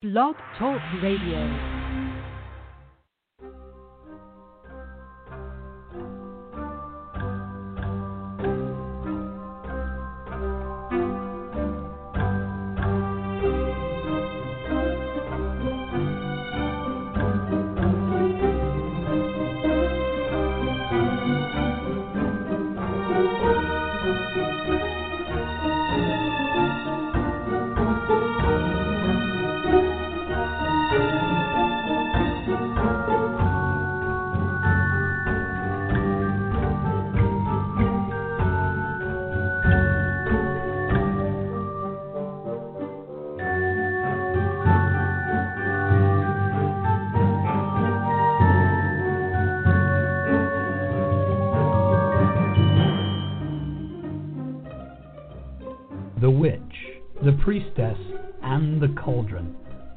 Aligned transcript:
Blog 0.00 0.36
Talk 0.56 0.80
Radio. 1.02 1.77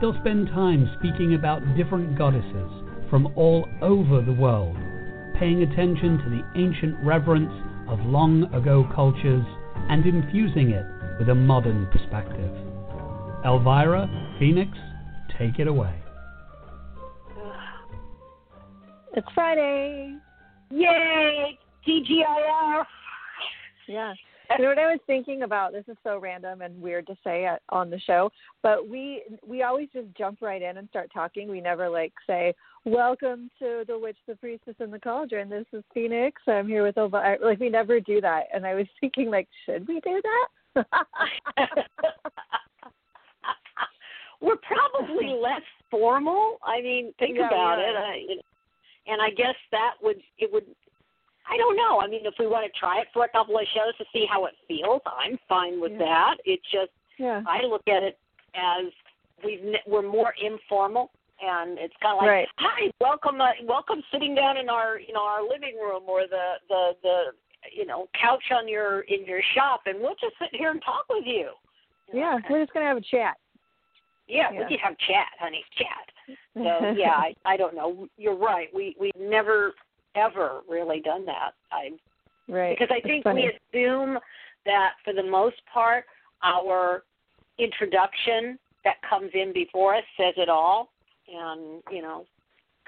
They'll 0.00 0.18
spend 0.20 0.48
time 0.48 0.90
speaking 0.98 1.34
about 1.34 1.62
different 1.76 2.18
goddesses 2.18 2.70
from 3.10 3.32
all 3.36 3.68
over 3.80 4.22
the 4.22 4.32
world, 4.32 4.76
paying 5.38 5.62
attention 5.62 6.18
to 6.18 6.30
the 6.30 6.42
ancient 6.60 6.96
reverence 7.04 7.52
of 7.88 8.00
long 8.00 8.44
ago 8.54 8.88
cultures 8.94 9.44
and 9.88 10.04
infusing 10.06 10.70
it 10.70 10.86
with 11.18 11.28
a 11.28 11.34
modern 11.34 11.86
perspective. 11.92 12.50
Elvyra, 13.44 14.08
Phoenix, 14.38 14.70
take 15.38 15.58
it 15.58 15.68
away. 15.68 15.94
It's 19.16 19.28
Friday. 19.34 20.16
Yay! 20.70 21.58
TGIF. 21.86 22.86
Yeah. 23.86 24.14
You 24.58 24.64
know 24.64 24.68
what 24.68 24.78
I 24.78 24.90
was 24.90 25.00
thinking 25.06 25.40
about? 25.42 25.72
This 25.72 25.86
is 25.88 25.96
so 26.04 26.18
random 26.18 26.60
and 26.60 26.78
weird 26.80 27.06
to 27.06 27.16
say 27.24 27.46
at, 27.46 27.62
on 27.70 27.88
the 27.88 27.98
show, 27.98 28.30
but 28.62 28.86
we 28.86 29.22
we 29.44 29.62
always 29.62 29.88
just 29.90 30.08
jump 30.18 30.42
right 30.42 30.60
in 30.60 30.76
and 30.76 30.86
start 30.90 31.10
talking. 31.14 31.48
We 31.48 31.62
never 31.62 31.88
like 31.88 32.12
say, 32.26 32.52
"Welcome 32.84 33.48
to 33.58 33.84
the 33.86 33.98
Witch, 33.98 34.18
the 34.28 34.36
Priestess, 34.36 34.74
and 34.80 34.92
the 34.92 35.00
Cauldron." 35.00 35.48
This 35.48 35.64
is 35.72 35.82
Phoenix. 35.94 36.42
I'm 36.46 36.68
here 36.68 36.82
with 36.82 36.96
Elvyra. 36.96 37.40
Like 37.40 37.58
we 37.58 37.70
never 37.70 38.00
do 38.00 38.20
that, 38.20 38.44
and 38.52 38.66
I 38.66 38.74
was 38.74 38.86
thinking, 39.00 39.30
like, 39.30 39.48
should 39.64 39.88
we 39.88 39.98
do 40.00 40.20
that? 40.74 40.86
We're 44.42 44.56
probably 44.56 45.28
less 45.42 45.62
formal. 45.90 46.58
I 46.62 46.82
mean, 46.82 47.14
think 47.18 47.38
Yeah, 47.38 47.46
about 47.46 47.78
are. 47.78 47.80
it. 47.80 47.96
I, 47.96 49.10
and 49.10 49.22
I 49.22 49.30
guess 49.30 49.56
that 49.70 49.94
would 50.02 50.20
it 50.38 50.52
would. 50.52 50.64
I 51.48 51.56
don't 51.56 51.76
know. 51.76 52.00
I 52.00 52.06
mean, 52.06 52.24
if 52.24 52.34
we 52.38 52.46
want 52.46 52.64
to 52.70 52.78
try 52.78 53.00
it 53.00 53.08
for 53.12 53.24
a 53.24 53.28
couple 53.28 53.58
of 53.58 53.64
shows 53.74 53.94
to 53.98 54.04
see 54.12 54.26
how 54.30 54.46
it 54.46 54.54
feels, 54.66 55.02
I'm 55.06 55.38
fine 55.48 55.80
with 55.80 55.92
Yeah. 55.92 55.98
that. 55.98 56.36
It's 56.44 56.64
just 56.70 56.90
yeah. 57.18 57.42
I 57.46 57.62
look 57.62 57.86
at 57.86 58.02
it 58.02 58.18
as 58.54 58.86
we've 59.44 59.76
we're 59.86 60.02
more 60.02 60.34
informal, 60.40 61.10
and 61.40 61.78
it's 61.78 61.94
kind 62.02 62.14
of 62.16 62.22
like, 62.22 62.28
Right. 62.28 62.48
hi, 62.58 62.90
welcome, 63.00 63.40
uh, 63.40 63.52
welcome, 63.64 64.02
sitting 64.10 64.34
down 64.34 64.56
in 64.56 64.68
our 64.68 64.98
you 64.98 65.12
know 65.12 65.22
our 65.22 65.42
living 65.42 65.76
room 65.76 66.04
or 66.06 66.22
the 66.26 66.54
the 66.68 66.96
the 67.02 67.22
you 67.72 67.84
know 67.86 68.08
couch 68.20 68.50
on 68.50 68.66
your 68.66 69.00
in 69.02 69.24
your 69.24 69.42
shop, 69.54 69.82
and 69.86 70.00
we'll 70.00 70.16
just 70.16 70.36
sit 70.38 70.48
here 70.52 70.70
and 70.70 70.82
talk 70.82 71.04
with 71.10 71.24
you. 71.26 71.50
You 72.12 72.20
Yeah. 72.20 72.32
kind 72.40 72.44
We're 72.50 72.60
just 72.62 72.72
gonna 72.72 72.86
have 72.86 72.96
a 72.96 73.00
chat. 73.02 73.36
yeah, 74.26 74.50
Yeah. 74.50 74.60
we 74.60 74.66
can 74.66 74.78
have 74.78 74.96
chat, 74.98 75.28
honey, 75.38 75.64
chat. 75.76 76.38
So 76.54 76.92
yeah, 76.96 77.16
I 77.16 77.34
I 77.44 77.56
don't 77.56 77.74
know. 77.74 78.08
You're 78.16 78.34
right. 78.36 78.72
We 78.74 78.96
we've 78.98 79.14
never 79.16 79.74
ever 80.14 80.60
really 80.68 81.00
done 81.00 81.24
that. 81.26 81.52
I 81.72 81.90
right. 82.52 82.76
because 82.78 82.94
I 82.94 83.00
think 83.06 83.24
funny. 83.24 83.50
we 83.72 83.80
assume 83.80 84.18
that 84.66 84.92
for 85.04 85.12
the 85.12 85.22
most 85.22 85.56
part 85.72 86.04
our 86.42 87.02
introduction 87.58 88.58
that 88.84 88.96
comes 89.08 89.30
in 89.34 89.52
before 89.52 89.94
us 89.94 90.04
says 90.16 90.34
it 90.36 90.48
all, 90.48 90.90
and 91.28 91.82
you 91.90 92.02
know, 92.02 92.26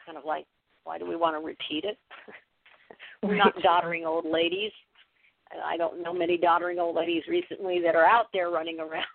kind 0.04 0.18
of 0.18 0.24
like 0.24 0.46
why 0.84 0.98
do 0.98 1.06
we 1.06 1.16
want 1.16 1.34
to 1.40 1.44
repeat 1.44 1.84
it? 1.84 1.98
We're 3.22 3.36
not 3.36 3.54
Right. 3.56 3.62
doddering 3.64 4.04
old 4.06 4.24
ladies. 4.26 4.72
I 5.64 5.76
don't 5.76 6.02
know 6.02 6.12
many 6.12 6.36
doddering 6.36 6.78
old 6.78 6.96
ladies 6.96 7.22
recently 7.28 7.80
that 7.80 7.94
are 7.94 8.04
out 8.04 8.26
there 8.32 8.50
running 8.50 8.80
around. 8.80 9.06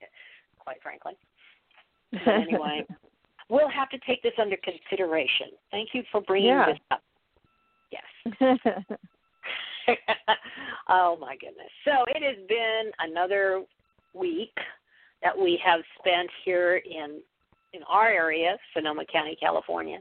Quite 0.58 0.82
frankly. 0.82 1.12
But 2.12 2.28
anyway, 2.28 2.84
we'll 3.48 3.68
have 3.70 3.88
to 3.90 3.98
take 4.06 4.22
this 4.22 4.32
under 4.40 4.56
consideration. 4.56 5.48
Thank 5.70 5.90
you 5.92 6.02
for 6.12 6.20
bringing 6.20 6.50
Yeah. 6.50 6.66
this 6.66 6.78
up. 6.90 7.02
Oh 10.88 11.16
my 11.20 11.36
goodness. 11.36 11.70
So 11.84 12.04
it 12.08 12.22
has 12.22 12.46
been 12.46 12.90
another 13.00 13.64
week 14.14 14.54
that 15.22 15.36
we 15.36 15.60
have 15.64 15.80
spent 15.98 16.28
here 16.44 16.76
in 16.76 17.20
in 17.72 17.82
our 17.88 18.08
area, 18.08 18.56
Sonoma 18.74 19.04
County, 19.12 19.36
California. 19.40 19.98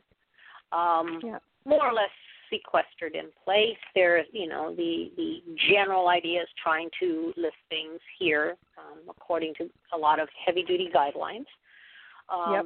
Um 0.72 1.20
Yeah. 1.24 1.40
more 1.66 1.88
or 1.88 1.94
less 1.94 2.10
sequestered 2.52 3.16
in 3.16 3.30
place. 3.44 3.78
There 3.96 4.24
you 4.32 4.48
know, 4.48 4.76
the 4.76 5.12
the 5.16 5.42
general 5.70 6.10
idea 6.10 6.42
is 6.42 6.50
trying 6.62 6.90
to 7.00 7.34
list 7.38 7.56
things 7.70 8.00
here 8.20 8.56
um, 8.78 9.00
according 9.10 9.54
to 9.56 9.70
a 9.94 9.98
lot 9.98 10.20
of 10.20 10.28
heavy 10.46 10.64
duty 10.64 10.90
guidelines. 10.94 11.48
Um 12.30 12.52
Yep. 12.52 12.66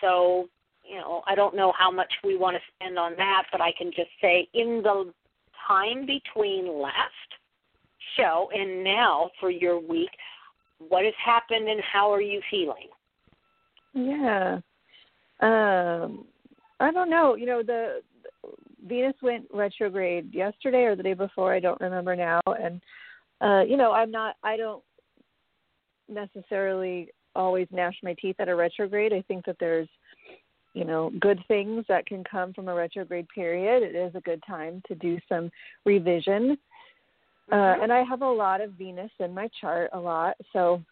so 0.00 0.48
you 0.88 0.96
know, 0.96 1.22
I 1.26 1.34
don't 1.34 1.56
know 1.56 1.72
how 1.78 1.90
much 1.90 2.12
we 2.22 2.36
want 2.36 2.56
to 2.56 2.62
spend 2.74 2.98
on 2.98 3.14
that, 3.16 3.44
but 3.50 3.60
I 3.60 3.72
can 3.76 3.90
just 3.90 4.10
say 4.20 4.48
in 4.54 4.82
the 4.82 5.12
time 5.66 6.06
between 6.06 6.80
last 6.80 6.94
show 8.16 8.48
and 8.54 8.84
now 8.84 9.30
for 9.40 9.50
your 9.50 9.78
week, 9.78 10.10
what 10.88 11.04
has 11.04 11.14
happened 11.24 11.68
and 11.68 11.80
how 11.80 12.12
are 12.12 12.20
you 12.20 12.40
feeling? 12.50 12.88
Yeah. 13.94 14.58
Um 15.40 16.26
I 16.80 16.90
don't 16.90 17.08
know. 17.08 17.34
You 17.34 17.46
know, 17.46 17.62
the 17.62 18.02
Venus 18.86 19.14
went 19.22 19.46
retrograde 19.52 20.34
yesterday 20.34 20.82
or 20.84 20.96
the 20.96 21.02
day 21.02 21.14
before, 21.14 21.54
I 21.54 21.60
don't 21.60 21.80
remember 21.80 22.14
now. 22.14 22.40
And 22.46 22.80
uh, 23.40 23.62
you 23.62 23.76
know, 23.76 23.92
I'm 23.92 24.10
not 24.10 24.36
I 24.42 24.56
don't 24.56 24.82
necessarily 26.08 27.08
always 27.34 27.66
gnash 27.70 27.96
my 28.02 28.14
teeth 28.20 28.36
at 28.38 28.48
a 28.48 28.54
retrograde. 28.54 29.12
I 29.12 29.22
think 29.22 29.44
that 29.46 29.56
there's 29.58 29.88
you 30.74 30.84
know, 30.84 31.10
good 31.20 31.38
things 31.48 31.84
that 31.88 32.04
can 32.06 32.22
come 32.24 32.52
from 32.52 32.68
a 32.68 32.74
retrograde 32.74 33.28
period. 33.28 33.82
It 33.82 33.94
is 33.94 34.14
a 34.14 34.20
good 34.20 34.42
time 34.46 34.82
to 34.88 34.94
do 34.94 35.18
some 35.28 35.50
revision. 35.84 36.58
Uh, 37.52 37.76
and 37.80 37.92
I 37.92 38.02
have 38.02 38.22
a 38.22 38.30
lot 38.30 38.60
of 38.60 38.72
Venus 38.72 39.10
in 39.20 39.32
my 39.32 39.48
chart, 39.60 39.90
a 39.92 39.98
lot. 39.98 40.36
So, 40.52 40.82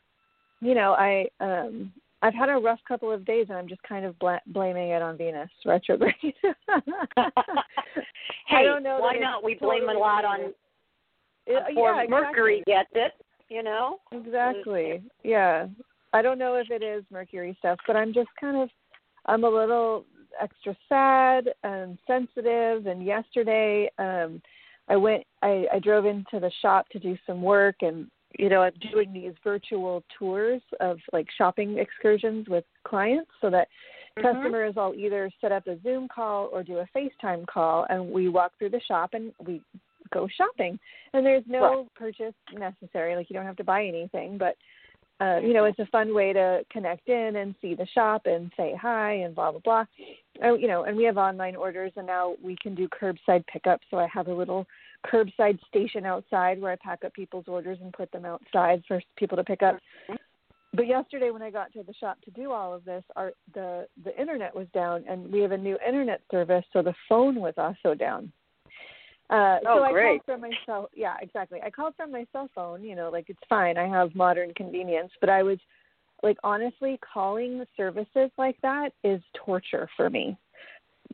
you 0.61 0.75
know, 0.75 0.93
I 0.93 1.26
um 1.40 1.93
I've 2.25 2.34
had 2.34 2.49
a 2.49 2.55
rough 2.55 2.79
couple 2.87 3.11
of 3.11 3.25
days, 3.25 3.46
and 3.49 3.58
I'm 3.58 3.69
just 3.69 3.82
kind 3.82 4.05
of 4.05 4.17
bla- 4.20 4.40
blaming 4.46 4.90
it 4.90 5.02
on 5.02 5.17
Venus 5.17 5.50
retrograde. 5.67 6.14
hey, 6.23 6.34
don't 8.64 8.84
know 8.84 8.99
why 9.00 9.17
not? 9.19 9.43
We 9.43 9.55
blame 9.55 9.81
totally 9.81 9.96
a 9.96 9.99
lot 9.99 10.25
on. 10.25 10.40
It- 10.40 10.56
poor 11.75 11.94
yeah, 11.94 12.06
Mercury 12.08 12.62
gets 12.67 12.90
it, 12.94 13.12
you 13.49 13.62
know? 13.62 13.99
Exactly. 14.12 15.02
Yeah. 15.25 15.67
I 16.12 16.23
don't 16.23 16.38
know 16.38 16.55
if 16.55 16.70
it 16.70 16.82
is 16.82 17.05
Mercury 17.11 17.56
stuff, 17.58 17.79
but 17.87 17.96
I'm 17.96 18.12
just 18.12 18.29
kind 18.40 18.56
of 18.56 18.69
I'm 19.26 19.44
a 19.44 19.48
little 19.50 20.04
extra 20.40 20.76
sad 20.88 21.48
and 21.62 21.98
sensitive 22.06 22.86
and 22.86 23.04
yesterday 23.04 23.90
um 23.98 24.40
I 24.88 24.96
went 24.96 25.24
I, 25.42 25.66
I 25.72 25.78
drove 25.78 26.06
into 26.06 26.40
the 26.40 26.50
shop 26.62 26.88
to 26.90 26.98
do 26.98 27.16
some 27.26 27.42
work 27.42 27.76
and 27.82 28.10
you 28.38 28.48
know, 28.48 28.62
I'm 28.62 28.72
doing 28.90 29.12
these 29.12 29.34
virtual 29.44 30.02
tours 30.19 30.62
of 30.80 30.98
like 31.12 31.26
shopping 31.36 31.78
excursions 31.78 32.48
with 32.48 32.64
clients 32.84 33.30
so 33.40 33.50
that 33.50 33.69
Mm-hmm. 34.19 34.34
customers 34.34 34.74
will 34.76 34.94
either 34.94 35.30
set 35.40 35.52
up 35.52 35.66
a 35.66 35.80
Zoom 35.82 36.06
call 36.06 36.50
or 36.52 36.62
do 36.62 36.78
a 36.78 36.88
FaceTime 36.94 37.46
call 37.46 37.86
and 37.88 38.10
we 38.10 38.28
walk 38.28 38.52
through 38.58 38.69
the 38.69 38.80
shop 38.86 39.10
and 39.14 39.32
we 39.46 39.62
go 40.12 40.28
shopping. 40.36 40.78
And 41.14 41.24
there's 41.24 41.44
no 41.46 41.62
Right. 41.62 41.94
purchase 41.94 42.34
necessary, 42.52 43.16
like 43.16 43.30
you 43.30 43.34
don't 43.34 43.46
have 43.46 43.56
to 43.56 43.64
buy 43.64 43.86
anything, 43.86 44.36
but 44.36 44.56
uh, 45.22 45.38
you 45.38 45.52
know, 45.52 45.64
it's 45.64 45.78
a 45.78 45.86
fun 45.86 46.12
way 46.14 46.32
to 46.32 46.64
connect 46.70 47.08
in 47.08 47.36
and 47.36 47.54
see 47.62 47.74
the 47.74 47.86
shop 47.86 48.22
and 48.26 48.50
say 48.56 48.74
hi 48.80 49.12
and 49.12 49.34
blah 49.34 49.52
blah 49.52 49.60
blah. 49.60 49.84
Oh, 50.42 50.54
you 50.56 50.66
know, 50.66 50.84
and 50.84 50.96
we 50.96 51.04
have 51.04 51.16
online 51.16 51.54
orders 51.54 51.92
and 51.96 52.06
now 52.06 52.34
we 52.42 52.56
can 52.60 52.74
do 52.74 52.88
curbside 52.88 53.46
pickup. 53.46 53.80
So 53.90 53.98
I 53.98 54.08
have 54.12 54.26
a 54.26 54.34
little 54.34 54.66
curbside 55.06 55.60
station 55.69 56.06
outside 56.06 56.60
where 56.60 56.72
I 56.72 56.76
pack 56.76 57.04
up 57.04 57.12
people's 57.12 57.44
orders 57.46 57.78
and 57.80 57.92
put 57.92 58.10
them 58.10 58.24
outside 58.24 58.82
for 58.88 59.00
people 59.16 59.36
to 59.36 59.44
pick 59.44 59.62
up. 59.62 59.78
But 60.74 60.88
yesterday 60.88 61.30
when 61.30 61.42
I 61.42 61.50
got 61.50 61.72
to 61.74 61.84
the 61.84 61.94
shop 61.94 62.19
to 62.24 62.30
do 62.32 62.50
all 62.50 62.74
of 62.74 62.84
this, 62.84 63.04
our 63.14 63.32
the 63.54 63.86
the 64.04 64.19
internet 64.20 64.54
was 64.56 64.66
down 64.74 65.04
and 65.08 65.30
we 65.30 65.40
have 65.40 65.52
a 65.52 65.58
new 65.58 65.78
internet 65.86 66.22
service, 66.32 66.64
so 66.72 66.82
the 66.82 66.94
phone 67.08 67.36
was 67.36 67.54
also 67.56 67.94
down. 67.94 68.32
Uh, 69.32 69.58
Oh, 69.67 69.79
so 69.79 69.82
I 69.84 69.93
great. 69.93 70.06
called 70.06 70.20
from 70.26 70.40
my 70.43 70.56
cell. 70.67 70.90
Yeah, 70.94 71.17
exactly. 71.20 71.61
I 71.62 71.70
called 71.70 71.94
from 71.96 72.12
my 72.12 72.26
cell 72.32 72.50
phone. 72.55 72.84
You 72.84 72.94
know, 72.94 73.11
like 73.11 73.31
it's 73.31 73.40
fine. 73.49 73.79
I 73.79 73.88
have 73.88 74.14
modern 74.14 74.52
convenience, 74.55 75.11
but 75.20 75.31
I 75.31 75.43
was 75.43 75.58
like 76.23 76.37
honestly 76.44 77.00
calling 77.12 77.64
services 77.76 78.31
like 78.37 78.56
that 78.62 78.90
is 79.02 79.23
torture 79.34 79.88
for 79.96 80.11
me. 80.11 80.37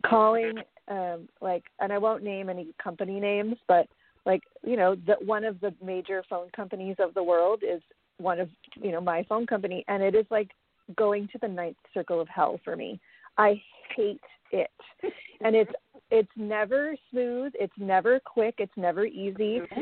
Calling 0.04 0.58
um 0.88 1.28
like 1.40 1.64
and 1.80 1.92
I 1.92 1.98
won't 1.98 2.24
name 2.24 2.48
any 2.48 2.74
company 2.82 3.20
names, 3.20 3.56
but 3.68 3.86
like 4.26 4.42
you 4.64 4.76
know 4.76 4.94
the 4.94 5.14
one 5.24 5.44
of 5.44 5.60
the 5.60 5.72
major 5.82 6.22
phone 6.28 6.48
companies 6.54 6.96
of 6.98 7.14
the 7.14 7.22
world 7.22 7.62
is 7.62 7.80
one 8.18 8.40
of 8.40 8.48
you 8.80 8.92
know 8.92 9.00
my 9.00 9.24
phone 9.28 9.46
company 9.46 9.84
and 9.88 10.02
it 10.02 10.14
is 10.14 10.26
like 10.30 10.50
going 10.96 11.28
to 11.32 11.38
the 11.38 11.48
ninth 11.48 11.76
circle 11.94 12.20
of 12.20 12.28
hell 12.28 12.60
for 12.64 12.76
me 12.76 13.00
i 13.36 13.60
hate 13.96 14.20
it 14.52 14.70
and 15.40 15.54
it's 15.54 15.70
it's 16.10 16.30
never 16.36 16.96
smooth. 17.10 17.52
It's 17.54 17.72
never 17.76 18.20
quick. 18.20 18.56
It's 18.58 18.76
never 18.76 19.04
easy. 19.04 19.60
Mm-hmm. 19.60 19.80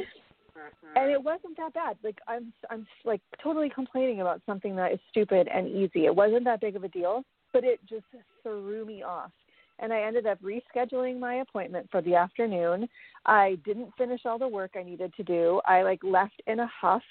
And 0.97 1.11
it 1.11 1.23
wasn't 1.23 1.57
that 1.59 1.75
bad. 1.75 1.97
Like 2.03 2.19
i'm 2.27 2.53
i'm 2.71 2.87
like 3.05 3.21
totally 3.43 3.71
complaining 3.71 4.21
about 4.21 4.41
something 4.47 4.75
that 4.77 4.93
is 4.93 4.99
stupid 5.11 5.49
and 5.53 5.69
easy. 5.69 6.07
It 6.07 6.15
wasn't 6.15 6.45
that 6.45 6.61
big 6.61 6.77
of 6.77 6.85
a 6.85 6.89
deal 6.89 7.25
but 7.57 7.65
it 7.65 7.81
just 7.89 8.05
threw 8.43 8.85
me 8.85 9.03
off. 9.03 9.31
And 9.79 9.91
i 9.93 10.03
ended 10.03 10.27
up 10.27 10.39
rescheduling 10.43 11.19
my 11.19 11.37
appointment 11.37 11.89
for 11.91 12.03
the 12.03 12.15
afternoon. 12.15 12.87
I 13.25 13.59
didn't 13.65 13.95
finish 13.97 14.21
all 14.27 14.39
the 14.39 14.49
work 14.49 14.73
i 14.77 14.83
needed 14.83 15.15
to 15.15 15.23
do. 15.23 15.61
I 15.65 15.83
like 15.83 16.01
left 16.03 16.43
in 16.47 16.61
a 16.61 16.71
huff 16.81 17.03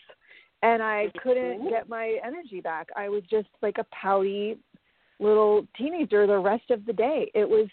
and 0.61 0.83
i 0.83 1.11
couldn't 1.23 1.59
mm-hmm. 1.59 1.69
get 1.69 1.89
my 1.89 2.17
energy 2.23 2.61
back. 2.61 2.89
I 2.95 3.09
was 3.09 3.23
just 3.29 3.47
like 3.61 3.77
a 3.79 3.85
pouty 3.85 4.57
little 5.19 5.65
teenager 5.77 6.27
the 6.27 6.37
rest 6.37 6.69
of 6.69 6.85
the 6.85 6.93
day. 6.93 7.31
It 7.33 7.47
was 7.47 7.67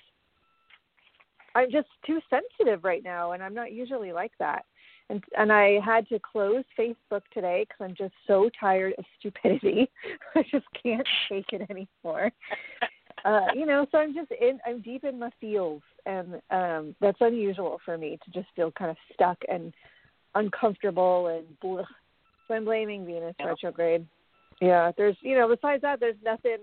i'm 1.54 1.70
just 1.70 1.88
too 2.06 2.20
sensitive 2.30 2.84
right 2.84 3.04
now 3.04 3.32
and 3.32 3.42
i'm 3.42 3.54
not 3.54 3.72
usually 3.72 4.12
like 4.12 4.32
that 4.38 4.64
and 5.12 5.22
and 5.36 5.52
I 5.52 5.78
had 5.84 6.08
to 6.08 6.18
close 6.18 6.64
Facebook 6.78 7.22
today 7.34 7.66
because 7.68 7.84
I'm 7.84 7.94
just 7.94 8.14
so 8.26 8.50
tired 8.58 8.94
of 8.98 9.04
stupidity. 9.18 9.90
I 10.34 10.42
just 10.50 10.66
can't 10.82 11.06
take 11.28 11.46
it 11.52 11.68
anymore. 11.70 12.30
Uh, 13.24 13.46
you 13.54 13.66
know, 13.66 13.86
so 13.92 13.98
I'm 13.98 14.12
just 14.12 14.32
in. 14.32 14.58
I'm 14.66 14.80
deep 14.80 15.04
in 15.04 15.16
my 15.16 15.30
feels, 15.40 15.82
and 16.06 16.40
um 16.50 16.96
that's 17.00 17.18
unusual 17.20 17.78
for 17.84 17.96
me 17.96 18.18
to 18.24 18.30
just 18.32 18.48
feel 18.56 18.72
kind 18.72 18.90
of 18.90 18.96
stuck 19.12 19.38
and 19.48 19.72
uncomfortable 20.34 21.28
and 21.28 21.46
bleh. 21.62 21.84
So 22.48 22.54
I'm 22.54 22.64
blaming 22.64 23.06
Venus 23.06 23.36
retrograde. 23.38 24.08
Yeah, 24.60 24.90
there's 24.96 25.14
you 25.20 25.38
know 25.38 25.46
besides 25.46 25.82
that 25.82 26.00
there's 26.00 26.16
nothing 26.24 26.58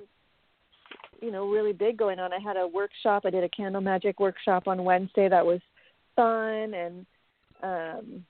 you 1.21 1.31
know 1.31 1.49
really 1.49 1.73
big 1.73 1.97
going 1.97 2.19
on. 2.19 2.33
I 2.33 2.39
had 2.39 2.57
a 2.57 2.67
workshop. 2.67 3.23
I 3.25 3.29
did 3.29 3.43
a 3.43 3.49
candle 3.49 3.81
magic 3.81 4.19
workshop 4.19 4.67
on 4.67 4.83
Wednesday 4.83 5.29
that 5.29 5.45
was 5.45 5.61
fun 6.15 6.73
and 6.73 7.05
um 7.63 8.25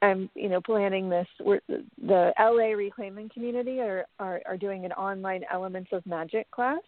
I'm 0.00 0.30
you 0.34 0.48
know 0.48 0.60
planning 0.60 1.08
this 1.08 1.26
we're, 1.40 1.60
the 1.68 2.32
LA 2.38 2.74
reclaiming 2.76 3.30
community 3.32 3.80
are, 3.80 4.04
are 4.18 4.40
are 4.46 4.56
doing 4.56 4.84
an 4.84 4.92
online 4.92 5.42
elements 5.50 5.90
of 5.92 6.04
magic 6.06 6.50
class 6.50 6.80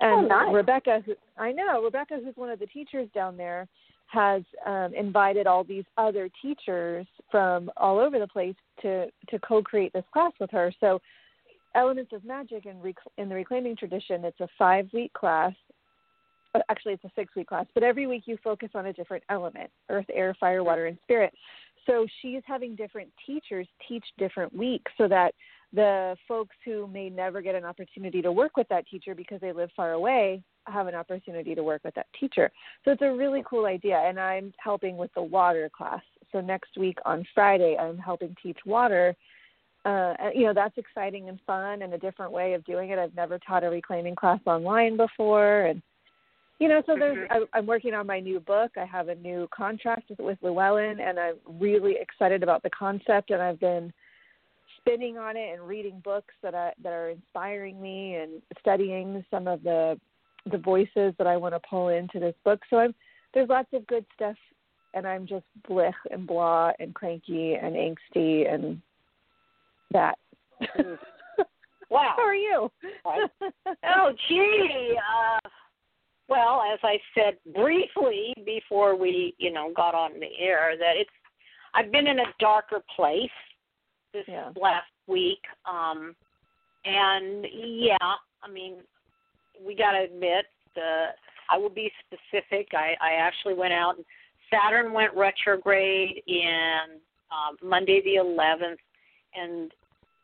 and 0.00 0.24
Oh, 0.24 0.28
nice. 0.28 0.54
Rebecca 0.54 1.02
who 1.04 1.14
I 1.38 1.52
know 1.52 1.82
Rebecca 1.82 2.18
who's 2.22 2.36
one 2.36 2.50
of 2.50 2.58
the 2.58 2.66
teachers 2.66 3.08
down 3.14 3.36
there 3.36 3.68
has 4.06 4.42
um, 4.66 4.92
invited 4.94 5.46
all 5.46 5.64
these 5.64 5.84
other 5.96 6.28
teachers 6.42 7.06
from 7.30 7.70
all 7.76 7.98
over 7.98 8.18
the 8.18 8.26
place 8.26 8.56
to 8.82 9.06
to 9.28 9.38
co-create 9.38 9.92
this 9.92 10.04
class 10.12 10.32
with 10.40 10.50
her 10.50 10.72
so 10.80 11.00
elements 11.74 12.12
of 12.12 12.24
magic 12.24 12.66
in 12.66 12.80
rec- 12.80 12.96
in 13.18 13.28
the 13.28 13.34
reclaiming 13.34 13.76
tradition 13.76 14.24
it's 14.24 14.40
a 14.40 14.48
5 14.58 14.88
week 14.92 15.12
class 15.12 15.52
uh, 16.54 16.60
actually 16.68 16.92
it's 16.92 17.04
a 17.04 17.10
six 17.14 17.34
week 17.34 17.48
class 17.48 17.66
but 17.74 17.82
every 17.82 18.06
week 18.06 18.24
you 18.26 18.36
focus 18.42 18.70
on 18.74 18.86
a 18.86 18.92
different 18.92 19.24
element 19.30 19.70
earth 19.88 20.06
air 20.12 20.34
fire 20.38 20.64
water 20.64 20.86
and 20.86 20.98
spirit. 21.02 21.32
So 21.86 22.06
she's 22.20 22.42
having 22.44 22.76
different 22.76 23.10
teachers 23.26 23.66
teach 23.88 24.04
different 24.18 24.54
weeks 24.54 24.92
so 24.96 25.08
that 25.08 25.34
the 25.72 26.16
folks 26.28 26.54
who 26.64 26.86
may 26.86 27.08
never 27.08 27.40
get 27.40 27.54
an 27.54 27.64
opportunity 27.64 28.22
to 28.22 28.30
work 28.30 28.56
with 28.56 28.68
that 28.68 28.86
teacher 28.86 29.14
because 29.14 29.40
they 29.40 29.52
live 29.52 29.70
far 29.74 29.92
away 29.92 30.42
have 30.68 30.86
an 30.86 30.94
opportunity 30.94 31.56
to 31.56 31.62
work 31.64 31.82
with 31.82 31.94
that 31.94 32.06
teacher. 32.18 32.50
So 32.84 32.92
it's 32.92 33.02
a 33.02 33.12
really 33.12 33.42
cool 33.48 33.66
idea 33.66 33.96
and 33.96 34.20
i'm 34.20 34.52
helping 34.58 34.96
with 34.96 35.12
the 35.14 35.22
water 35.22 35.70
class. 35.76 36.02
So 36.30 36.40
next 36.40 36.76
week 36.78 36.98
on 37.04 37.26
friday 37.34 37.76
i'm 37.78 37.98
helping 37.98 38.36
teach 38.42 38.58
water 38.64 39.14
uh, 39.84 40.14
you 40.34 40.44
know 40.46 40.54
that's 40.54 40.78
exciting 40.78 41.28
and 41.28 41.40
fun 41.46 41.82
and 41.82 41.92
a 41.94 41.98
different 41.98 42.32
way 42.32 42.54
of 42.54 42.64
doing 42.64 42.90
it. 42.90 42.98
I've 42.98 43.14
never 43.14 43.38
taught 43.38 43.64
a 43.64 43.70
reclaiming 43.70 44.14
class 44.14 44.40
online 44.46 44.96
before, 44.96 45.62
and 45.62 45.82
you 46.60 46.68
know, 46.68 46.82
so 46.86 46.94
there's 46.96 47.28
I, 47.30 47.40
I'm 47.52 47.66
working 47.66 47.92
on 47.92 48.06
my 48.06 48.20
new 48.20 48.38
book. 48.38 48.72
I 48.76 48.84
have 48.84 49.08
a 49.08 49.16
new 49.16 49.48
contract 49.52 50.10
with, 50.10 50.20
with 50.20 50.38
Llewellyn, 50.42 51.00
and 51.00 51.18
I'm 51.18 51.34
really 51.58 51.96
excited 52.00 52.44
about 52.44 52.62
the 52.62 52.70
concept. 52.70 53.30
And 53.30 53.42
I've 53.42 53.58
been 53.58 53.92
spinning 54.78 55.18
on 55.18 55.36
it 55.36 55.54
and 55.54 55.66
reading 55.66 56.00
books 56.04 56.34
that 56.42 56.54
I, 56.54 56.72
that 56.84 56.92
are 56.92 57.10
inspiring 57.10 57.82
me, 57.82 58.14
and 58.14 58.40
studying 58.60 59.24
some 59.30 59.48
of 59.48 59.64
the 59.64 59.98
the 60.50 60.58
voices 60.58 61.14
that 61.18 61.26
I 61.26 61.36
want 61.36 61.54
to 61.54 61.60
pull 61.68 61.88
into 61.88 62.20
this 62.20 62.34
book. 62.44 62.60
So 62.70 62.76
I'm 62.76 62.94
there's 63.34 63.48
lots 63.48 63.68
of 63.72 63.84
good 63.88 64.06
stuff, 64.14 64.36
and 64.94 65.08
I'm 65.08 65.26
just 65.26 65.46
blech 65.68 65.92
and 66.12 66.24
blah 66.24 66.70
and 66.78 66.94
cranky 66.94 67.54
and 67.54 67.74
angsty 67.74 68.52
and 68.52 68.80
that. 69.92 70.18
Wow. 71.92 72.14
How 72.16 72.22
are 72.22 72.34
you? 72.34 72.70
Oh, 73.84 74.12
gee. 74.28 74.96
Uh, 74.96 75.48
well, 76.26 76.62
as 76.72 76.78
I 76.82 76.96
said 77.14 77.36
briefly 77.54 78.32
before 78.46 78.96
we, 78.96 79.34
you 79.36 79.52
know, 79.52 79.70
got 79.76 79.94
on 79.94 80.12
the 80.18 80.28
air, 80.40 80.74
that 80.78 80.94
it's 80.96 81.10
I've 81.74 81.92
been 81.92 82.06
in 82.06 82.20
a 82.20 82.32
darker 82.40 82.82
place 82.96 83.28
this 84.14 84.24
Yeah. 84.26 84.52
last 84.56 84.86
week, 85.06 85.40
um, 85.70 86.16
and 86.86 87.46
yeah, 87.52 87.96
I 88.42 88.50
mean, 88.50 88.76
we 89.62 89.74
got 89.74 89.92
to 89.92 90.04
admit, 90.04 90.46
uh, 90.78 91.12
I 91.50 91.58
will 91.58 91.68
be 91.68 91.92
specific. 92.06 92.68
I, 92.72 92.94
I 93.02 93.12
actually 93.20 93.54
went 93.54 93.74
out. 93.74 93.96
and 93.96 94.06
Saturn 94.50 94.94
went 94.94 95.14
retrograde 95.14 96.22
in 96.26 96.78
um, 97.30 97.56
Monday 97.62 98.00
the 98.02 98.16
11th, 98.16 98.76
and 99.34 99.72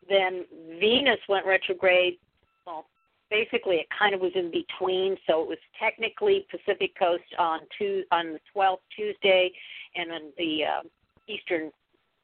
then 0.09 0.45
Venus 0.81 1.19
went 1.29 1.47
retrograde. 1.47 2.19
Well, 2.67 2.87
basically, 3.31 3.77
it 3.77 3.87
kind 3.97 4.15
of 4.15 4.21
was 4.21 4.33
in 4.35 4.51
between. 4.51 5.17
So 5.27 5.43
it 5.43 5.49
was 5.49 5.59
technically 5.81 6.47
Pacific 6.51 6.93
Coast 6.99 7.25
on 7.39 7.61
two 7.79 8.05
on 8.13 8.33
the 8.33 8.41
12th 8.55 8.79
Tuesday, 8.95 9.51
and 9.97 10.13
on 10.13 10.21
the 10.37 10.65
uh, 10.65 10.83
Eastern 11.29 11.71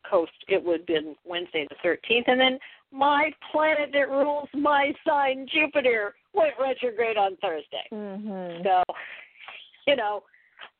Coast 0.09 0.33
it 0.49 0.63
would 0.63 0.81
have 0.81 0.87
been 0.87 1.17
Wednesday 1.25 1.67
the 1.69 1.89
13th. 1.89 2.25
And 2.27 2.41
then 2.41 2.59
my 2.93 3.31
planet 3.51 3.91
that 3.93 4.11
rules 4.11 4.49
my 4.55 4.93
sign, 5.07 5.47
Jupiter, 5.53 6.15
went 6.33 6.55
retrograde 6.61 7.17
on 7.17 7.37
Thursday. 7.37 7.89
mhm. 7.93 8.63
So, 8.63 8.83
you 9.87 9.97
know, 9.97 10.23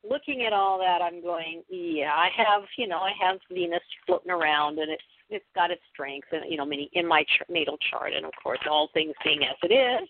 looking 0.07 0.43
at 0.43 0.53
all 0.53 0.77
that, 0.79 1.01
I'm 1.01 1.21
going, 1.21 1.63
yeah, 1.69 2.13
I 2.13 2.29
have, 2.37 2.63
you 2.77 2.87
know, 2.87 2.99
I 2.99 3.11
have 3.19 3.39
Venus 3.51 3.81
floating 4.05 4.31
around, 4.31 4.79
and 4.79 4.91
it's 4.91 5.03
it's 5.29 5.45
got 5.55 5.71
its 5.71 5.81
strengths, 5.91 6.27
and 6.31 6.43
you 6.49 6.57
know, 6.57 6.65
many 6.65 6.89
in 6.93 7.07
my 7.07 7.23
ch- 7.23 7.49
natal 7.49 7.77
chart, 7.89 8.13
and 8.13 8.25
of 8.25 8.31
course, 8.41 8.59
all 8.69 8.89
things 8.93 9.13
being 9.23 9.43
as 9.43 9.55
it 9.63 9.73
is, 9.73 10.09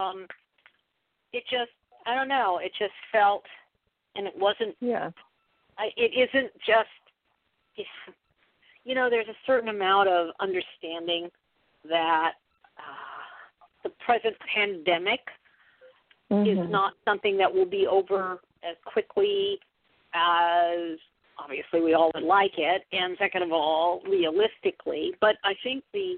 um, 0.00 0.26
it 1.32 1.44
just, 1.50 1.70
I 2.06 2.14
don't 2.14 2.28
know, 2.28 2.58
it 2.58 2.72
just 2.78 2.92
felt, 3.12 3.44
and 4.14 4.26
it 4.26 4.34
wasn't 4.36 4.76
Yeah. 4.80 5.10
I, 5.78 5.90
it 5.96 6.28
isn't 6.28 6.52
just 6.66 6.88
you 8.84 8.94
know 8.94 9.08
there's 9.08 9.28
a 9.28 9.36
certain 9.46 9.68
amount 9.68 10.08
of 10.08 10.28
understanding 10.40 11.30
that 11.88 12.32
uh, 12.78 13.82
the 13.84 13.90
present 14.04 14.36
pandemic 14.52 15.20
is 16.30 16.58
Mhm. 16.58 16.68
not 16.68 16.94
something 17.04 17.36
that 17.36 17.52
will 17.52 17.66
be 17.66 17.86
over 17.86 18.42
as 18.62 18.76
quickly 18.84 19.60
as 20.14 20.98
obviously 21.38 21.80
we 21.80 21.94
all 21.94 22.10
would 22.14 22.24
like 22.24 22.52
it, 22.58 22.82
and 22.92 23.16
second 23.18 23.42
of 23.42 23.52
all, 23.52 24.02
realistically. 24.08 25.12
But 25.20 25.36
I 25.44 25.54
think 25.62 25.84
the 25.92 26.16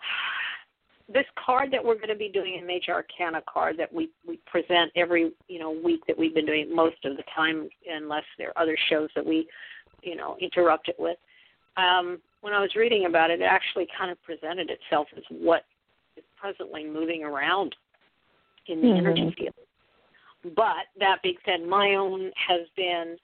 this 1.12 1.26
card 1.44 1.70
that 1.72 1.84
we're 1.84 1.96
going 1.96 2.08
to 2.08 2.16
be 2.16 2.30
doing 2.30 2.60
a 2.62 2.64
major 2.64 2.92
arcana 2.92 3.42
card 3.52 3.76
that 3.78 3.92
we 3.92 4.10
we 4.26 4.38
present 4.46 4.90
every 4.96 5.32
you 5.48 5.58
know 5.58 5.70
week 5.70 6.00
that 6.06 6.18
we've 6.18 6.34
been 6.34 6.46
doing 6.46 6.74
most 6.74 7.04
of 7.04 7.16
the 7.16 7.22
time 7.34 7.68
unless 7.90 8.24
there 8.38 8.48
are 8.50 8.62
other 8.62 8.76
shows 8.88 9.08
that 9.14 9.24
we 9.24 9.46
you 10.02 10.16
know 10.16 10.36
interrupt 10.40 10.88
it 10.88 10.96
with 10.98 11.18
um 11.76 12.18
when 12.40 12.54
i 12.54 12.60
was 12.60 12.74
reading 12.74 13.04
about 13.04 13.30
it 13.30 13.40
it 13.40 13.44
actually 13.44 13.86
kind 13.98 14.10
of 14.10 14.22
presented 14.22 14.70
itself 14.70 15.06
as 15.14 15.22
what 15.28 15.64
is 16.16 16.24
presently 16.40 16.86
moving 16.86 17.22
around 17.22 17.74
in 18.68 18.80
the 18.80 18.86
mm-hmm. 18.86 19.06
energy 19.06 19.34
field 19.36 19.54
but 20.56 20.86
that 20.98 21.18
being 21.22 21.36
said 21.44 21.66
my 21.68 21.96
own 21.96 22.30
has 22.48 22.66
been 22.76 23.16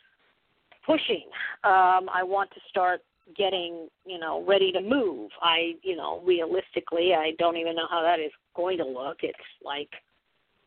pushing. 0.90 1.26
Um 1.64 2.08
i 2.12 2.22
want 2.22 2.50
to 2.50 2.60
start 2.68 3.00
getting 3.36 3.88
you 4.04 4.18
know 4.18 4.44
ready 4.46 4.72
to 4.72 4.80
move. 4.80 5.30
I 5.40 5.74
you 5.82 5.96
know 5.96 6.22
realistically 6.24 7.14
i 7.14 7.32
don't 7.38 7.56
even 7.56 7.76
know 7.76 7.86
how 7.88 8.02
that 8.02 8.18
is 8.18 8.32
going 8.56 8.78
to 8.78 8.84
look. 8.84 9.18
It's 9.22 9.50
like 9.64 9.90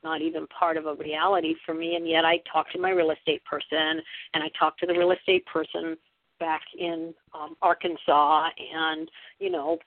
not 0.04 0.22
even 0.22 0.46
part 0.48 0.78
of 0.78 0.86
a 0.86 0.96
reality 0.96 1.56
for 1.66 1.74
me 1.74 1.96
and 1.96 2.08
yet 2.08 2.26
i 2.26 2.38
talked 2.52 2.74
to 2.74 2.80
my 2.80 2.90
real 2.90 3.12
estate 3.12 3.44
person 3.46 4.02
and 4.34 4.44
i 4.44 4.50
talked 4.60 4.80
to 4.80 4.86
the 4.86 4.94
real 4.94 5.12
estate 5.12 5.46
person 5.46 5.96
back 6.40 6.62
in 6.78 7.14
um 7.34 7.56
arkansas 7.62 8.50
and 8.76 9.10
you 9.40 9.50
know 9.50 9.78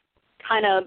kind 0.47 0.65
of 0.65 0.85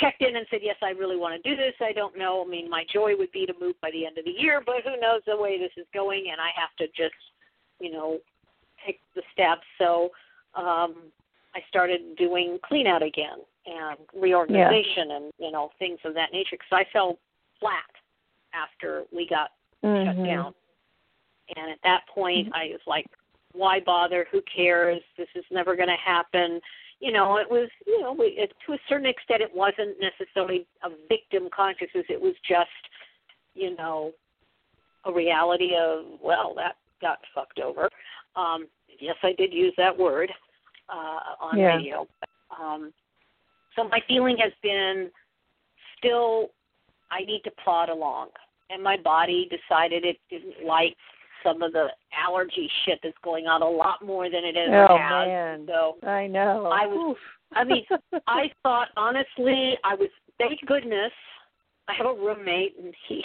checked 0.00 0.22
in 0.22 0.36
and 0.36 0.46
said 0.50 0.60
yes 0.62 0.76
i 0.82 0.90
really 0.90 1.16
want 1.16 1.40
to 1.40 1.48
do 1.48 1.56
this. 1.56 1.74
I 1.80 1.92
don't 1.92 2.16
know. 2.16 2.44
I 2.44 2.48
mean 2.48 2.70
my 2.70 2.84
joy 2.92 3.16
would 3.16 3.32
be 3.32 3.46
to 3.46 3.54
move 3.60 3.74
by 3.80 3.90
the 3.92 4.06
end 4.06 4.18
of 4.18 4.24
the 4.24 4.30
year 4.30 4.62
but 4.64 4.82
who 4.84 5.00
knows 5.00 5.22
the 5.26 5.36
way 5.36 5.58
this 5.58 5.72
is 5.76 5.86
going 5.94 6.26
and 6.30 6.40
i 6.40 6.50
have 6.54 6.74
to 6.78 6.86
just 6.88 7.14
you 7.80 7.90
know 7.90 8.18
take 8.86 9.00
the 9.14 9.22
steps 9.32 9.66
so 9.78 10.10
um, 10.54 10.94
I 11.54 11.60
started 11.68 12.16
doing 12.16 12.58
clean 12.64 12.86
out 12.86 13.02
again 13.02 13.38
and 13.66 13.98
reorganization 14.14 15.08
yeah. 15.08 15.16
and 15.16 15.32
you 15.38 15.50
know 15.50 15.70
things 15.78 15.98
of 16.04 16.14
that 16.14 16.32
nature 16.32 16.56
because 16.56 16.72
I 16.72 16.84
fell 16.92 17.18
flat 17.58 17.84
after 18.54 19.04
we 19.12 19.26
got 19.28 19.50
mm-hmm. 19.84 20.06
shut 20.06 20.26
down. 20.26 20.54
And 21.56 21.70
at 21.70 21.78
that 21.82 22.02
point, 22.12 22.46
mm-hmm. 22.46 22.54
I 22.54 22.68
was 22.72 22.80
like, 22.86 23.06
"Why 23.52 23.80
bother? 23.80 24.26
Who 24.30 24.40
cares? 24.54 25.02
This 25.18 25.28
is 25.34 25.44
never 25.50 25.76
going 25.76 25.88
to 25.88 25.96
happen." 26.04 26.60
You 27.00 27.12
know, 27.12 27.38
it 27.38 27.50
was 27.50 27.68
you 27.86 28.00
know 28.00 28.12
we, 28.12 28.26
it, 28.26 28.52
to 28.66 28.74
a 28.74 28.78
certain 28.88 29.06
extent 29.06 29.42
it 29.42 29.54
wasn't 29.54 29.96
necessarily 30.00 30.66
a 30.82 30.90
victim 31.08 31.48
consciousness. 31.54 32.06
It 32.08 32.20
was 32.20 32.34
just 32.48 32.70
you 33.54 33.76
know 33.76 34.12
a 35.04 35.12
reality 35.12 35.72
of 35.76 36.04
well 36.22 36.54
that 36.56 36.76
got 37.00 37.18
fucked 37.34 37.58
over. 37.58 37.88
Um, 38.36 38.66
yes, 39.00 39.16
I 39.22 39.32
did 39.36 39.52
use 39.52 39.74
that 39.76 39.96
word 39.96 40.30
uh, 40.88 41.44
on 41.44 41.58
yeah. 41.58 41.76
radio. 41.76 42.06
Um, 42.60 42.92
so 43.76 43.84
my 43.84 44.00
feeling 44.08 44.36
has 44.38 44.52
been 44.62 45.10
still 45.98 46.50
I 47.10 47.24
need 47.24 47.42
to 47.44 47.50
plod 47.62 47.88
along, 47.88 48.28
and 48.70 48.82
my 48.82 48.96
body 48.96 49.48
decided 49.50 50.04
it 50.04 50.16
didn't 50.30 50.64
like 50.64 50.96
some 51.44 51.62
of 51.62 51.72
the 51.72 51.88
allergy 52.16 52.70
shit 52.84 52.98
that's 53.02 53.16
going 53.24 53.46
on 53.46 53.62
a 53.62 53.68
lot 53.68 54.04
more 54.04 54.30
than 54.30 54.44
it 54.44 54.56
ever 54.56 54.86
oh, 54.90 54.98
has. 54.98 55.26
Man. 55.26 55.66
So 55.66 56.06
I 56.06 56.26
know. 56.26 56.66
I 56.66 56.86
was. 56.86 57.16
I 57.52 57.64
mean, 57.64 57.84
I 58.26 58.50
thought 58.62 58.88
honestly, 58.96 59.76
I 59.84 59.94
was. 59.94 60.08
Thank 60.38 60.60
goodness, 60.66 61.12
I 61.88 61.94
have 61.94 62.06
a 62.06 62.14
roommate, 62.14 62.76
and 62.82 62.94
he 63.08 63.22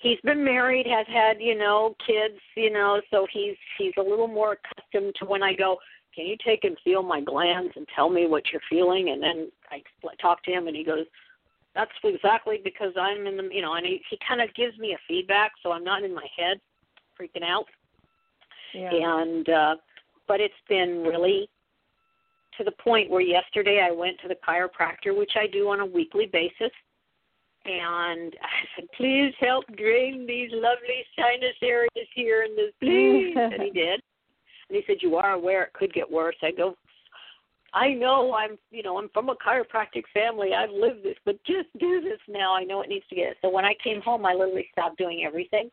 he's 0.00 0.20
been 0.24 0.42
married, 0.42 0.86
has 0.86 1.06
had, 1.08 1.40
you 1.40 1.56
know, 1.56 1.94
kids, 2.04 2.40
you 2.56 2.72
know, 2.72 3.00
so 3.10 3.26
he's 3.32 3.56
he's 3.78 3.92
a 3.98 4.02
little 4.02 4.26
more 4.26 4.56
accustomed 4.58 5.14
to 5.20 5.26
when 5.26 5.42
I 5.42 5.54
go, 5.54 5.78
can 6.14 6.26
you 6.26 6.36
take 6.44 6.64
and 6.64 6.76
feel 6.82 7.02
my 7.02 7.20
glands 7.20 7.72
and 7.76 7.86
tell 7.94 8.10
me 8.10 8.26
what 8.26 8.44
you're 8.50 8.62
feeling? 8.68 9.10
And 9.10 9.22
then 9.22 9.50
I 9.70 9.82
talk 10.20 10.42
to 10.44 10.50
him, 10.50 10.66
and 10.66 10.76
he 10.76 10.84
goes, 10.84 11.06
that's 11.74 11.90
exactly 12.02 12.60
because 12.62 12.92
I'm 13.00 13.26
in 13.26 13.36
the, 13.36 13.48
you 13.52 13.62
know, 13.62 13.74
and 13.74 13.86
he 13.86 14.02
he 14.10 14.18
kind 14.26 14.40
of 14.40 14.52
gives 14.54 14.76
me 14.78 14.92
a 14.92 14.98
feedback, 15.06 15.52
so 15.62 15.70
I'm 15.72 15.84
not 15.84 16.02
in 16.02 16.14
my 16.14 16.26
head 16.36 16.60
freaking 17.18 17.44
out. 17.44 17.66
Yeah. 18.74 18.90
And 18.92 19.48
uh, 19.48 19.76
but 20.26 20.40
it's 20.40 20.54
been 20.68 21.02
really 21.02 21.48
to 22.58 22.64
the 22.64 22.72
point 22.72 23.10
where 23.10 23.20
yesterday 23.20 23.86
I 23.86 23.92
went 23.92 24.18
to 24.22 24.28
the 24.28 24.36
chiropractor, 24.46 25.16
which 25.16 25.32
I 25.36 25.46
do 25.46 25.68
on 25.68 25.80
a 25.80 25.86
weekly 25.86 26.26
basis 26.26 26.72
and 27.64 28.34
I 28.42 28.66
said, 28.74 28.88
"Please 28.96 29.34
help 29.40 29.64
drain 29.76 30.26
these 30.26 30.50
lovely 30.52 31.04
sinus 31.16 31.56
areas 31.62 32.08
here 32.14 32.42
in 32.44 32.56
this, 32.56 32.72
please." 32.80 33.34
and 33.36 33.62
he 33.62 33.70
did. 33.70 34.00
And 34.68 34.76
he 34.76 34.82
said, 34.86 34.96
"You 35.00 35.16
are 35.16 35.32
aware 35.32 35.64
it 35.64 35.72
could 35.72 35.92
get 35.92 36.10
worse." 36.10 36.36
I 36.42 36.52
go, 36.52 36.76
"I 37.74 37.92
know. 37.92 38.34
I'm, 38.34 38.58
you 38.70 38.82
know, 38.82 38.98
I'm 38.98 39.08
from 39.10 39.28
a 39.28 39.36
chiropractic 39.36 40.04
family. 40.14 40.54
I've 40.54 40.70
lived 40.70 41.04
this, 41.04 41.16
but 41.24 41.42
just 41.44 41.68
do 41.78 42.00
this 42.00 42.20
now. 42.28 42.54
I 42.54 42.64
know 42.64 42.82
it 42.82 42.88
needs 42.88 43.06
to 43.08 43.16
get." 43.16 43.36
So 43.42 43.50
when 43.50 43.64
I 43.64 43.74
came 43.82 44.00
home, 44.00 44.24
I 44.24 44.32
literally 44.32 44.68
stopped 44.72 44.98
doing 44.98 45.24
everything. 45.26 45.70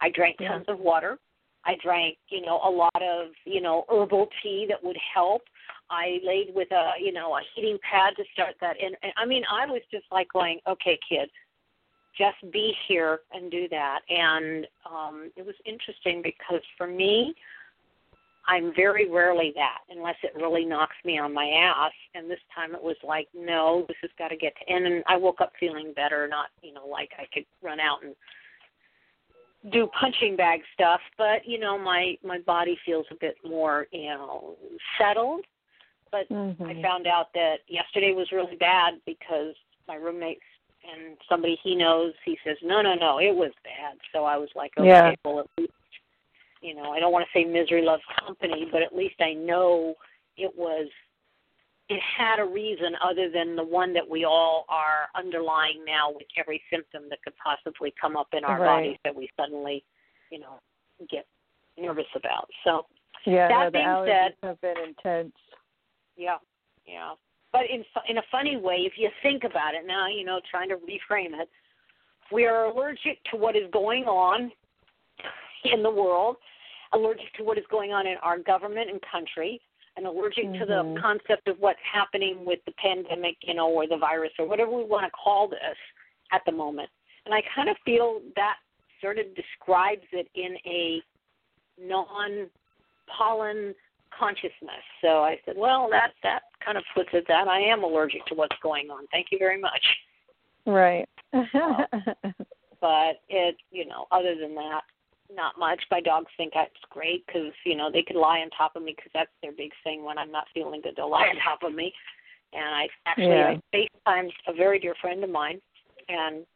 I 0.00 0.10
drank 0.10 0.36
yeah. 0.40 0.48
tons 0.48 0.66
of 0.68 0.78
water. 0.78 1.18
I 1.64 1.74
drank, 1.82 2.16
you 2.28 2.40
know, 2.40 2.60
a 2.64 2.70
lot 2.70 3.02
of, 3.02 3.32
you 3.44 3.60
know, 3.60 3.84
herbal 3.90 4.28
tea 4.42 4.66
that 4.68 4.82
would 4.82 4.96
help. 5.14 5.42
I 5.90 6.18
laid 6.24 6.54
with 6.54 6.70
a 6.72 6.92
you 7.00 7.12
know 7.12 7.36
a 7.36 7.40
heating 7.54 7.78
pad 7.88 8.14
to 8.16 8.24
start 8.32 8.54
that. 8.60 8.76
And, 8.82 8.96
and 9.02 9.12
I 9.16 9.24
mean, 9.24 9.42
I 9.50 9.66
was 9.66 9.82
just 9.90 10.06
like 10.12 10.28
going, 10.32 10.60
okay, 10.68 10.98
kid, 11.08 11.28
just 12.16 12.52
be 12.52 12.74
here 12.86 13.20
and 13.32 13.50
do 13.50 13.68
that. 13.70 14.00
And 14.08 14.66
um, 14.90 15.30
it 15.36 15.46
was 15.46 15.54
interesting 15.64 16.22
because 16.22 16.62
for 16.76 16.86
me, 16.86 17.34
I'm 18.46 18.72
very 18.74 19.10
rarely 19.10 19.52
that 19.56 19.80
unless 19.90 20.16
it 20.22 20.32
really 20.34 20.64
knocks 20.64 20.96
me 21.04 21.18
on 21.18 21.34
my 21.34 21.48
ass. 21.48 21.92
And 22.14 22.30
this 22.30 22.40
time 22.54 22.74
it 22.74 22.82
was 22.82 22.96
like, 23.04 23.28
no, 23.34 23.84
this 23.88 23.96
has 24.00 24.10
got 24.18 24.28
to 24.28 24.36
get 24.36 24.54
to 24.56 24.72
end. 24.72 24.86
And 24.86 25.04
I 25.06 25.16
woke 25.16 25.40
up 25.40 25.52
feeling 25.60 25.92
better, 25.94 26.26
not 26.28 26.46
you 26.62 26.72
know 26.72 26.86
like 26.86 27.10
I 27.18 27.24
could 27.32 27.44
run 27.62 27.78
out 27.78 28.02
and 28.02 28.14
do 29.72 29.88
punching 30.00 30.36
bag 30.36 30.60
stuff 30.72 31.00
but 31.16 31.44
you 31.44 31.58
know 31.58 31.76
my 31.76 32.16
my 32.24 32.38
body 32.46 32.78
feels 32.86 33.04
a 33.10 33.14
bit 33.20 33.34
more 33.44 33.86
you 33.92 34.08
know 34.08 34.54
settled 34.98 35.44
but 36.10 36.28
mm-hmm. 36.28 36.62
I 36.64 36.82
found 36.82 37.06
out 37.06 37.32
that 37.34 37.56
yesterday 37.68 38.12
was 38.12 38.30
really 38.32 38.56
bad 38.56 38.94
because 39.06 39.54
my 39.86 39.94
roommate 39.94 40.40
and 40.84 41.16
somebody 41.28 41.58
he 41.62 41.74
knows, 41.74 42.12
he 42.24 42.38
says, 42.44 42.56
no, 42.62 42.82
no, 42.82 42.94
no, 42.94 43.18
it 43.18 43.34
was 43.34 43.52
bad. 43.64 43.98
So 44.12 44.24
I 44.24 44.36
was 44.36 44.48
like, 44.54 44.72
okay, 44.78 44.88
yeah. 44.88 45.14
well, 45.24 45.40
at 45.40 45.46
least, 45.58 45.72
you 46.62 46.74
know, 46.74 46.90
I 46.92 47.00
don't 47.00 47.12
want 47.12 47.26
to 47.26 47.38
say 47.38 47.44
misery 47.44 47.82
loves 47.82 48.02
company, 48.24 48.68
but 48.70 48.82
at 48.82 48.94
least 48.94 49.16
I 49.20 49.32
know 49.32 49.94
it 50.36 50.52
was, 50.56 50.88
it 51.88 52.00
had 52.02 52.38
a 52.38 52.44
reason 52.44 52.94
other 53.02 53.30
than 53.30 53.56
the 53.56 53.64
one 53.64 53.92
that 53.94 54.08
we 54.08 54.24
all 54.24 54.66
are 54.68 55.08
underlying 55.14 55.84
now 55.86 56.10
with 56.10 56.26
every 56.38 56.62
symptom 56.70 57.04
that 57.10 57.22
could 57.22 57.34
possibly 57.42 57.94
come 58.00 58.16
up 58.16 58.28
in 58.32 58.44
our 58.44 58.60
right. 58.60 58.82
bodies 58.82 58.98
that 59.04 59.14
we 59.14 59.28
suddenly, 59.38 59.84
you 60.30 60.38
know, 60.38 60.60
get 61.10 61.26
nervous 61.78 62.06
about. 62.14 62.48
So 62.64 62.86
yeah, 63.24 63.48
that 63.48 63.58
no, 63.58 63.64
the 63.66 63.70
being 63.70 63.86
allergies 63.86 64.06
said, 64.06 64.34
have 64.42 64.60
been 64.60 64.76
intense. 64.88 65.32
Yeah, 66.18 66.36
yeah. 66.86 67.12
But 67.52 67.62
in 67.72 67.84
in 68.08 68.18
a 68.18 68.22
funny 68.30 68.56
way, 68.56 68.78
if 68.80 68.94
you 68.96 69.08
think 69.22 69.44
about 69.44 69.74
it 69.74 69.86
now, 69.86 70.08
you 70.08 70.24
know, 70.24 70.40
trying 70.50 70.68
to 70.68 70.76
reframe 70.76 71.40
it, 71.40 71.48
we 72.30 72.44
are 72.44 72.66
allergic 72.66 73.22
to 73.30 73.36
what 73.36 73.56
is 73.56 73.70
going 73.72 74.04
on 74.04 74.52
in 75.64 75.82
the 75.82 75.90
world, 75.90 76.36
allergic 76.92 77.32
to 77.38 77.44
what 77.44 77.56
is 77.56 77.64
going 77.70 77.92
on 77.92 78.06
in 78.06 78.16
our 78.22 78.38
government 78.38 78.90
and 78.90 79.00
country, 79.10 79.60
and 79.96 80.06
allergic 80.06 80.44
mm-hmm. 80.44 80.60
to 80.60 80.66
the 80.66 81.00
concept 81.00 81.48
of 81.48 81.56
what's 81.58 81.78
happening 81.90 82.44
with 82.44 82.58
the 82.66 82.72
pandemic, 82.72 83.36
you 83.42 83.54
know, 83.54 83.68
or 83.68 83.86
the 83.86 83.96
virus 83.96 84.32
or 84.38 84.46
whatever 84.46 84.70
we 84.70 84.84
want 84.84 85.04
to 85.06 85.10
call 85.10 85.48
this 85.48 85.78
at 86.32 86.42
the 86.44 86.52
moment. 86.52 86.90
And 87.24 87.34
I 87.34 87.42
kind 87.54 87.68
of 87.68 87.76
feel 87.84 88.20
that 88.36 88.56
sort 89.00 89.18
of 89.18 89.26
describes 89.34 90.06
it 90.12 90.28
in 90.34 90.56
a 90.66 91.02
non 91.80 92.48
pollen 93.16 93.74
consciousness. 94.16 94.84
So 95.00 95.22
I 95.22 95.38
said, 95.44 95.56
well, 95.56 95.88
that 95.90 96.12
that 96.22 96.42
kind 96.64 96.78
of 96.78 96.84
puts 96.94 97.10
it 97.12 97.24
that 97.28 97.48
I 97.48 97.60
am 97.60 97.84
allergic 97.84 98.24
to 98.26 98.34
what's 98.34 98.56
going 98.62 98.90
on. 98.90 99.06
Thank 99.12 99.28
you 99.30 99.38
very 99.38 99.60
much. 99.60 99.84
Right. 100.66 101.08
but 101.32 103.20
it, 103.28 103.56
you 103.70 103.86
know, 103.86 104.06
other 104.10 104.34
than 104.40 104.54
that, 104.54 104.82
not 105.34 105.58
much. 105.58 105.82
My 105.90 106.00
dogs 106.00 106.30
think 106.36 106.52
that's 106.54 106.70
great 106.90 107.26
because 107.26 107.52
you 107.64 107.76
know 107.76 107.90
they 107.92 108.02
could 108.02 108.16
lie 108.16 108.38
on 108.38 108.50
top 108.50 108.76
of 108.76 108.82
me 108.82 108.94
because 108.96 109.10
that's 109.14 109.30
their 109.42 109.52
big 109.52 109.72
thing. 109.84 110.04
When 110.04 110.18
I'm 110.18 110.32
not 110.32 110.46
feeling 110.54 110.80
good, 110.80 110.94
they'll 110.96 111.10
lie 111.10 111.28
on 111.28 111.36
top 111.44 111.62
of 111.62 111.74
me. 111.74 111.92
And 112.52 112.64
I 112.64 112.88
actually 113.06 113.26
Yeah. 113.26 113.56
I 113.72 113.88
FaceTimed 114.08 114.32
a 114.46 114.52
very 114.54 114.78
dear 114.78 114.94
friend 115.00 115.22
of 115.22 115.30
mine, 115.30 115.60
and 116.08 116.46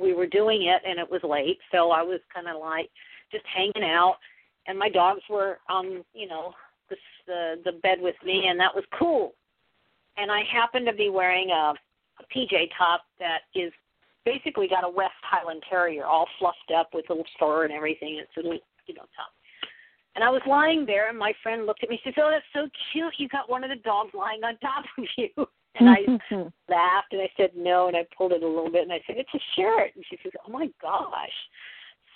we 0.00 0.14
were 0.14 0.26
doing 0.26 0.62
it, 0.66 0.82
and 0.86 0.98
it 0.98 1.10
was 1.10 1.22
late, 1.24 1.58
so 1.72 1.90
I 1.90 2.02
was 2.02 2.20
kind 2.32 2.48
of 2.48 2.60
like 2.60 2.90
just 3.32 3.44
hanging 3.46 3.88
out 3.88 4.16
and 4.66 4.78
my 4.78 4.88
dogs 4.88 5.22
were 5.28 5.58
um 5.68 6.02
you 6.14 6.28
know 6.28 6.52
the 6.88 6.96
the 7.26 7.54
the 7.64 7.72
bed 7.82 7.98
with 8.00 8.16
me 8.24 8.46
and 8.48 8.58
that 8.58 8.74
was 8.74 8.84
cool 8.98 9.34
and 10.16 10.30
i 10.30 10.42
happened 10.50 10.86
to 10.86 10.92
be 10.92 11.08
wearing 11.08 11.50
a, 11.50 11.74
a 12.20 12.24
pj 12.34 12.68
top 12.76 13.02
that 13.18 13.40
is 13.54 13.72
basically 14.24 14.68
got 14.68 14.84
a 14.84 14.88
west 14.88 15.12
highland 15.22 15.62
terrier 15.68 16.04
all 16.04 16.26
fluffed 16.38 16.72
up 16.76 16.90
with 16.92 17.08
a 17.10 17.12
little 17.12 17.26
fur 17.38 17.64
and 17.64 17.72
everything 17.72 18.20
it's 18.20 18.36
a 18.36 18.40
little 18.40 18.58
you 18.86 18.94
know 18.94 19.06
top 19.16 19.32
And 20.16 20.24
I 20.24 20.30
was 20.30 20.42
lying 20.46 20.84
there, 20.86 21.08
and 21.08 21.16
my 21.16 21.32
friend 21.40 21.66
looked 21.66 21.84
at 21.84 21.88
me. 21.88 22.00
She 22.02 22.10
said, 22.10 22.24
"Oh, 22.24 22.30
that's 22.34 22.52
so 22.52 22.68
cute. 22.90 23.14
You 23.18 23.28
got 23.28 23.48
one 23.48 23.62
of 23.62 23.70
the 23.70 23.76
dogs 23.76 24.12
lying 24.12 24.42
on 24.42 24.58
top 24.58 24.84
of 24.98 25.04
you." 25.16 25.28
And 25.78 25.88
I 25.88 25.98
laughed, 26.68 27.12
and 27.12 27.22
I 27.22 27.30
said 27.36 27.50
no, 27.54 27.86
and 27.86 27.96
I 27.96 28.04
pulled 28.18 28.32
it 28.32 28.42
a 28.42 28.46
little 28.46 28.72
bit, 28.72 28.82
and 28.82 28.92
I 28.92 29.00
said, 29.06 29.16
"It's 29.18 29.32
a 29.32 29.42
shirt." 29.54 29.94
And 29.94 30.04
she 30.10 30.18
says, 30.20 30.32
"Oh 30.44 30.50
my 30.50 30.68
gosh!" 30.82 31.38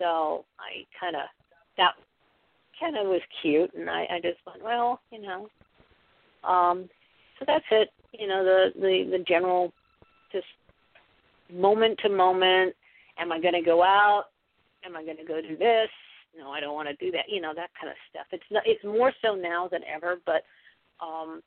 So 0.00 0.44
I 0.58 0.84
kind 0.98 1.14
of 1.14 1.22
that 1.76 1.94
kind 2.80 2.96
of 2.96 3.06
was 3.06 3.20
cute, 3.42 3.72
and 3.74 3.88
I 3.88 4.06
I 4.10 4.20
just 4.22 4.38
went, 4.46 4.62
well, 4.62 5.00
you 5.10 5.20
know. 5.20 5.48
Um, 6.48 6.88
so 7.38 7.44
that's 7.46 7.64
it. 7.70 7.90
You 8.12 8.28
know, 8.28 8.44
the 8.44 8.80
the 8.80 9.18
the 9.18 9.24
general, 9.24 9.72
just 10.32 10.46
moment 11.52 11.98
to 12.02 12.08
moment. 12.08 12.74
Am 13.18 13.30
I 13.30 13.40
going 13.40 13.54
to 13.54 13.62
go 13.62 13.82
out? 13.82 14.24
Am 14.84 14.96
I 14.96 15.04
going 15.04 15.16
to 15.16 15.24
go 15.24 15.40
do 15.40 15.56
this? 15.56 15.88
No, 16.36 16.50
I 16.50 16.60
don't 16.60 16.74
want 16.74 16.88
to 16.88 16.96
do 16.96 17.12
that. 17.12 17.26
You 17.28 17.40
know, 17.40 17.52
that 17.54 17.70
kind 17.80 17.90
of 17.90 17.96
stuff. 18.10 18.26
It's 18.32 18.44
not, 18.50 18.64
it's 18.66 18.82
more 18.84 19.12
so 19.22 19.34
now 19.34 19.68
than 19.68 19.82
ever, 19.84 20.16
but 20.26 20.42
um 21.00 21.42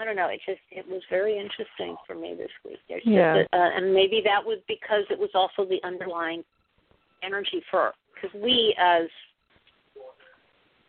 I 0.00 0.04
don't 0.04 0.16
know. 0.16 0.28
It 0.28 0.40
just 0.46 0.60
it 0.70 0.86
was 0.88 1.02
very 1.10 1.38
interesting 1.38 1.96
for 2.06 2.14
me 2.14 2.34
this 2.36 2.50
week. 2.64 2.78
There's 2.88 3.02
yeah. 3.04 3.42
just 3.42 3.48
a, 3.52 3.56
uh, 3.56 3.70
and 3.76 3.92
maybe 3.92 4.22
that 4.24 4.44
was 4.44 4.58
because 4.66 5.04
it 5.10 5.18
was 5.18 5.30
also 5.34 5.68
the 5.68 5.82
underlying 5.84 6.42
energy 7.22 7.62
for 7.70 7.92
because 8.22 8.40
we 8.40 8.74
as 8.78 9.08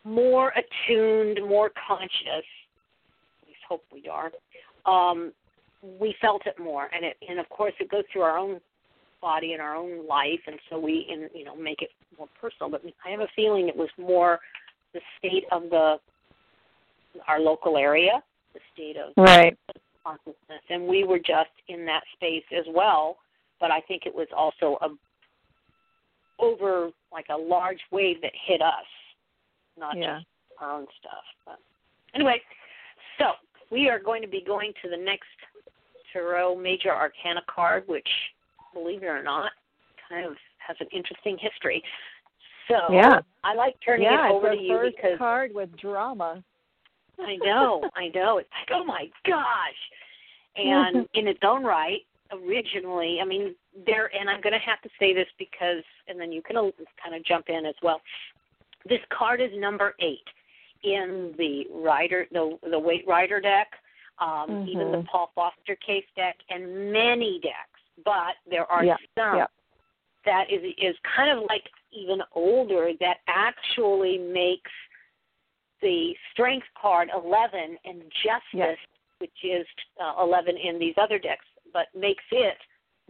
more 0.04 0.52
attuned, 0.52 1.40
more 1.48 1.72
conscious, 1.88 2.46
at 3.42 3.48
least 3.48 3.60
hope 3.68 3.84
we 3.92 4.08
are, 4.10 4.32
um, 4.86 5.32
we 6.00 6.16
felt 6.22 6.46
it 6.46 6.60
more, 6.60 6.90
and 6.94 7.04
it 7.04 7.18
and 7.28 7.40
of 7.40 7.50
course 7.50 7.74
it 7.80 7.90
goes 7.90 8.04
through 8.12 8.22
our 8.22 8.38
own 8.38 8.60
body 9.22 9.54
and 9.54 9.62
our 9.62 9.76
own 9.76 10.08
life, 10.08 10.40
and 10.48 10.58
so 10.70 10.80
we 10.80 11.08
and 11.12 11.30
you 11.34 11.44
know 11.44 11.56
make 11.56 11.82
it 11.82 11.90
more 12.18 12.28
personal. 12.40 12.70
But 12.70 12.82
I 13.06 13.10
have 13.10 13.20
a 13.20 13.28
feeling 13.36 13.68
it 13.68 13.76
was 13.76 13.90
more 13.98 14.40
the 14.94 15.02
state 15.20 15.46
of 15.52 15.64
the 15.70 15.98
our 17.28 17.40
local 17.40 17.78
area, 17.78 18.24
the 18.54 18.60
state 18.74 18.96
of 18.98 19.14
right 19.18 19.58
consciousness, 20.06 20.62
and 20.70 20.88
we 20.88 21.04
were 21.04 21.20
just 21.20 21.52
in 21.68 21.86
that 21.86 22.04
space 22.14 22.44
as 22.58 22.66
well. 22.74 23.18
But 23.60 23.72
I 23.72 23.82
think 23.82 24.06
it 24.06 24.14
was 24.14 24.28
also 24.36 24.78
a 24.82 24.90
over 26.40 26.90
like 27.14 27.28
a 27.30 27.38
large 27.38 27.80
wave 27.92 28.22
that 28.22 28.32
hit 28.46 28.62
us, 28.62 28.86
not 29.78 29.98
yeah. 29.98 30.18
just 30.18 30.28
our 30.60 30.72
own 30.72 30.88
stuff. 31.00 31.24
But 31.46 31.60
anyway, 32.14 32.42
so 33.18 33.26
we 33.72 33.90
are 33.90 34.00
going 34.00 34.22
to 34.22 34.28
be 34.28 34.44
going 34.46 34.74
to 34.84 34.90
the 34.90 34.98
next 34.98 35.28
Tarot 36.12 36.56
Major 36.56 36.92
Arcana 36.92 37.42
card, 37.54 37.84
which, 37.88 38.08
believe 38.74 39.04
it 39.04 39.08
or 39.08 39.24
not, 39.24 39.52
kind 40.10 40.26
of 40.26 40.34
has 40.66 40.78
an 40.80 40.88
interesting 40.92 41.38
history. 41.40 41.84
So 42.68 42.94
yeah. 42.94 43.20
I 43.44 43.56
like 43.56 43.76
turning 43.86 44.06
yeah, 44.06 44.30
it 44.30 44.32
over 44.32 44.52
to 44.52 44.58
you 44.58 44.78
first 44.78 44.96
because 44.96 45.18
card 45.18 45.52
with 45.54 45.76
drama. 45.78 46.44
I 47.20 47.36
know, 47.38 47.84
I 47.96 48.10
know. 48.16 48.40
It's 48.40 48.50
like, 48.52 48.78
oh 48.80 48.86
my 48.86 49.08
gosh. 49.26 49.46
And 50.56 51.08
in 51.16 51.28
its 51.28 51.40
own 51.42 51.64
right, 51.64 52.02
originally, 52.32 53.18
I 53.20 53.26
mean, 53.26 53.56
there, 53.86 54.10
and 54.18 54.30
I'm 54.30 54.42
going 54.42 54.54
to 54.54 54.60
have 54.60 54.82
to 54.82 54.90
say 55.00 55.14
this 55.14 55.28
because, 55.38 55.84
and 56.08 56.20
then 56.20 56.32
you 56.32 56.42
can 56.42 56.56
kind 56.56 57.16
of 57.16 57.26
jump 57.26 57.46
in 57.50 57.66
as 57.66 57.76
well. 57.82 58.02
This 58.88 59.00
card 59.18 59.42
is 59.42 59.50
number 59.56 59.96
eight 60.00 60.28
in 60.84 61.34
the 61.38 61.64
rider, 61.74 62.28
the 62.32 62.58
the 62.70 62.80
Waite 62.80 63.08
Rider 63.08 63.40
deck, 63.40 63.68
um, 64.20 64.50
mm-hmm. 64.50 64.68
even 64.68 64.92
the 64.92 65.04
Paul 65.10 65.32
Foster 65.34 65.78
Case 65.86 66.06
deck, 66.16 66.36
and 66.50 66.92
many 66.92 67.40
decks. 67.42 67.82
But 68.04 68.36
there 68.50 68.70
are 68.72 68.84
yeah. 68.84 68.98
some 69.18 69.38
yeah. 69.38 69.46
that 70.26 70.46
is 70.52 70.62
is 70.78 70.96
kind 71.16 71.38
of 71.38 71.46
like 71.48 71.64
even 71.92 72.20
older 72.36 72.92
that 73.00 73.18
actually 73.28 74.18
makes 74.18 74.72
the 75.82 76.14
strength 76.32 76.66
card 76.82 77.10
11 77.14 77.78
and 77.86 78.02
justice, 78.24 78.42
yes. 78.54 78.78
which 79.20 79.32
is 79.44 79.66
uh, 80.02 80.24
11 80.24 80.56
in 80.58 80.80
these 80.80 80.96
other 81.00 81.20
decks, 81.20 81.46
but 81.74 81.88
makes 81.94 82.24
it 82.32 82.58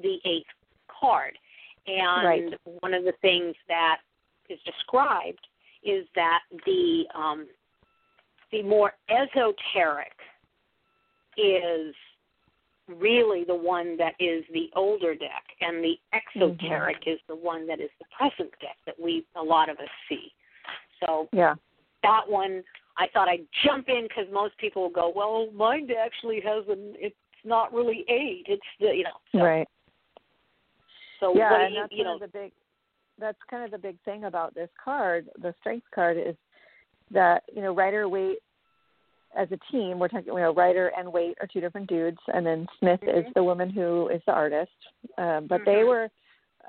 the 0.01 0.17
eighth 0.25 0.47
card. 0.87 1.37
And 1.85 2.25
right. 2.25 2.59
one 2.79 2.93
of 2.93 3.03
the 3.03 3.13
things 3.21 3.55
that 3.67 3.97
is 4.49 4.59
described 4.65 5.45
is 5.83 6.05
that 6.15 6.39
the 6.65 7.03
um, 7.13 7.47
the 8.51 8.63
more 8.63 8.93
esoteric 9.09 10.13
is 11.37 11.93
really 12.87 13.43
the 13.45 13.55
one 13.55 13.97
that 13.97 14.13
is 14.19 14.43
the 14.53 14.69
older 14.75 15.15
deck, 15.15 15.43
and 15.61 15.83
the 15.83 15.95
exoteric 16.13 17.01
mm-hmm. 17.01 17.09
is 17.09 17.19
the 17.27 17.35
one 17.35 17.67
that 17.67 17.79
is 17.79 17.89
the 17.99 18.05
present 18.15 18.51
deck 18.61 18.77
that 18.85 18.95
we 19.01 19.25
a 19.35 19.41
lot 19.41 19.69
of 19.69 19.77
us 19.77 19.89
see. 20.07 20.31
So 21.05 21.27
yeah, 21.33 21.55
that 22.03 22.21
one 22.27 22.63
I 22.97 23.07
thought 23.13 23.27
I'd 23.27 23.45
jump 23.65 23.89
in 23.89 24.03
because 24.07 24.31
most 24.31 24.57
people 24.57 24.83
will 24.83 24.89
go, 24.89 25.11
well, 25.13 25.49
mine 25.53 25.87
actually 25.91 26.41
has 26.41 26.63
an 26.69 26.93
it's 26.97 27.15
not 27.43 27.73
really 27.73 28.05
eight, 28.07 28.45
it's 28.47 28.61
the 28.79 28.87
you 28.87 29.03
know 29.03 29.17
so, 29.31 29.39
right. 29.39 29.67
So 31.23 31.33
yeah, 31.35 31.51
what 31.51 31.57
do 31.57 31.63
and 31.65 31.73
you, 31.73 31.81
that's 31.81 31.93
you 31.93 32.03
kind 32.03 32.07
know 32.07 32.25
of 32.25 32.31
the 32.31 32.37
big 32.37 32.51
that's 33.19 33.37
kind 33.49 33.63
of 33.63 33.71
the 33.71 33.77
big 33.77 33.97
thing 34.03 34.25
about 34.25 34.53
this 34.55 34.69
card, 34.83 35.29
the 35.41 35.53
strength 35.59 35.85
card, 35.93 36.17
is 36.17 36.35
that 37.11 37.43
you 37.53 37.61
know 37.61 37.73
Rider 37.73 38.09
Waite 38.09 38.39
as 39.35 39.47
a 39.51 39.71
team, 39.71 39.99
we're 39.99 40.07
talking, 40.07 40.27
you 40.27 40.39
know, 40.39 40.53
Rider 40.53 40.91
and 40.97 41.11
Waite 41.11 41.37
are 41.41 41.47
two 41.47 41.61
different 41.61 41.87
dudes, 41.87 42.19
and 42.27 42.45
then 42.45 42.67
Smith 42.79 42.99
mm-hmm. 43.01 43.19
is 43.19 43.25
the 43.35 43.43
woman 43.43 43.69
who 43.69 44.09
is 44.09 44.21
the 44.25 44.33
artist. 44.33 44.71
Um, 45.17 45.47
but 45.47 45.61
mm-hmm. 45.61 45.71
they 45.71 45.83
were 45.83 46.09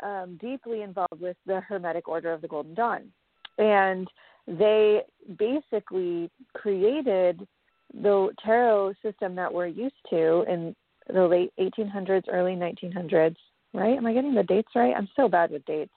um, 0.03 0.39
deeply 0.41 0.83
involved 0.83 1.21
with 1.21 1.37
the 1.47 1.61
Hermetic 1.61 2.09
Order 2.09 2.33
of 2.33 2.41
the 2.41 2.49
Golden 2.49 2.75
Dawn, 2.75 3.13
and 3.59 4.09
they 4.47 5.03
basically 5.39 6.31
created 6.55 7.47
the 7.93 8.31
tarot 8.45 8.95
system 9.03 9.35
that 9.37 9.53
we're 9.53 9.67
used 9.67 9.95
to 10.11 10.45
in 10.49 10.75
the 11.13 11.27
late 11.27 11.53
1800s, 11.61 12.25
early 12.33 12.53
1900s. 12.53 13.37
Right? 13.75 13.97
Am 13.97 14.07
I 14.07 14.15
getting 14.15 14.35
the 14.35 14.45
dates 14.45 14.71
right? 14.75 14.95
I'm 14.97 15.09
so 15.17 15.29
bad 15.29 15.51
with 15.51 15.65
dates. 15.67 15.93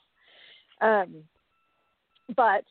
Um, 0.82 1.24
but 2.36 2.66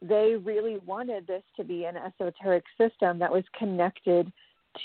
they 0.00 0.36
really 0.42 0.78
wanted 0.86 1.26
this 1.26 1.42
to 1.56 1.64
be 1.64 1.84
an 1.84 1.96
esoteric 1.96 2.64
system 2.78 3.18
that 3.18 3.30
was 3.30 3.44
connected 3.58 4.32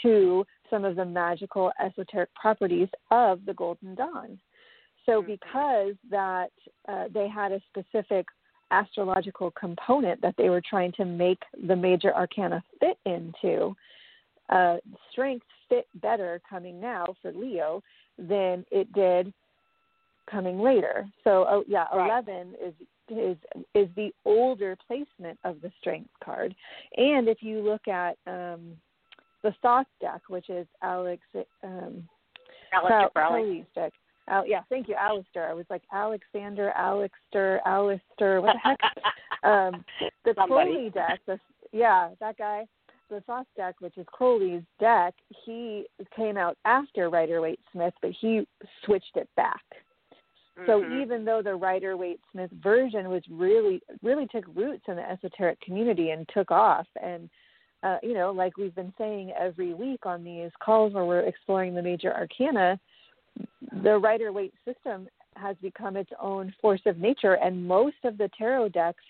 to 0.01 0.45
some 0.69 0.83
of 0.83 0.95
the 0.95 1.05
magical 1.05 1.71
esoteric 1.83 2.33
properties 2.35 2.89
of 3.11 3.45
the 3.45 3.53
Golden 3.53 3.95
Dawn. 3.95 4.39
So, 5.05 5.21
Mm-hmm. 5.21 5.31
because 5.31 5.93
that 6.09 6.51
uh, 6.89 7.05
they 7.13 7.29
had 7.29 7.53
a 7.53 7.61
specific 7.69 8.25
astrological 8.71 9.51
component 9.51 10.21
that 10.21 10.35
they 10.37 10.49
were 10.49 10.61
trying 10.69 10.91
to 10.93 11.05
make 11.05 11.41
the 11.67 11.75
major 11.75 12.13
arcana 12.13 12.61
fit 12.79 12.97
into, 13.05 13.73
uh, 14.49 14.77
strength 15.11 15.45
fit 15.69 15.87
better 16.01 16.41
coming 16.49 16.79
now 16.81 17.05
for 17.21 17.31
Leo 17.31 17.81
than 18.17 18.65
it 18.71 18.91
did 18.91 19.33
coming 20.29 20.59
later. 20.59 21.07
So, 21.23 21.45
oh 21.49 21.63
yeah, 21.67 21.85
right. 21.93 22.09
eleven 22.09 22.53
is 22.63 22.73
is 23.09 23.37
is 23.73 23.87
the 23.95 24.11
older 24.25 24.77
placement 24.87 25.39
of 25.43 25.61
the 25.61 25.71
strength 25.79 26.09
card. 26.23 26.53
And 26.95 27.27
if 27.27 27.41
you 27.41 27.61
look 27.61 27.87
at 27.87 28.17
um, 28.27 28.73
the 29.43 29.53
Thoth 29.61 29.87
deck, 30.01 30.21
which 30.27 30.49
is 30.49 30.67
Alex 30.81 31.21
um, 31.63 32.07
Aleister 32.73 33.11
Crowley. 33.13 33.65
deck. 33.75 33.93
Oh, 34.29 34.43
yeah, 34.45 34.61
thank 34.69 34.89
you, 34.89 34.95
Alistair. 34.95 35.49
I 35.49 35.53
was 35.53 35.65
like 35.69 35.83
Alexander, 35.93 36.73
Alexter, 36.77 37.61
Alistair. 37.65 38.41
What 38.41 38.57
the 38.61 38.69
heck? 38.69 38.79
um, 39.43 39.85
the 40.25 40.33
Somebody. 40.35 40.71
Crowley 40.71 40.89
deck. 40.89 41.19
The, 41.25 41.39
yeah, 41.71 42.09
that 42.19 42.37
guy. 42.37 42.65
The 43.09 43.21
Thoth 43.21 43.47
deck, 43.55 43.75
which 43.79 43.97
is 43.97 44.05
Crowley's 44.11 44.63
deck, 44.81 45.13
he 45.45 45.85
came 46.13 46.35
out 46.35 46.57
after 46.65 47.09
Rider 47.09 47.39
Waite 47.39 47.61
Smith, 47.71 47.93
but 48.01 48.11
he 48.19 48.45
switched 48.83 49.15
it 49.15 49.29
back. 49.37 49.63
So 50.65 50.83
Mhm. 50.83 50.91
even 50.91 51.25
though 51.25 51.41
the 51.41 51.55
Rider 51.55 51.95
Waite 51.95 52.21
Smith 52.31 52.51
version 52.51 53.09
was 53.09 53.27
really 53.29 53.81
really 54.01 54.27
took 54.27 54.45
roots 54.55 54.87
in 54.87 54.95
the 54.95 55.09
esoteric 55.09 55.59
community 55.61 56.11
and 56.11 56.27
took 56.29 56.51
off 56.51 56.87
and 57.01 57.29
uh, 57.83 57.99
you 58.01 58.13
know, 58.15 58.31
like 58.31 58.57
we've 58.57 58.73
been 58.73 58.93
saying 58.97 59.31
every 59.33 59.73
week 59.73 60.05
on 60.05 60.23
these 60.23 60.51
calls 60.59 60.93
where 60.93 61.05
we're 61.05 61.19
exploring 61.21 61.75
the 61.75 61.81
major 61.81 62.11
arcana, 62.11 62.79
the 63.83 63.97
Rider 63.97 64.31
Waite 64.31 64.55
system 64.65 65.07
has 65.35 65.55
become 65.57 65.95
its 65.95 66.09
own 66.19 66.53
force 66.59 66.81
of 66.87 66.97
nature 66.97 67.33
and 67.33 67.67
most 67.67 67.97
of 68.03 68.17
the 68.17 68.29
tarot 68.35 68.69
decks 68.69 69.03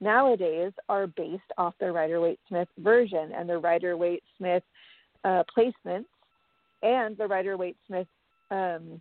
nowadays 0.00 0.72
are 0.88 1.06
based 1.06 1.50
off 1.56 1.74
the 1.78 1.90
Rider 1.90 2.20
Waite 2.20 2.40
Smith 2.48 2.68
version 2.78 3.32
and 3.32 3.48
the 3.48 3.58
Rider 3.58 3.96
Waite 3.96 4.24
Smith 4.36 4.64
uh, 5.24 5.44
placements 5.56 6.06
and 6.82 7.16
the 7.16 7.26
Rider 7.26 7.56
Waite 7.56 7.76
Smith 7.86 8.06
um, 8.50 9.00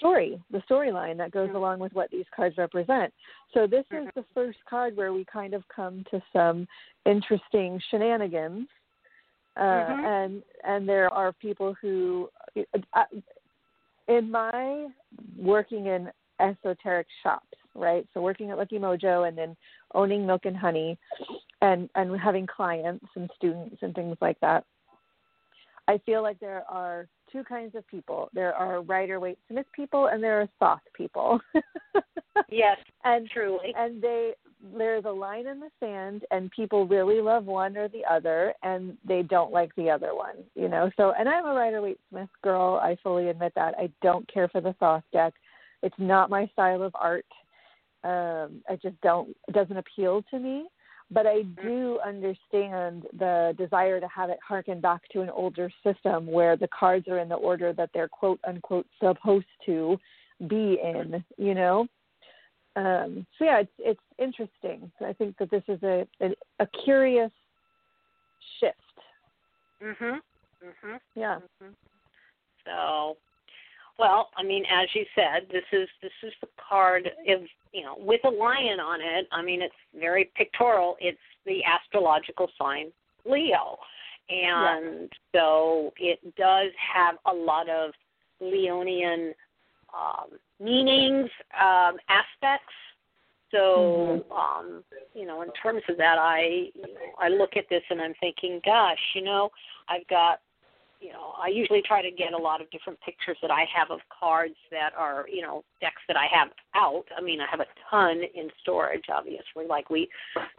story, 0.00 0.42
the 0.50 0.62
storyline 0.68 1.16
that 1.18 1.30
goes 1.30 1.50
along 1.54 1.78
with 1.78 1.92
what 1.92 2.10
these 2.10 2.24
cards 2.34 2.56
represent. 2.58 3.12
So 3.54 3.66
this 3.66 3.84
is 3.98 4.08
the 4.14 4.24
first 4.34 4.58
card 4.68 4.96
where 4.96 5.12
we 5.12 5.24
kind 5.40 5.52
of 5.54 5.62
come 5.74 6.04
to 6.10 6.18
some 6.32 6.66
interesting 7.04 7.80
shenanigans. 7.88 8.66
Uh, 9.56 9.62
Mhm. 9.62 10.04
and 10.16 10.32
and 10.64 10.88
there 10.88 11.08
are 11.20 11.32
people 11.46 11.70
who, 11.80 12.30
uh, 12.94 13.04
in 14.08 14.30
my 14.30 14.64
working 15.36 15.86
in 15.86 16.10
esoteric 16.38 17.08
shops, 17.22 17.58
right? 17.74 18.04
So 18.12 18.22
working 18.22 18.50
at 18.50 18.58
Lucky 18.58 18.78
Mojo 18.78 19.28
and 19.28 19.36
then 19.36 19.56
owning 19.92 20.26
Milk 20.26 20.46
and 20.46 20.56
Honey, 20.56 20.90
and 21.60 21.90
and 21.94 22.18
having 22.18 22.46
clients 22.46 23.06
and 23.16 23.30
students 23.36 23.82
and 23.82 23.94
things 23.94 24.16
like 24.20 24.38
that. 24.40 24.64
I 25.88 25.98
feel 26.06 26.22
like 26.22 26.38
there 26.38 26.64
are 26.70 27.08
two 27.32 27.44
kinds 27.44 27.74
of 27.74 27.86
people. 27.86 28.30
There 28.34 28.54
are 28.54 28.82
Rider 28.82 29.20
Waite 29.20 29.38
Smith 29.48 29.66
people 29.74 30.06
and 30.06 30.22
there 30.22 30.40
are 30.40 30.48
Thoth 30.58 30.80
people. 30.94 31.40
yes, 32.50 32.78
and 33.04 33.28
truly. 33.30 33.72
And 33.76 34.02
they 34.02 34.32
there's 34.76 35.04
a 35.06 35.10
line 35.10 35.46
in 35.46 35.58
the 35.58 35.70
sand 35.80 36.22
and 36.30 36.50
people 36.50 36.86
really 36.86 37.20
love 37.22 37.46
one 37.46 37.76
or 37.76 37.88
the 37.88 38.04
other 38.10 38.52
and 38.62 38.96
they 39.06 39.22
don't 39.22 39.52
like 39.52 39.74
the 39.76 39.88
other 39.88 40.14
one, 40.14 40.36
you 40.54 40.68
know. 40.68 40.90
So 40.96 41.12
and 41.18 41.28
I'm 41.28 41.46
a 41.46 41.54
Rider 41.54 41.80
Waite 41.80 42.00
Smith 42.10 42.28
girl, 42.42 42.80
I 42.82 42.96
fully 43.02 43.28
admit 43.28 43.52
that. 43.56 43.74
I 43.78 43.90
don't 44.02 44.30
care 44.32 44.48
for 44.48 44.60
the 44.60 44.74
Thoth 44.74 45.04
deck. 45.12 45.34
It's 45.82 45.94
not 45.98 46.30
my 46.30 46.46
style 46.52 46.82
of 46.82 46.94
art. 46.94 47.26
Um 48.04 48.62
I 48.68 48.76
just 48.80 49.00
don't 49.00 49.34
it 49.48 49.52
doesn't 49.52 49.76
appeal 49.76 50.22
to 50.30 50.38
me 50.38 50.66
but 51.10 51.26
I 51.26 51.42
mm-hmm. 51.42 51.66
do 51.66 51.98
understand 52.06 53.04
the 53.18 53.54
desire 53.58 54.00
to 54.00 54.08
have 54.08 54.30
it 54.30 54.38
harken 54.46 54.80
back 54.80 55.02
to 55.12 55.20
an 55.20 55.30
older 55.30 55.70
system 55.84 56.26
where 56.26 56.56
the 56.56 56.68
cards 56.68 57.08
are 57.08 57.18
in 57.18 57.28
the 57.28 57.34
order 57.34 57.72
that 57.72 57.90
they're 57.92 58.08
quote 58.08 58.40
unquote 58.46 58.86
supposed 58.98 59.46
to 59.66 59.98
be 60.48 60.78
in, 60.82 61.22
you 61.36 61.54
know. 61.54 61.86
Um, 62.76 63.26
so 63.38 63.44
yeah, 63.44 63.60
it's 63.60 63.72
it's 63.78 64.00
interesting. 64.18 64.90
I 65.04 65.12
think 65.12 65.36
that 65.38 65.50
this 65.50 65.64
is 65.68 65.82
a 65.82 66.06
a, 66.20 66.30
a 66.60 66.66
curious 66.84 67.32
shift. 68.60 68.76
Mhm. 69.82 70.20
Mhm. 70.64 70.98
Yeah. 71.14 71.38
Mm-hmm. 71.62 71.72
So, 72.64 73.16
well, 74.00 74.30
I 74.36 74.42
mean, 74.42 74.64
as 74.64 74.88
you 74.94 75.04
said, 75.14 75.46
this 75.52 75.64
is 75.72 75.86
this 76.00 76.12
is 76.22 76.32
the 76.40 76.48
card 76.68 77.06
of 77.06 77.40
you 77.72 77.84
know 77.84 77.96
with 77.98 78.22
a 78.24 78.30
lion 78.30 78.80
on 78.80 79.00
it. 79.02 79.28
I 79.30 79.42
mean, 79.42 79.60
it's 79.60 79.74
very 79.98 80.30
pictorial. 80.34 80.96
It's 81.00 81.18
the 81.44 81.60
astrological 81.64 82.48
sign 82.58 82.86
Leo, 83.26 83.76
and 84.30 85.02
yeah. 85.02 85.40
so 85.40 85.92
it 85.98 86.18
does 86.36 86.70
have 86.94 87.16
a 87.26 87.34
lot 87.34 87.68
of 87.68 87.92
Leonian 88.42 89.32
um, 89.94 90.38
meanings, 90.58 91.28
um, 91.60 91.96
aspects. 92.08 92.72
So, 93.50 94.24
mm-hmm. 94.30 94.32
um, 94.32 94.84
you 95.12 95.26
know, 95.26 95.42
in 95.42 95.52
terms 95.62 95.82
of 95.90 95.98
that, 95.98 96.16
I 96.18 96.70
you 96.74 96.82
know, 96.82 97.12
I 97.18 97.28
look 97.28 97.50
at 97.56 97.64
this 97.68 97.82
and 97.90 98.00
I'm 98.00 98.14
thinking, 98.20 98.60
gosh, 98.64 98.98
you 99.14 99.22
know, 99.22 99.50
I've 99.88 100.06
got 100.08 100.40
you 101.00 101.12
know, 101.12 101.32
I 101.42 101.48
usually 101.48 101.80
try 101.80 102.02
to 102.02 102.10
get 102.10 102.34
a 102.34 102.38
lot 102.38 102.60
of 102.60 102.70
different 102.70 103.00
pictures 103.00 103.38
that 103.40 103.50
I 103.50 103.64
have 103.74 103.90
of 103.90 104.00
cards 104.10 104.54
that 104.70 104.90
are, 104.96 105.24
you 105.32 105.40
know, 105.40 105.64
decks 105.80 106.02
that 106.08 106.16
I 106.16 106.26
have 106.30 106.48
out. 106.74 107.04
I 107.16 107.22
mean, 107.22 107.40
I 107.40 107.46
have 107.50 107.60
a 107.60 107.66
ton 107.90 108.20
in 108.34 108.50
storage, 108.60 109.04
obviously. 109.10 109.66
Like 109.66 109.88
we 109.88 110.08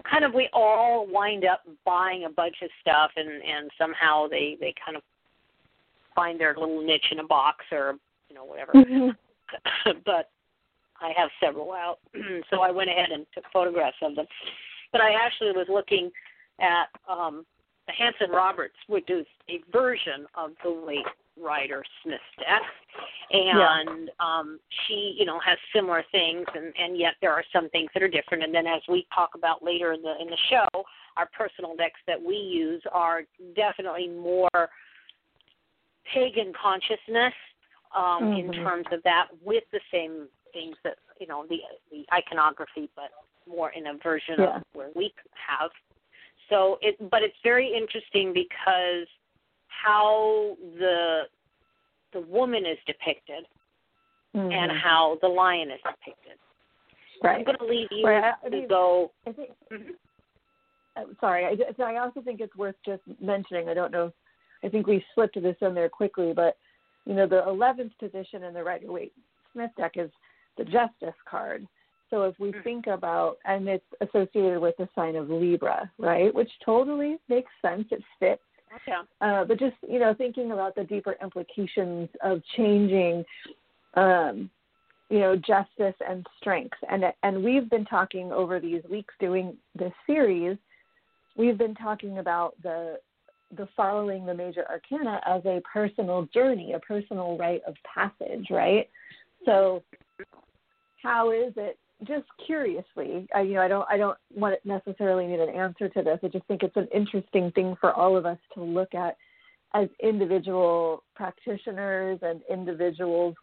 kind 0.10 0.26
of 0.26 0.34
we 0.34 0.50
all 0.52 1.08
wind 1.08 1.46
up 1.46 1.62
buying 1.86 2.26
a 2.26 2.30
bunch 2.30 2.56
of 2.64 2.70
stuff 2.82 3.12
and 3.16 3.30
and 3.30 3.70
somehow 3.78 4.28
they 4.28 4.58
they 4.60 4.74
kind 4.84 4.98
of 4.98 5.04
find 6.16 6.40
their 6.40 6.56
little 6.58 6.84
niche 6.84 7.12
in 7.12 7.20
a 7.20 7.24
box 7.24 7.64
or, 7.72 7.96
you 8.28 8.36
know, 8.36 8.44
whatever. 8.44 8.74
Mm-hmm. 8.74 9.92
but 10.06 10.30
I 11.00 11.14
have 11.16 11.30
several 11.40 11.72
out. 11.72 12.00
so 12.50 12.62
I 12.62 12.72
went 12.72 12.90
ahead 12.90 13.12
and 13.12 13.28
took 13.34 13.44
photographs 13.54 13.98
of 14.02 14.16
them. 14.16 14.26
But 14.92 15.02
I 15.02 15.12
actually 15.14 15.52
was 15.52 15.68
looking 15.70 16.10
at 16.60 16.88
um 17.08 17.46
Hanson 17.98 18.30
Roberts 18.32 18.76
would 18.88 19.06
do 19.06 19.24
a 19.50 19.62
version 19.72 20.26
of 20.36 20.52
the 20.64 20.72
Waite 20.72 21.06
Rider 21.40 21.84
Smith 22.04 22.20
deck, 22.38 22.62
and 23.32 24.10
yeah. 24.10 24.14
um, 24.20 24.60
she, 24.88 25.16
you 25.18 25.26
know, 25.26 25.40
has 25.40 25.58
similar 25.74 26.04
things, 26.12 26.46
and 26.54 26.74
and 26.78 26.98
yet 26.98 27.14
there 27.22 27.32
are 27.32 27.44
some 27.54 27.70
things 27.70 27.90
that 27.94 28.04
are 28.04 28.08
different. 28.08 28.44
And 28.44 28.54
then 28.54 28.68
as 28.68 28.82
we 28.90 29.08
talk 29.14 29.32
about 29.36 29.64
later 29.64 29.94
in 29.94 30.02
the 30.02 30.14
in 30.22 30.28
the 30.28 30.38
show, 30.50 30.84
our 31.18 31.30
personal 31.38 31.76
decks 31.76 32.00
that 32.08 32.22
we 32.22 32.36
use 32.36 32.82
are 32.92 33.24
definitely 33.56 34.08
more 34.10 34.70
pagan 36.14 36.52
consciousness 36.62 37.34
um, 37.96 38.24
mm-hmm. 38.24 38.40
in 38.40 38.52
terms 38.64 38.86
of 38.92 39.02
that, 39.04 39.28
with 39.44 39.64
the 39.72 39.80
same 39.92 40.28
things 40.54 40.76
that 40.84 40.98
you 41.20 41.28
know 41.28 41.46
the 41.50 41.58
the 41.92 42.06
iconography, 42.14 42.90
but 42.96 43.12
more 43.48 43.72
in 43.72 43.88
a 43.88 43.94
version 44.04 44.36
yeah. 44.38 44.58
of 44.58 44.64
where 44.74 44.90
we 44.96 45.14
have 45.34 45.72
so 46.52 46.78
it 46.82 46.98
but 47.10 47.24
it's 47.24 47.38
very 47.44 47.74
interesting 47.76 48.34
because 48.34 49.08
how 49.68 50.56
the 50.78 51.22
the 52.14 52.22
woman 52.22 52.66
is 52.66 52.78
depicted 52.86 53.46
mm-hmm. 54.36 54.52
and 54.52 54.72
how 54.72 55.18
the 55.22 55.28
lion 55.28 55.72
is 55.72 55.80
depicted. 55.84 56.38
Right. 57.24 57.38
I'm 57.38 57.46
going 57.46 57.58
to 57.58 57.66
leave 57.66 57.88
you 57.92 58.06
right. 58.06 58.34
to 58.42 58.48
I 58.48 58.50
mean, 58.50 58.68
go. 58.68 59.12
I 59.28 59.32
think, 59.32 59.50
mm-hmm. 59.72 59.92
I'm 60.98 61.16
sorry, 61.22 61.46
I, 61.46 61.82
I 61.84 61.98
also 61.98 62.22
think 62.22 62.42
it's 62.42 62.56
worth 62.56 62.76
just 62.86 63.02
mentioning. 63.22 63.70
I 63.70 63.74
don't 63.74 63.92
know. 63.92 64.12
I 64.64 64.70
think 64.70 64.88
we 64.88 65.04
slipped 65.16 65.42
this 65.42 65.56
in 65.62 65.74
there 65.74 65.90
quickly, 65.90 66.34
but 66.36 66.58
you 67.06 67.14
know, 67.14 67.28
the 67.28 67.44
11th 67.48 67.98
position 67.98 68.44
in 68.44 68.54
the 68.54 68.64
Rider 68.64 68.92
Waite 68.92 69.14
Smith 69.54 69.72
deck 69.78 69.94
is 69.96 70.12
the 70.58 70.66
Justice 70.66 71.16
card. 71.30 71.66
So 72.12 72.24
if 72.24 72.38
we 72.40 72.52
mm. 72.52 72.64
think 72.64 72.88
about, 72.88 73.38
and 73.46 73.68
it's 73.68 73.86
associated 74.02 74.60
with 74.60 74.76
the 74.78 74.88
sign 74.94 75.16
of 75.16 75.30
Libra, 75.30 75.90
right? 75.98 76.34
Which 76.34 76.52
totally 76.64 77.18
makes 77.30 77.50
sense. 77.62 77.86
It 77.90 78.04
fits. 78.20 78.42
Yeah. 78.88 79.02
Uh, 79.20 79.46
but 79.46 79.60
just 79.60 79.76
you 79.88 80.00
know, 80.00 80.14
thinking 80.14 80.52
about 80.52 80.76
the 80.76 80.84
deeper 80.84 81.16
implications 81.22 82.10
of 82.24 82.42
changing, 82.56 83.26
um, 83.96 84.50
you 85.10 85.20
know, 85.20 85.36
justice 85.36 85.96
and 86.08 86.26
strength, 86.40 86.78
and 86.90 87.04
and 87.24 87.44
we've 87.44 87.70
been 87.70 87.86
talking 87.86 88.32
over 88.32 88.60
these 88.60 88.84
weeks 88.90 89.14
doing 89.20 89.58
this 89.78 89.92
series. 90.08 90.58
We've 91.38 91.58
been 91.58 91.76
talking 91.76 92.20
about 92.20 92.56
the 92.62 93.00
the 93.58 93.68
following 93.76 94.26
the 94.26 94.34
major 94.34 94.66
arcana 94.70 95.20
as 95.26 95.46
a 95.46 95.62
personal 95.72 96.28
journey, 96.34 96.74
a 96.74 96.80
personal 96.80 97.38
rite 97.38 97.62
of 97.68 97.76
passage, 97.94 98.48
right? 98.50 98.90
So, 99.46 99.84
how 101.04 101.32
is 101.32 101.54
it 101.58 101.78
just 102.08 102.26
curiously, 102.46 103.28
I, 103.34 103.42
you 103.42 103.54
know, 103.56 103.62
I 103.62 103.68
don't, 103.68 103.88
I 103.90 103.98
don't 103.98 104.18
want 104.34 104.56
necessarily 104.66 105.28
need 105.28 105.40
an 105.40 105.50
answer 105.50 105.88
to 105.90 106.02
this. 106.02 106.20
I 106.24 106.28
just 106.28 106.46
think 106.46 106.64
it's 106.64 106.76
an 106.76 106.88
interesting 106.94 107.52
thing 107.52 107.76
for 107.80 107.94
all 107.94 108.18
of 108.18 108.26
us 108.26 108.40
to 108.56 108.64
look 108.64 108.94
at 108.96 109.18
as 109.74 109.88
individual 110.02 111.04
practitioners 111.16 112.20
and 112.22 112.42
individuals 112.50 113.36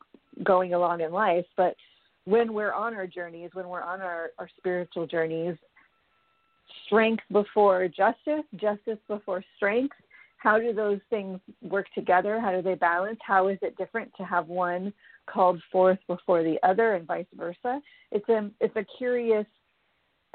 going 0.42 0.74
along 0.74 1.00
in 1.00 1.12
life. 1.12 1.46
But 1.56 1.74
when 2.24 2.52
we're 2.52 2.72
on 2.72 2.94
our 2.94 3.06
journeys, 3.06 3.50
when 3.54 3.68
we're 3.68 3.82
on 3.82 4.00
our, 4.00 4.30
our 4.38 4.48
spiritual 4.58 5.06
journeys, 5.06 5.56
strength 6.84 7.22
before 7.32 7.88
justice, 7.88 8.44
justice 8.56 8.98
before 9.08 9.42
strength, 9.56 9.94
how 10.36 10.58
do 10.58 10.72
those 10.72 11.00
things 11.10 11.40
work 11.62 11.86
together? 11.94 12.40
How 12.40 12.52
do 12.52 12.62
they 12.62 12.74
balance? 12.74 13.18
How 13.26 13.48
is 13.48 13.58
it 13.62 13.76
different 13.76 14.12
to 14.18 14.24
have 14.24 14.46
one 14.48 14.92
called 15.32 15.60
forth 15.70 15.98
before 16.06 16.42
the 16.42 16.56
other 16.62 16.94
and 16.94 17.06
vice 17.06 17.26
versa. 17.34 17.80
It's 18.10 18.28
a 18.28 18.50
it's 18.60 18.76
a 18.76 18.84
curious 18.96 19.46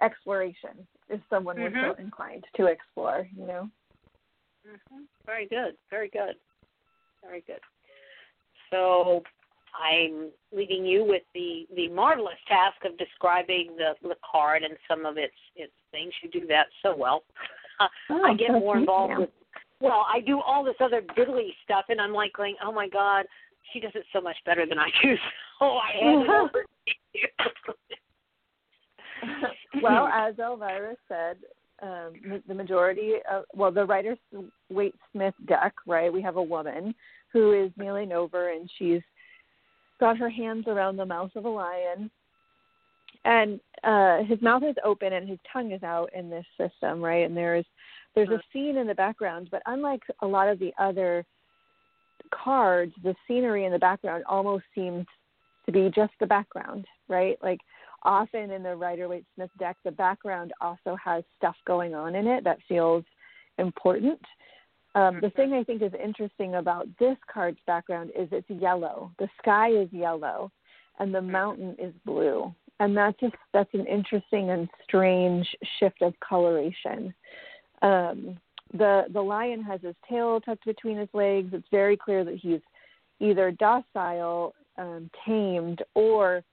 exploration 0.01 0.87
if 1.09 1.19
someone 1.29 1.57
mm-hmm. 1.57 1.75
was 1.75 1.95
so 1.97 2.03
inclined 2.03 2.45
to 2.55 2.67
explore, 2.67 3.27
you 3.35 3.45
know. 3.45 3.69
Mm-hmm. 4.67 5.03
Very 5.25 5.47
good. 5.47 5.75
Very 5.89 6.09
good. 6.09 6.35
Very 7.23 7.43
good. 7.45 7.59
So 8.71 9.23
I'm 9.81 10.29
leaving 10.51 10.85
you 10.85 11.03
with 11.05 11.23
the 11.33 11.67
the 11.75 11.89
marvelous 11.89 12.37
task 12.47 12.77
of 12.85 12.97
describing 12.97 13.75
the 13.77 13.93
the 14.07 14.15
card 14.29 14.63
and 14.63 14.75
some 14.87 15.05
of 15.05 15.17
its 15.17 15.33
its 15.55 15.73
things. 15.91 16.13
You 16.21 16.29
do 16.29 16.47
that 16.47 16.67
so 16.81 16.95
well. 16.95 17.23
Oh, 18.09 18.21
I 18.23 18.35
get 18.35 18.51
more 18.51 18.77
involved 18.77 19.17
with. 19.17 19.29
Well, 19.81 20.05
I 20.07 20.19
do 20.21 20.39
all 20.39 20.63
this 20.63 20.75
other 20.79 21.01
diddly 21.17 21.49
stuff, 21.65 21.85
and 21.89 21.99
I'm 21.99 22.13
like 22.13 22.31
going, 22.31 22.55
"Oh 22.63 22.71
my 22.71 22.87
God, 22.87 23.25
she 23.71 23.79
does 23.79 23.91
it 23.95 24.05
so 24.11 24.21
much 24.21 24.37
better 24.45 24.65
than 24.65 24.79
I 24.79 24.89
do. 25.01 25.15
So 25.59 25.77
I 25.77 25.91
hand 25.97 26.23
it 26.23 26.29
over 26.29 26.63
to 26.63 26.93
you. 27.13 27.27
well, 29.81 30.07
as 30.07 30.35
Elvyra 30.35 30.95
said, 31.07 31.37
um, 31.81 32.41
the 32.47 32.53
majority 32.53 33.13
of 33.31 33.45
well, 33.53 33.71
the 33.71 33.85
Rider 33.85 34.17
Waite 34.69 34.95
Smith 35.13 35.35
deck, 35.47 35.73
right? 35.87 36.11
We 36.11 36.21
have 36.21 36.35
a 36.35 36.43
woman 36.43 36.93
who 37.31 37.53
is 37.53 37.71
kneeling 37.77 38.11
over, 38.11 38.51
and 38.51 38.69
she's 38.77 39.01
got 40.01 40.17
her 40.17 40.29
hands 40.29 40.65
around 40.67 40.97
the 40.97 41.05
mouth 41.05 41.31
of 41.35 41.45
a 41.45 41.49
lion, 41.49 42.11
and 43.25 43.59
uh, 43.83 44.23
his 44.23 44.41
mouth 44.41 44.63
is 44.63 44.75
open 44.83 45.13
and 45.13 45.27
his 45.27 45.39
tongue 45.51 45.71
is 45.71 45.83
out 45.83 46.09
in 46.13 46.29
this 46.29 46.45
system, 46.57 47.01
right? 47.01 47.25
And 47.25 47.35
there's 47.35 47.65
there's 48.15 48.29
a 48.29 48.41
scene 48.51 48.77
in 48.77 48.85
the 48.85 48.95
background, 48.95 49.47
but 49.49 49.63
unlike 49.65 50.01
a 50.21 50.27
lot 50.27 50.47
of 50.47 50.59
the 50.59 50.71
other 50.77 51.25
cards, 52.43 52.93
the 53.03 53.15
scenery 53.27 53.65
in 53.65 53.71
the 53.71 53.79
background 53.79 54.23
almost 54.27 54.65
seems 54.75 55.05
to 55.65 55.71
be 55.71 55.91
just 55.95 56.13
the 56.19 56.27
background, 56.27 56.85
right? 57.07 57.37
Like 57.41 57.59
often 58.03 58.51
in 58.51 58.63
the 58.63 58.75
Rider 58.75 59.07
Waite 59.07 59.25
Smith 59.35 59.49
deck, 59.59 59.77
the 59.83 59.91
background 59.91 60.51
also 60.59 60.97
has 61.03 61.23
stuff 61.37 61.55
going 61.65 61.93
on 61.95 62.15
in 62.15 62.27
it 62.27 62.43
that 62.43 62.59
feels 62.67 63.03
important. 63.57 64.19
Um, 64.95 65.19
the 65.21 65.31
thing 65.31 65.53
I 65.53 65.63
think 65.63 65.81
is 65.81 65.93
interesting 66.01 66.55
about 66.55 66.87
this 66.99 67.17
card's 67.33 67.57
background 67.65 68.11
is 68.17 68.27
it's 68.31 68.49
yellow. 68.49 69.11
The 69.17 69.29
sky 69.41 69.69
is 69.69 69.89
yellow, 69.91 70.51
and 70.99 71.13
the 71.13 71.21
mountain 71.21 71.75
is 71.79 71.93
blue. 72.05 72.53
and 72.79 72.95
that's 72.95 73.19
just 73.19 73.35
that's 73.53 73.73
an 73.73 73.85
interesting 73.87 74.49
and 74.49 74.69
strange 74.83 75.47
shift 75.79 76.01
of 76.01 76.13
coloration. 76.19 77.13
Um, 77.81 78.37
the 78.73 79.03
the 79.13 79.21
lion 79.21 79.63
has 79.63 79.81
his 79.81 79.95
tail 80.09 80.41
tucked 80.41 80.65
between 80.65 80.97
his 80.97 81.09
legs. 81.13 81.49
It's 81.53 81.67
very 81.71 81.97
clear 81.97 82.23
that 82.23 82.35
he's 82.35 82.61
either 83.19 83.51
docile, 83.51 84.53
um, 84.77 85.09
tamed, 85.25 85.81
or 85.93 86.43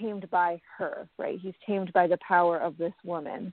tamed 0.00 0.28
by 0.30 0.60
her. 0.78 1.08
Right? 1.18 1.38
He's 1.40 1.54
tamed 1.66 1.92
by 1.92 2.06
the 2.06 2.18
power 2.26 2.58
of 2.58 2.76
this 2.76 2.94
woman. 3.04 3.52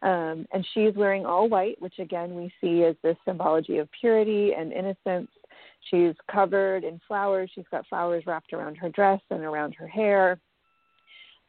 Um, 0.00 0.46
and 0.52 0.64
she's 0.74 0.94
wearing 0.94 1.26
all 1.26 1.48
white, 1.48 1.80
which 1.82 1.98
again 1.98 2.34
we 2.34 2.52
see 2.60 2.84
as 2.84 2.94
this 3.02 3.16
symbology 3.24 3.78
of 3.78 3.88
purity 4.00 4.52
and 4.56 4.72
innocence. 4.72 5.28
She's 5.90 6.14
covered 6.30 6.84
in 6.84 7.00
flowers. 7.08 7.50
She's 7.54 7.64
got 7.70 7.86
flowers 7.88 8.24
wrapped 8.26 8.52
around 8.52 8.76
her 8.76 8.90
dress 8.90 9.20
and 9.30 9.42
around 9.42 9.74
her 9.74 9.88
hair. 9.88 10.38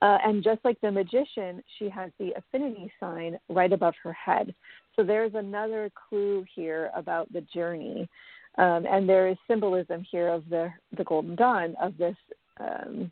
Uh, 0.02 0.18
and 0.24 0.44
just 0.44 0.64
like 0.64 0.80
the 0.82 0.92
magician, 0.92 1.62
she 1.78 1.90
has 1.90 2.10
the 2.20 2.32
infinity 2.36 2.92
sign 3.00 3.38
right 3.50 3.74
above 3.74 3.94
her 4.02 4.14
head. 4.14 4.56
So 5.00 5.06
there's 5.06 5.34
another 5.34 5.90
clue 6.10 6.44
here 6.54 6.92
about 6.94 7.32
the 7.32 7.40
journey. 7.54 8.10
Um, 8.58 8.86
and 8.86 9.08
there 9.08 9.30
is 9.30 9.38
symbolism 9.48 10.06
here 10.12 10.28
of 10.28 10.44
the, 10.50 10.74
the 10.98 11.06
golden 11.06 11.38
dawn, 11.38 11.74
of 11.82 11.98
this 11.98 12.18
um, 12.60 13.10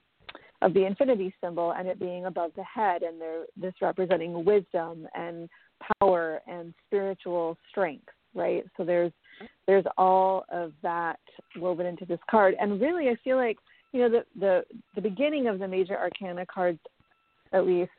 of 0.62 0.74
the 0.74 0.86
infinity 0.86 1.34
symbol 1.42 1.72
and 1.72 1.88
it 1.88 1.98
being 1.98 2.26
above 2.26 2.52
the 2.58 2.64
head 2.64 3.04
and 3.04 3.22
there 3.22 3.46
this 3.56 3.76
representing 3.82 4.44
wisdom 4.44 5.08
and 5.16 5.48
power 6.02 6.42
and 6.48 6.74
spiritual 6.88 7.56
strength 7.70 8.08
right 8.34 8.66
so 8.76 8.84
there's 8.84 9.12
there's 9.68 9.86
all 9.98 10.44
of 10.52 10.74
that 10.82 11.20
woven 11.58 11.86
into 11.86 12.06
this 12.06 12.20
card 12.30 12.56
and 12.60 12.82
really 12.82 13.08
i 13.08 13.16
feel 13.24 13.38
like 13.38 13.58
you 13.94 14.02
know 14.02 14.10
the 14.10 14.26
the 14.40 14.64
the 14.96 15.02
beginning 15.02 15.48
of 15.48 15.60
the 15.60 15.68
major 15.68 15.96
arcana 15.96 16.44
cards 16.48 16.80
at 17.54 17.66
least 17.66 17.92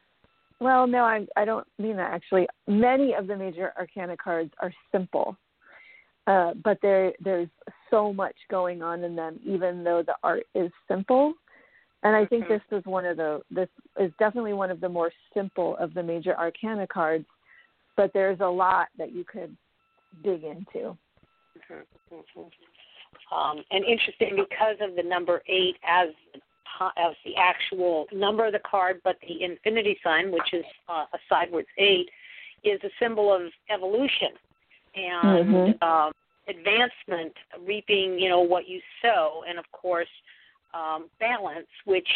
well 0.61 0.87
no 0.87 1.05
i 1.05 1.27
i 1.37 1.45
don't 1.45 1.67
mean 1.79 1.97
that 1.97 2.13
actually 2.13 2.47
many 2.67 3.15
of 3.15 3.27
the 3.27 3.37
major 3.37 3.73
arcana 3.79 4.17
cards 4.17 4.53
are 4.61 4.73
simple 4.93 5.37
uh, 6.27 6.53
but 6.63 6.79
there 6.83 7.13
there's 7.21 7.49
so 7.91 8.13
much 8.13 8.37
going 8.51 8.83
on 8.83 9.03
in 9.03 9.17
them 9.17 9.39
even 9.45 9.83
though 9.83 10.03
the 10.03 10.15
art 10.23 10.45
is 10.55 10.71
simple 10.87 11.35
and 12.03 12.15
I 12.15 12.25
think 12.27 12.45
mm-hmm. 12.45 12.55
this 12.55 12.79
is 12.79 12.85
one 12.87 13.05
of 13.05 13.17
the 13.17 13.41
this 13.51 13.69
is 13.99 14.13
definitely 14.19 14.53
one 14.53 14.71
of 14.71 14.81
the 14.81 14.89
more 14.89 15.11
simple 15.35 15.77
of 15.79 15.95
the 15.95 16.03
major 16.03 16.37
arcana 16.37 16.87
cards, 16.87 17.27
but 17.97 18.13
there's 18.15 18.41
a 18.41 18.47
lot 18.47 18.89
that 18.99 19.13
you 19.13 19.25
could 19.25 19.57
dig 20.23 20.45
into. 20.45 20.97
Mm-hmm. 20.97 22.15
mm-hmm. 22.15 22.43
Um, 23.35 23.63
and 23.71 23.85
interesting 23.85 24.37
because 24.37 24.77
of 24.81 24.95
the 24.97 25.03
number 25.03 25.43
eight 25.49 25.77
as 25.87 26.09
as 26.97 27.15
the 27.25 27.35
actual 27.37 28.07
number 28.13 28.47
of 28.47 28.53
the 28.53 28.61
card, 28.61 29.01
but 29.05 29.17
the 29.27 29.43
infinity 29.43 29.99
sign, 30.03 30.31
which 30.31 30.53
is 30.53 30.65
uh, 30.89 31.05
a 31.13 31.19
sideways 31.29 31.67
eight, 31.79 32.09
is 32.65 32.81
a 32.85 32.91
symbol 33.01 33.33
of 33.33 33.43
evolution 33.71 34.31
and 34.95 35.49
mm-hmm. 35.49 35.85
um, 35.85 36.13
advancement, 36.49 37.35
reaping 37.67 38.19
you 38.19 38.29
know 38.29 38.41
what 38.41 38.69
you 38.69 38.81
sow, 39.03 39.43
and 39.49 39.59
of 39.59 39.65
course 39.73 40.09
um, 40.75 41.09
balance, 41.21 41.69
which 41.85 42.09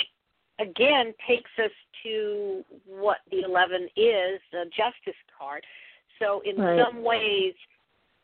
again 0.58 1.14
takes 1.26 1.50
us 1.62 1.70
to 2.02 2.64
what 2.86 3.18
the 3.30 3.42
11 3.42 3.84
is 3.96 4.40
the 4.50 4.64
justice 4.76 5.18
card. 5.38 5.64
So, 6.18 6.42
in 6.44 6.56
right. 6.56 6.80
some 6.84 7.02
ways, 7.02 7.54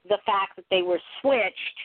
the 0.09 0.19
fact 0.25 0.57
that 0.57 0.65
they 0.71 0.83
were 0.83 1.01
switched 1.21 1.79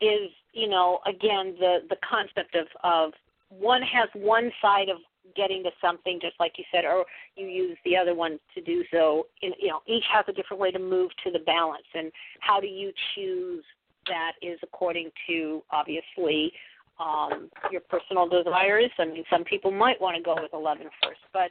is, 0.00 0.30
you 0.52 0.68
know, 0.68 1.00
again, 1.06 1.54
the, 1.58 1.78
the 1.88 1.96
concept 2.08 2.54
of, 2.54 2.66
of 2.82 3.12
one 3.50 3.82
has 3.82 4.08
one 4.14 4.50
side 4.60 4.88
of 4.88 4.98
getting 5.36 5.62
to 5.62 5.70
something, 5.80 6.18
just 6.20 6.34
like 6.38 6.52
you 6.58 6.64
said, 6.72 6.84
or 6.84 7.04
you 7.36 7.46
use 7.46 7.78
the 7.84 7.96
other 7.96 8.14
one 8.14 8.38
to 8.54 8.60
do 8.60 8.84
so. 8.90 9.26
In, 9.42 9.52
you 9.60 9.68
know, 9.68 9.80
each 9.86 10.04
has 10.12 10.24
a 10.28 10.32
different 10.32 10.60
way 10.60 10.70
to 10.70 10.78
move 10.78 11.10
to 11.24 11.30
the 11.30 11.38
balance, 11.40 11.86
and 11.94 12.10
how 12.40 12.60
do 12.60 12.66
you 12.66 12.92
choose 13.14 13.64
that 14.06 14.32
is 14.42 14.58
according 14.62 15.10
to 15.26 15.62
obviously 15.70 16.52
um, 17.00 17.48
your 17.70 17.80
personal 17.88 18.28
desires. 18.28 18.90
I 18.98 19.06
mean, 19.06 19.24
some 19.30 19.44
people 19.44 19.70
might 19.70 20.00
want 20.00 20.16
to 20.16 20.22
go 20.22 20.36
with 20.40 20.52
11 20.52 20.86
first, 21.02 21.20
but 21.32 21.50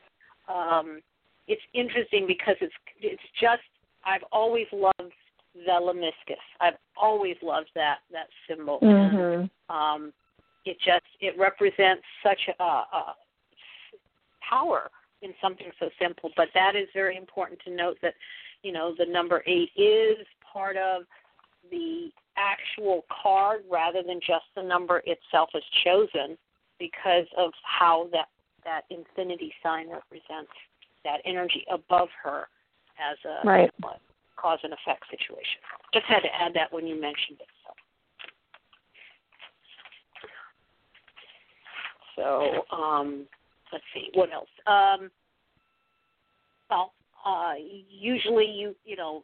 um, 0.52 1.02
it's 1.48 1.62
interesting 1.74 2.26
because 2.28 2.56
it's 2.62 2.74
it's 3.02 3.22
just 3.42 3.62
I've 4.06 4.24
always 4.32 4.68
loved 4.72 5.14
the 5.54 5.72
lemniscate. 5.72 6.36
I've 6.62 6.78
always 6.96 7.36
loved 7.42 7.70
that 7.76 8.00
that 8.12 8.28
symbol. 8.48 8.80
Mm-hmm. 8.82 9.76
Um, 9.76 10.14
it 10.66 10.78
just 10.84 11.06
it 11.20 11.38
represents 11.38 12.04
such 12.24 12.40
a, 12.60 12.64
a 12.64 13.16
power 14.48 14.90
in 15.22 15.34
something 15.42 15.68
so 15.80 15.90
simple. 16.02 16.32
But 16.36 16.50
that 16.54 16.76
is 16.76 16.88
very 16.94 17.18
important 17.18 17.60
to 17.66 17.72
note 17.72 17.98
that 18.02 18.14
you 18.62 18.72
know 18.72 18.94
the 18.98 19.06
number 19.06 19.44
eight 19.46 19.70
is 19.76 20.26
part 20.52 20.78
of 20.78 21.04
the 21.72 22.10
actual 22.38 23.06
card 23.24 23.62
rather 23.70 24.04
than 24.04 24.20
just 24.20 24.46
the 24.56 24.64
number 24.64 25.02
itself 25.06 25.50
is 25.54 25.64
chosen 25.84 26.38
because 26.80 27.26
of 27.38 27.52
how 27.64 28.10
that 28.12 28.28
that 28.66 28.82
infinity 28.90 29.54
sign 29.62 29.90
represents 29.90 30.52
that 31.04 31.20
energy 31.26 31.66
above 31.72 32.10
her 32.24 32.48
as 33.00 33.18
a 33.26 33.46
right. 33.48 33.72
cause 34.38 34.60
and 34.64 34.74
effect 34.74 35.04
situation. 35.10 35.60
Just 35.94 36.06
had 36.06 36.22
to 36.22 36.34
add 36.34 36.54
that 36.54 36.72
when 36.72 36.88
you 36.88 37.00
mentioned 37.00 37.40
it. 37.40 37.48
So, 42.16 42.64
um, 42.72 43.26
let's 43.72 43.84
see 43.94 44.10
what 44.14 44.32
else. 44.32 44.50
Um, 44.68 45.10
well, 46.70 46.94
uh, 47.26 47.54
usually 47.90 48.46
you 48.46 48.76
you 48.86 48.96
know 48.96 49.24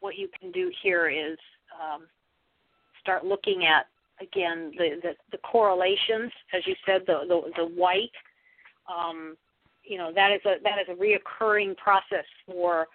what 0.00 0.16
you 0.16 0.28
can 0.38 0.50
do 0.52 0.70
here 0.82 1.08
is 1.08 1.38
um, 1.80 2.02
start 3.00 3.24
looking 3.24 3.64
at 3.66 3.86
again 4.20 4.72
the, 4.78 5.00
the, 5.02 5.12
the 5.32 5.38
correlations, 5.38 6.32
as 6.54 6.66
you 6.66 6.74
said, 6.84 7.02
the 7.06 7.20
the, 7.28 7.40
the 7.56 7.64
white. 7.64 8.10
Um, 8.88 9.36
you 9.84 9.98
know 9.98 10.12
that 10.14 10.32
is 10.32 10.40
a 10.44 10.62
that 10.62 10.78
is 10.80 10.88
a 10.88 11.00
reoccurring 11.00 11.76
process 11.76 12.24
for 12.46 12.86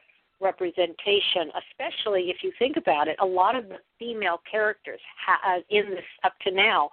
representation, 0.41 1.51
especially 1.69 2.31
if 2.31 2.37
you 2.41 2.51
think 2.57 2.75
about 2.75 3.07
it. 3.07 3.15
A 3.21 3.25
lot 3.25 3.55
of 3.55 3.69
the 3.69 3.77
female 3.99 4.41
characters 4.49 4.99
ha- 5.25 5.55
uh, 5.55 5.59
in 5.69 5.91
this 5.91 6.03
up 6.23 6.33
to 6.41 6.51
now 6.51 6.89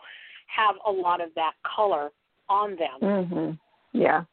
have 0.55 0.77
a 0.87 0.91
lot 0.91 1.21
of 1.21 1.31
that 1.35 1.53
color 1.65 2.11
on 2.49 2.77
them. 2.77 3.01
Mm-hmm. 3.03 3.99
Yeah. 4.01 4.25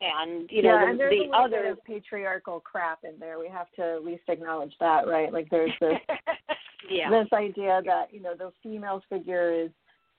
And 0.00 0.48
you 0.50 0.62
know 0.62 0.78
yeah, 0.78 0.92
the, 0.92 0.98
there's 0.98 1.28
the 1.28 1.36
other 1.36 1.76
patriarchal 1.84 2.60
crap 2.60 3.00
in 3.02 3.18
there. 3.18 3.38
We 3.40 3.48
have 3.48 3.66
to 3.76 3.94
at 3.96 4.04
least 4.04 4.22
acknowledge 4.28 4.74
that, 4.78 5.08
right? 5.08 5.32
Like 5.32 5.48
there's 5.50 5.72
this 5.80 5.98
yeah. 6.90 7.10
this 7.10 7.26
idea 7.32 7.82
that 7.84 8.12
you 8.12 8.22
know 8.22 8.34
the 8.36 8.52
female 8.62 9.02
figure 9.08 9.52
is 9.52 9.70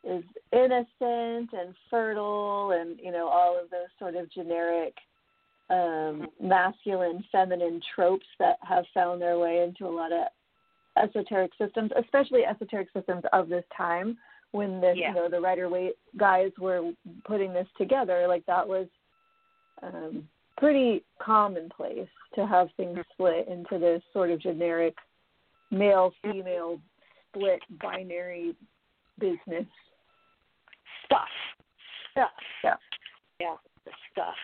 is 0.03 0.23
innocent 0.53 1.49
and 1.53 1.73
fertile 1.89 2.71
and 2.71 2.99
you 3.01 3.12
know 3.12 3.27
all 3.27 3.59
of 3.62 3.69
those 3.69 3.89
sort 3.97 4.15
of 4.15 4.31
generic 4.31 4.95
um 5.69 6.27
masculine 6.41 7.23
feminine 7.31 7.81
tropes 7.95 8.25
that 8.39 8.57
have 8.62 8.85
found 8.93 9.21
their 9.21 9.38
way 9.38 9.62
into 9.62 9.85
a 9.85 9.93
lot 9.93 10.12
of 10.12 10.27
esoteric 11.03 11.51
systems 11.57 11.91
especially 11.97 12.45
esoteric 12.45 12.88
systems 12.95 13.23
of 13.33 13.49
this 13.49 13.65
time 13.75 14.17
when 14.51 14.81
the 14.81 14.93
yeah. 14.95 15.09
you 15.09 15.15
know 15.15 15.29
the 15.29 15.39
Rider 15.39 15.69
Waite 15.69 15.97
guys 16.17 16.51
were 16.59 16.91
putting 17.25 17.53
this 17.53 17.67
together 17.77 18.25
like 18.27 18.45
that 18.45 18.67
was 18.67 18.88
um 19.83 20.27
pretty 20.57 21.03
commonplace 21.21 22.09
to 22.35 22.45
have 22.45 22.67
things 22.77 22.97
mm-hmm. 22.97 23.01
split 23.13 23.47
into 23.47 23.79
this 23.79 24.01
sort 24.13 24.29
of 24.29 24.41
generic 24.41 24.95
male 25.71 26.12
female 26.21 26.79
split 27.29 27.62
binary 27.81 28.55
business 29.19 29.65
stuff. 31.05 31.27
Stuff. 32.12 32.29
Yeah. 32.63 32.75
Yeah, 33.39 33.55
the 33.85 33.91
stuff. 34.12 34.35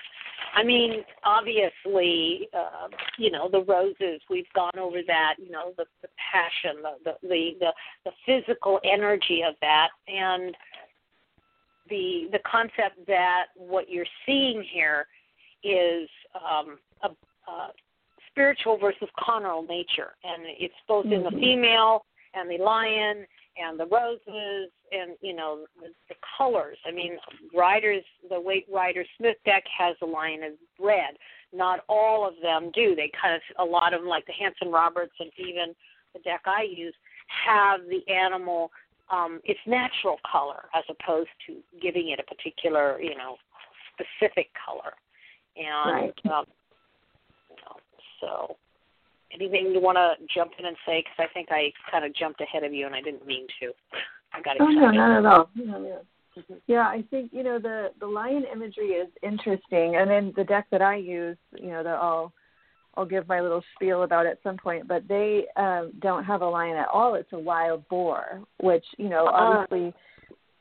I 0.55 0.63
mean, 0.63 1.03
obviously, 1.25 2.47
uh, 2.53 2.87
you 3.17 3.29
know, 3.29 3.49
the 3.49 3.63
roses. 3.63 4.21
We've 4.29 4.51
gone 4.55 4.77
over 4.79 4.99
that. 5.05 5.35
You 5.37 5.51
know, 5.51 5.73
the, 5.77 5.83
the 6.01 6.07
passion, 6.17 6.81
the, 6.81 7.17
the 7.21 7.51
the 7.59 7.73
the 8.05 8.11
physical 8.25 8.79
energy 8.83 9.41
of 9.47 9.55
that, 9.61 9.89
and 10.07 10.55
the 11.89 12.29
the 12.31 12.39
concept 12.49 13.05
that 13.07 13.47
what 13.55 13.89
you're 13.89 14.05
seeing 14.25 14.63
here 14.73 15.07
is 15.63 16.07
um, 16.35 16.77
a, 17.03 17.09
a 17.51 17.71
spiritual 18.31 18.77
versus 18.77 19.09
carnal 19.19 19.63
nature, 19.63 20.15
and 20.23 20.43
it's 20.59 20.73
both 20.87 21.05
mm-hmm. 21.05 21.15
in 21.15 21.23
the 21.23 21.29
mm-hmm. 21.29 21.39
female 21.39 22.05
and 22.33 22.49
the 22.49 22.63
lion 22.63 23.25
and 23.57 23.79
the 23.79 23.85
roses 23.85 24.71
and 24.91 25.15
you 25.21 25.35
know 25.35 25.65
the, 25.81 25.89
the 26.09 26.15
colors. 26.37 26.77
I 26.85 26.91
mean, 26.91 27.17
Riders 27.55 28.03
the 28.29 28.39
Waite 28.39 28.67
Rider 28.71 29.05
Smith 29.17 29.37
deck 29.45 29.63
has 29.77 29.95
a 30.01 30.05
line 30.05 30.43
of 30.43 30.53
red. 30.79 31.15
Not 31.53 31.81
all 31.87 32.27
of 32.27 32.33
them 32.41 32.71
do. 32.73 32.95
They 32.95 33.11
kind 33.19 33.35
of 33.35 33.41
a 33.59 33.69
lot 33.69 33.93
of 33.93 34.01
them, 34.01 34.09
like 34.09 34.25
the 34.25 34.33
Hanson 34.33 34.71
Roberts 34.71 35.13
and 35.19 35.31
even 35.37 35.73
the 36.13 36.19
deck 36.19 36.41
I 36.45 36.63
use, 36.63 36.95
have 37.45 37.81
the 37.89 38.01
animal 38.11 38.71
um, 39.11 39.39
its 39.43 39.59
natural 39.67 40.17
color 40.29 40.65
as 40.73 40.83
opposed 40.89 41.29
to 41.47 41.57
giving 41.81 42.09
it 42.09 42.19
a 42.19 42.23
particular 42.23 42.99
you 43.01 43.15
know 43.15 43.37
specific 43.93 44.49
color. 44.65 44.93
And 45.57 46.13
Right. 46.25 46.33
um, 46.33 46.45
you 47.49 47.55
know, 47.57 47.77
so 48.19 48.57
anything 49.35 49.71
you 49.73 49.81
want 49.81 49.97
to 49.97 50.13
jump 50.33 50.53
in 50.57 50.65
and 50.65 50.75
say? 50.85 51.01
Because 51.01 51.29
I 51.29 51.33
think 51.33 51.49
I 51.51 51.71
kind 51.91 52.05
of 52.05 52.15
jumped 52.15 52.41
ahead 52.41 52.63
of 52.63 52.73
you, 52.73 52.85
and 52.85 52.95
I 52.95 53.01
didn't 53.01 53.25
mean 53.25 53.47
to. 53.59 53.71
I 54.33 54.41
got 54.41 54.55
excited. 54.55 54.77
Oh 54.77 54.91
no, 54.91 54.91
not 54.91 55.17
at 55.19 55.25
all. 55.25 55.49
No, 55.55 55.79
no. 55.79 56.01
Mhm. 56.37 56.59
Yeah, 56.67 56.81
I 56.87 57.03
think 57.09 57.31
you 57.33 57.43
know 57.43 57.59
the 57.59 57.91
the 57.99 58.07
lion 58.07 58.43
imagery 58.51 58.89
is 58.89 59.07
interesting, 59.23 59.95
and 59.95 60.11
in 60.11 60.33
the 60.35 60.43
deck 60.43 60.67
that 60.71 60.81
I 60.81 60.95
use, 60.95 61.37
you 61.57 61.67
know, 61.67 61.83
that 61.83 61.95
I'll 61.95 62.33
I'll 62.95 63.05
give 63.05 63.27
my 63.27 63.41
little 63.41 63.63
spiel 63.75 64.03
about 64.03 64.25
at 64.25 64.39
some 64.43 64.57
point, 64.57 64.87
but 64.87 65.07
they 65.07 65.45
um, 65.55 65.91
don't 65.99 66.23
have 66.23 66.41
a 66.41 66.47
lion 66.47 66.77
at 66.77 66.87
all. 66.89 67.15
It's 67.15 67.31
a 67.33 67.39
wild 67.39 67.87
boar, 67.87 68.41
which 68.59 68.85
you 68.97 69.09
know, 69.09 69.27
Ah. 69.31 69.63
obviously, 69.63 69.93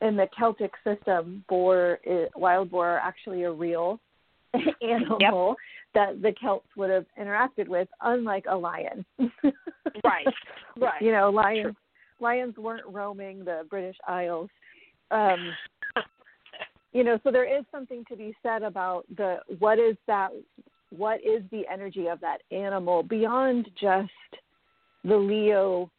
in 0.01 0.15
the 0.15 0.27
Celtic 0.37 0.71
system, 0.83 1.43
boar 1.49 1.99
is, 2.03 2.29
wild 2.35 2.71
boar 2.71 2.87
are 2.91 2.99
actually 2.99 3.43
a 3.43 3.51
real 3.51 3.99
animal 4.81 5.55
that 5.93 6.21
the 6.21 6.33
Celts 6.41 6.67
would 6.75 6.89
have 6.89 7.05
interacted 7.19 7.67
with, 7.67 7.87
unlike 8.01 8.45
a 8.49 8.55
lion. 8.55 9.05
Right, 10.03 10.27
right. 10.77 11.01
You 11.01 11.11
know, 11.11 11.29
lions 11.29 11.75
lions 12.19 12.55
weren't 12.57 12.85
roaming 12.87 13.43
the 13.43 13.65
British 13.69 13.97
Isles. 14.07 14.49
Um, 15.11 15.53
you 16.93 17.03
know, 17.03 17.19
so 17.23 17.31
there 17.31 17.45
is 17.45 17.65
something 17.71 18.05
to 18.09 18.15
be 18.15 18.35
said 18.41 18.63
about 18.63 19.05
the 19.17 19.39
what 19.59 19.79
is 19.79 19.97
that 20.07 20.29
what 20.95 21.19
is 21.21 21.43
the 21.51 21.63
energy 21.71 22.07
of 22.07 22.19
that 22.21 22.37
animal 22.51 23.03
beyond 23.03 23.69
just 23.79 24.09
the 25.03 25.17
Leo 25.17 25.89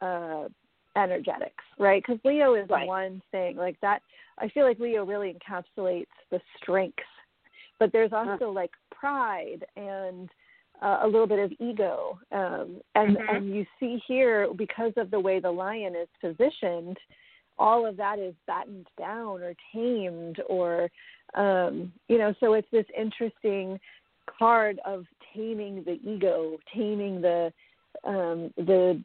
uh 0.00 0.48
energetics, 0.96 1.64
right? 1.78 2.02
Because 2.04 2.20
Leo 2.24 2.54
is 2.54 2.68
Right. 2.68 2.86
one 2.86 3.22
thing 3.30 3.56
like 3.56 3.78
that. 3.80 4.02
I 4.38 4.48
feel 4.48 4.64
like 4.64 4.78
Leo 4.78 5.04
really 5.04 5.34
encapsulates 5.34 6.06
the 6.30 6.40
strengths, 6.56 7.04
but 7.78 7.92
there's 7.92 8.12
also 8.12 8.50
like 8.50 8.70
pride 8.90 9.64
and 9.76 10.28
uh, 10.82 11.00
a 11.02 11.06
little 11.06 11.26
bit 11.26 11.38
of 11.38 11.52
ego, 11.58 12.18
um, 12.32 12.80
and 12.94 13.16
Mhm. 13.16 13.36
and 13.36 13.54
you 13.54 13.66
see 13.80 13.96
here 14.06 14.52
because 14.54 14.92
of 14.96 15.10
the 15.10 15.18
way 15.20 15.40
the 15.40 15.50
lion 15.50 15.94
is 15.94 16.08
positioned, 16.20 16.98
all 17.58 17.86
of 17.86 17.96
that 17.96 18.18
is 18.18 18.34
battened 18.46 18.86
down 18.98 19.42
or 19.42 19.54
tamed 19.72 20.40
or 20.48 20.90
um, 21.34 21.92
you 22.08 22.18
know. 22.18 22.34
So 22.40 22.52
it's 22.52 22.70
this 22.70 22.86
interesting 22.96 23.80
card 24.26 24.80
of 24.84 25.06
taming 25.34 25.82
the 25.84 25.98
ego, 26.04 26.58
taming 26.74 27.20
the 27.20 27.52
um, 28.04 28.52
the 28.56 29.02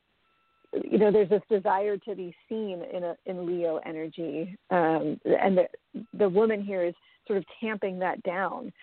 you 0.73 0.97
know 0.97 1.12
there's 1.12 1.29
this 1.29 1.43
desire 1.49 1.97
to 1.97 2.15
be 2.15 2.36
seen 2.49 2.84
in 2.84 3.03
a 3.03 3.15
in 3.25 3.45
Leo 3.45 3.77
energy, 3.86 4.57
um, 4.71 5.19
and 5.25 5.57
the 5.57 5.67
the 6.13 6.29
woman 6.29 6.62
here 6.62 6.84
is 6.84 6.95
sort 7.31 7.37
of 7.37 7.45
tamping 7.61 7.97
that 7.99 8.21
down. 8.23 8.73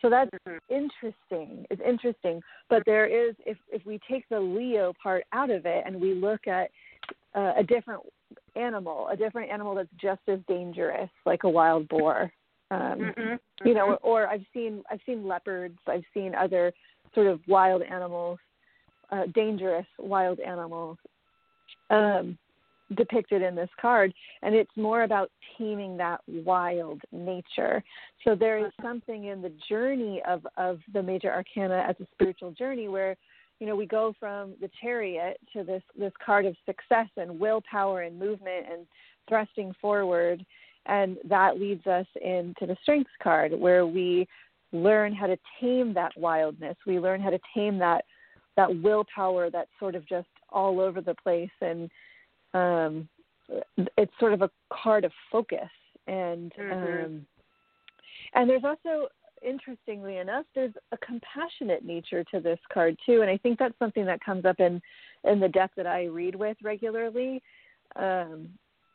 So 0.00 0.10
that's 0.10 0.30
Mhm. 0.46 0.58
interesting. 0.68 1.64
It's 1.70 1.80
interesting, 1.80 2.42
but 2.68 2.82
there 2.84 3.06
is 3.06 3.36
if 3.46 3.56
if 3.68 3.86
we 3.86 4.00
take 4.10 4.28
the 4.28 4.40
Leo 4.40 4.92
part 5.00 5.24
out 5.32 5.50
of 5.50 5.64
it 5.64 5.84
and 5.86 6.00
we 6.00 6.14
look 6.14 6.48
at 6.48 6.70
uh, 7.36 7.52
a 7.56 7.62
different 7.62 8.02
animal, 8.56 9.06
a 9.08 9.16
different 9.16 9.50
animal 9.50 9.76
that's 9.76 9.92
just 10.00 10.22
as 10.26 10.40
dangerous, 10.48 11.10
like 11.24 11.44
a 11.44 11.48
wild 11.48 11.86
boar. 11.88 12.32
Um, 12.72 13.12
Mhm, 13.16 13.38
you 13.64 13.74
know, 13.74 13.86
mhm. 13.86 13.98
or, 14.02 14.24
or 14.24 14.26
I've 14.26 14.46
seen 14.52 14.82
I've 14.90 15.02
seen 15.06 15.28
leopards, 15.28 15.78
I've 15.86 16.04
seen 16.12 16.34
other 16.34 16.72
sort 17.14 17.28
of 17.28 17.40
wild 17.46 17.82
animals, 17.82 18.40
uh, 19.10 19.26
dangerous 19.26 19.86
wild 19.98 20.40
animals 20.40 20.98
um, 21.90 22.38
depicted 22.96 23.42
in 23.42 23.54
this 23.54 23.70
card, 23.80 24.12
and 24.42 24.54
it's 24.54 24.70
more 24.76 25.02
about 25.02 25.30
taming 25.58 25.96
that 25.96 26.20
wild 26.28 27.00
nature. 27.12 27.82
So 28.24 28.34
there 28.34 28.64
is 28.64 28.72
something 28.80 29.24
in 29.24 29.42
the 29.42 29.52
journey 29.68 30.22
of 30.26 30.46
of 30.56 30.80
the 30.92 31.02
major 31.02 31.32
arcana 31.32 31.84
as 31.88 31.96
a 32.00 32.06
spiritual 32.14 32.52
journey 32.52 32.88
where 32.88 33.16
you 33.62 33.66
know 33.66 33.76
we 33.76 33.86
go 33.86 34.14
from 34.18 34.54
the 34.60 34.70
chariot 34.80 35.38
to 35.52 35.62
this 35.62 35.82
this 35.98 36.12
card 36.24 36.46
of 36.46 36.56
success 36.66 37.08
and 37.16 37.38
willpower 37.38 38.02
and 38.02 38.18
movement 38.18 38.66
and 38.70 38.86
thrusting 39.28 39.72
forward 39.80 40.44
and 40.86 41.16
that 41.28 41.60
leads 41.60 41.86
us 41.86 42.06
into 42.20 42.66
the 42.66 42.76
strengths 42.82 43.12
card 43.22 43.52
where 43.52 43.86
we 43.86 44.26
learn 44.72 45.14
how 45.14 45.28
to 45.28 45.38
tame 45.60 45.94
that 45.94 46.10
wildness 46.16 46.76
we 46.86 46.98
learn 46.98 47.20
how 47.20 47.30
to 47.30 47.38
tame 47.54 47.78
that 47.78 48.04
that 48.56 48.82
willpower 48.82 49.48
that's 49.48 49.70
sort 49.78 49.94
of 49.94 50.06
just 50.08 50.28
all 50.50 50.80
over 50.80 51.00
the 51.00 51.14
place 51.22 51.50
and 51.60 51.88
um 52.54 53.08
it's 53.96 54.12
sort 54.18 54.32
of 54.32 54.42
a 54.42 54.50
card 54.72 55.04
of 55.04 55.12
focus. 55.30 55.70
And 56.06 56.52
Mhm. 56.58 57.04
um 57.06 57.26
and 58.34 58.48
there's 58.48 58.64
also 58.64 59.08
interestingly 59.42 60.18
enough 60.18 60.46
there's 60.54 60.74
a 60.92 60.96
compassionate 60.98 61.84
nature 61.84 62.22
to 62.24 62.40
this 62.40 62.60
card 62.72 62.96
too. 63.04 63.22
And 63.22 63.30
i 63.30 63.36
think 63.36 63.58
that's 63.58 63.78
something 63.78 64.04
that 64.06 64.20
comes 64.20 64.44
up 64.44 64.60
in 64.60 64.80
in 65.24 65.40
the 65.40 65.48
deck 65.48 65.72
that 65.76 65.86
i 65.86 66.04
read 66.04 66.34
with 66.34 66.56
regularly. 66.62 67.42
Um 67.96 68.48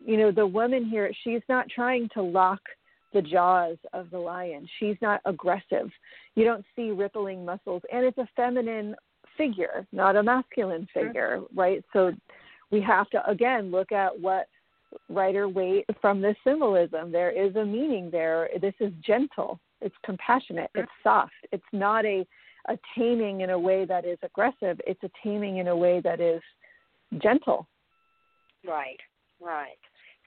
you 0.06 0.18
know 0.18 0.32
the 0.32 0.46
woman 0.46 0.86
here 0.86 1.12
she's 1.24 1.42
not 1.50 1.68
trying 1.70 2.08
to 2.10 2.22
lock 2.22 2.62
the 3.14 3.22
jaws 3.22 3.78
of 3.94 4.10
the 4.12 4.20
lion. 4.20 4.68
She's 4.80 4.98
not 5.02 5.22
aggressive. 5.26 5.90
You 6.36 6.44
don't 6.44 6.66
see 6.76 6.92
rippling 6.92 7.44
muscles. 7.46 7.82
And 7.92 8.06
it's 8.06 8.18
a 8.18 8.28
feminine 8.36 8.96
figure 9.38 9.86
not 9.92 10.16
a 10.16 10.24
masculine 10.24 10.88
figure 10.94 11.42
right? 11.56 11.84
So 11.94 12.12
we 12.72 12.82
have 12.82 13.10
to 13.12 13.30
again 13.30 13.72
look 13.72 13.92
at 13.92 14.18
what 14.20 14.48
Rider 15.10 15.48
Waite 15.50 15.86
from 16.02 16.22
this 16.22 16.36
symbolism. 16.44 17.12
There 17.12 17.32
is 17.32 17.56
a 17.56 17.66
meaning 17.66 18.10
there. 18.12 18.50
This 18.62 18.74
is 18.80 18.92
gentle. 19.06 19.60
It's 19.82 19.96
compassionate. 20.04 20.72
It's 20.76 20.92
soft. 21.04 21.34
It's 21.52 21.64
not 21.74 22.06
a 22.06 22.26
a 22.70 22.78
taming 22.96 23.42
in 23.42 23.52
a 23.52 23.60
way 23.60 23.86
that 23.86 24.04
is 24.06 24.18
aggressive. 24.24 24.80
It's 24.86 25.02
a 25.04 25.10
taming 25.24 25.58
in 25.58 25.68
a 25.70 25.76
way 25.76 26.02
that 26.02 26.20
is 26.20 26.42
gentle. 27.22 27.66
Right, 28.68 29.00
right. 29.40 29.78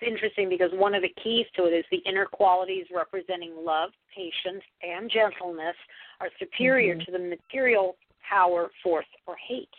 It's 0.00 0.10
interesting 0.10 0.48
because 0.48 0.70
one 0.72 0.94
of 0.94 1.02
the 1.02 1.12
keys 1.22 1.44
to 1.56 1.64
it 1.66 1.72
is 1.74 1.84
the 1.90 1.98
inner 2.08 2.24
qualities 2.24 2.86
representing 2.94 3.52
love, 3.62 3.90
patience, 4.14 4.64
and 4.82 5.10
gentleness 5.10 5.76
are 6.20 6.30
superior 6.38 6.94
Mhm. 6.96 7.04
to 7.04 7.10
the 7.12 7.18
material 7.18 7.96
power, 8.26 8.70
force, 8.82 9.06
or 9.26 9.36
hate. 9.36 9.74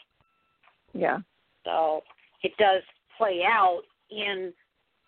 yeah. 0.93 1.19
So 1.63 2.03
it 2.43 2.51
does 2.57 2.81
play 3.17 3.41
out 3.45 3.81
in 4.09 4.53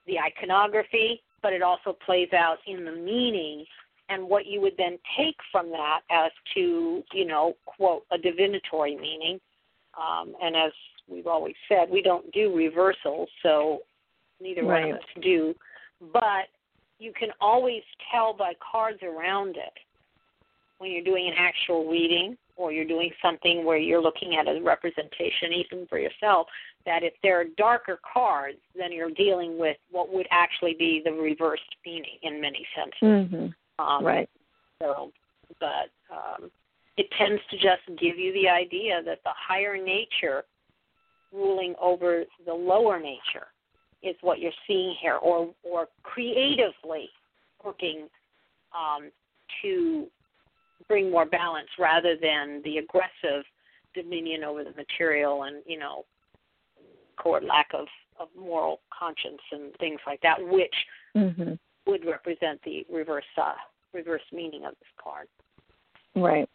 the 0.08 0.20
iconography, 0.20 1.22
but 1.42 1.54
it 1.54 1.62
also 1.62 1.96
plays 2.06 2.30
out 2.34 2.58
in 2.68 2.86
the 2.86 2.92
meaning 2.92 3.66
and 4.10 4.28
what 4.28 4.46
you 4.46 4.62
would 4.62 4.74
then 4.78 4.98
take 5.18 5.36
from 5.52 5.70
that 5.72 6.02
as 6.12 6.32
to, 6.54 7.04
you 7.14 7.26
know, 7.26 7.56
quote, 7.66 8.04
a 8.12 8.18
divinatory 8.18 8.96
meaning. 8.96 9.40
Um, 9.98 10.36
and 10.42 10.56
as 10.56 10.72
we've 11.08 11.28
always 11.28 11.56
said, 11.70 11.90
we 11.90 12.02
don't 12.02 12.32
do 12.32 12.56
reversals, 12.56 13.30
so 13.42 13.80
neither 14.42 14.66
one 14.66 14.84
of 14.84 14.96
us 14.96 15.02
do. 15.22 15.54
But 16.12 16.48
you 17.00 17.14
can 17.18 17.30
always 17.40 17.84
tell 18.12 18.34
by 18.34 18.54
cards 18.72 19.00
around 19.04 19.52
it 19.58 19.74
when 20.80 20.92
you're 20.92 21.04
doing 21.04 21.28
an 21.28 21.36
actual 21.38 21.90
reading 21.90 22.38
or 22.56 22.72
you're 22.72 22.86
doing 22.86 23.10
something 23.22 23.66
where 23.66 23.78
you're 23.78 24.02
looking 24.02 24.36
at 24.36 24.48
a 24.48 24.62
representation 24.62 25.54
even 25.54 25.88
for 25.88 25.98
yourself 25.98 26.48
that 26.86 27.04
if 27.04 27.14
there 27.24 27.40
are 27.40 27.46
darker 27.58 28.00
cards 28.14 28.58
then 28.78 28.92
you're 28.92 29.12
dealing 29.12 29.58
with 29.58 29.78
what 29.92 30.14
would 30.14 30.28
actually 30.32 30.76
be 30.78 31.02
the 31.04 31.12
reversed 31.12 31.76
meaning 31.86 32.18
in 32.22 32.42
many 32.42 32.66
senses. 32.76 33.32
Mhm 33.32 33.54
um, 33.80 34.06
right. 34.06 34.30
so 34.82 35.12
but 35.60 35.90
um, 36.12 36.50
it 36.98 37.08
tends 37.18 37.42
to 37.50 37.58
just 37.58 37.82
give 38.00 38.18
you 38.18 38.34
the 38.34 38.48
idea 38.48 39.02
that 39.04 39.20
the 39.24 39.32
higher 39.36 39.78
nature 39.78 40.44
ruling 41.32 41.74
over 41.82 42.24
the 42.46 42.54
lower 42.54 43.00
nature 43.00 43.48
is 44.04 44.16
what 44.22 44.40
you're 44.40 44.52
seeing 44.68 44.96
here 45.02 45.16
or 45.16 45.54
or 45.64 45.88
creatively 46.04 47.10
working 47.64 48.08
um, 48.76 49.10
to 49.62 50.08
bring 50.88 51.10
more 51.10 51.26
balance 51.26 51.70
rather 51.80 52.16
than 52.22 52.62
the 52.64 52.78
aggressive 52.78 53.44
dominion 53.96 54.44
over 54.44 54.64
the 54.64 54.72
material 54.72 55.44
and 55.44 55.64
you 55.66 55.80
know 55.80 56.04
core 57.18 57.42
lack 57.42 57.68
of 57.74 57.88
of 58.20 58.28
moral 58.40 58.80
conscience 58.98 59.42
and 59.52 59.76
things 59.80 60.00
like 60.06 60.22
that 60.22 60.38
which 60.40 60.76
mhm 61.16 61.58
would 61.86 62.06
represent 62.06 62.62
the 62.64 62.86
reverse 62.92 63.24
uh, 63.38 63.54
reverse 63.94 64.22
meaning 64.32 64.66
of 64.66 64.72
this 64.80 64.90
card. 65.02 65.28
Right. 66.16 66.50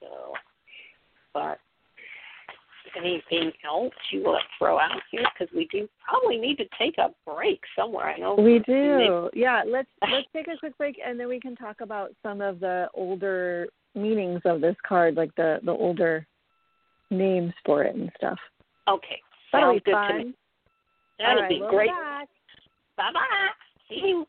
So 0.00 0.34
but 1.32 1.58
anything 2.96 3.52
else 3.64 3.94
you 4.10 4.22
want 4.22 4.42
to 4.42 4.48
throw 4.58 4.78
out 4.78 5.00
here? 5.10 5.24
Because 5.32 5.52
we 5.54 5.66
do 5.72 5.88
probably 6.06 6.36
need 6.36 6.56
to 6.56 6.64
take 6.78 6.98
a 6.98 7.10
break 7.26 7.60
somewhere. 7.76 8.06
I 8.06 8.18
know 8.18 8.34
We 8.34 8.58
do. 8.60 9.30
Yeah, 9.32 9.62
let's 9.66 9.88
let's 10.02 10.26
take 10.34 10.48
a 10.48 10.58
quick 10.58 10.76
break 10.76 11.00
and 11.04 11.18
then 11.18 11.28
we 11.28 11.40
can 11.40 11.56
talk 11.56 11.80
about 11.80 12.14
some 12.22 12.40
of 12.40 12.60
the 12.60 12.88
older 12.94 13.68
meanings 13.94 14.40
of 14.44 14.60
this 14.60 14.76
card, 14.86 15.14
like 15.14 15.34
the 15.36 15.60
the 15.64 15.72
older 15.72 16.26
names 17.10 17.52
for 17.64 17.82
it 17.84 17.94
and 17.94 18.10
stuff. 18.16 18.38
okay 18.88 19.20
That'll 19.52 19.72
Sounds 19.72 19.82
be 19.84 19.92
fun. 19.92 20.08
good 20.12 20.18
to 20.18 20.24
me. 20.24 20.34
That'll 21.18 21.42
right, 21.42 21.48
be 21.48 21.60
we'll 21.60 21.70
great. 21.70 21.90
Bye 22.96 23.12
bye. 23.12 23.48
See 23.88 24.00
you. 24.08 24.26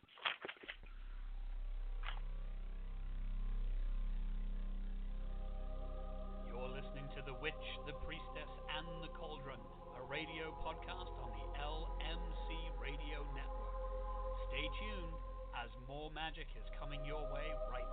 You're 6.51 6.69
listening 6.69 7.07
to 7.17 7.21
The 7.25 7.35
Witch, 7.41 7.65
The 7.87 7.95
Priestess, 8.05 8.51
and 8.77 8.85
The 9.01 9.11
Cauldron, 9.17 9.59
a 9.97 10.03
radio 10.05 10.53
podcast 10.61 11.11
on 11.23 11.31
the 11.33 11.47
LMC 11.59 12.47
Radio 12.77 13.25
Network. 13.33 13.75
Stay 14.51 14.65
tuned 14.79 15.15
as 15.63 15.69
more 15.87 16.11
magic 16.11 16.47
is 16.55 16.67
coming 16.79 17.01
your 17.05 17.23
way 17.33 17.47
right 17.71 17.87
now. 17.87 17.92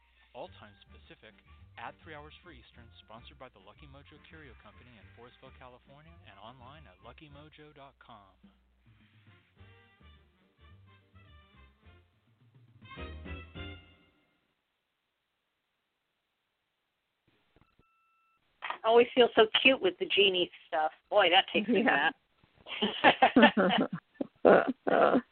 All 0.33 0.47
times 0.63 0.79
Pacific, 0.87 1.35
add 1.77 1.91
3 2.07 2.15
hours 2.15 2.31
for 2.39 2.55
Eastern, 2.55 2.87
sponsored 3.03 3.35
by 3.37 3.51
the 3.51 3.59
Lucky 3.67 3.87
Mojo 3.91 4.15
Curio 4.31 4.55
Company 4.63 4.95
in 4.95 5.03
Forestville, 5.19 5.51
California, 5.59 6.15
and 6.31 6.39
online 6.39 6.87
at 6.87 6.95
luckymojo.com. 7.03 8.31
I 18.83 18.87
always 18.87 19.07
feel 19.13 19.29
so 19.35 19.45
cute 19.61 19.81
with 19.81 19.93
the 19.99 20.05
genie 20.05 20.49
stuff. 20.67 20.91
Boy, 21.09 21.27
that 21.29 21.45
takes 21.53 21.67
me 21.69 21.83
Yeah. 21.85 22.09
back. 22.09 22.15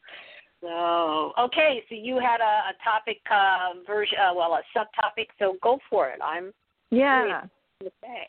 so, 0.60 1.32
okay, 1.38 1.82
so 1.88 1.94
you 1.94 2.18
had 2.18 2.40
a, 2.40 2.70
a 2.70 2.74
topic 2.84 3.18
uh, 3.30 3.80
version, 3.86 4.18
uh, 4.18 4.34
well, 4.34 4.54
a 4.54 4.78
subtopic. 4.78 5.26
So 5.38 5.56
go 5.62 5.78
for 5.88 6.08
it. 6.08 6.20
I'm 6.22 6.52
yeah. 6.90 7.42
to 7.82 7.90
say. 8.02 8.28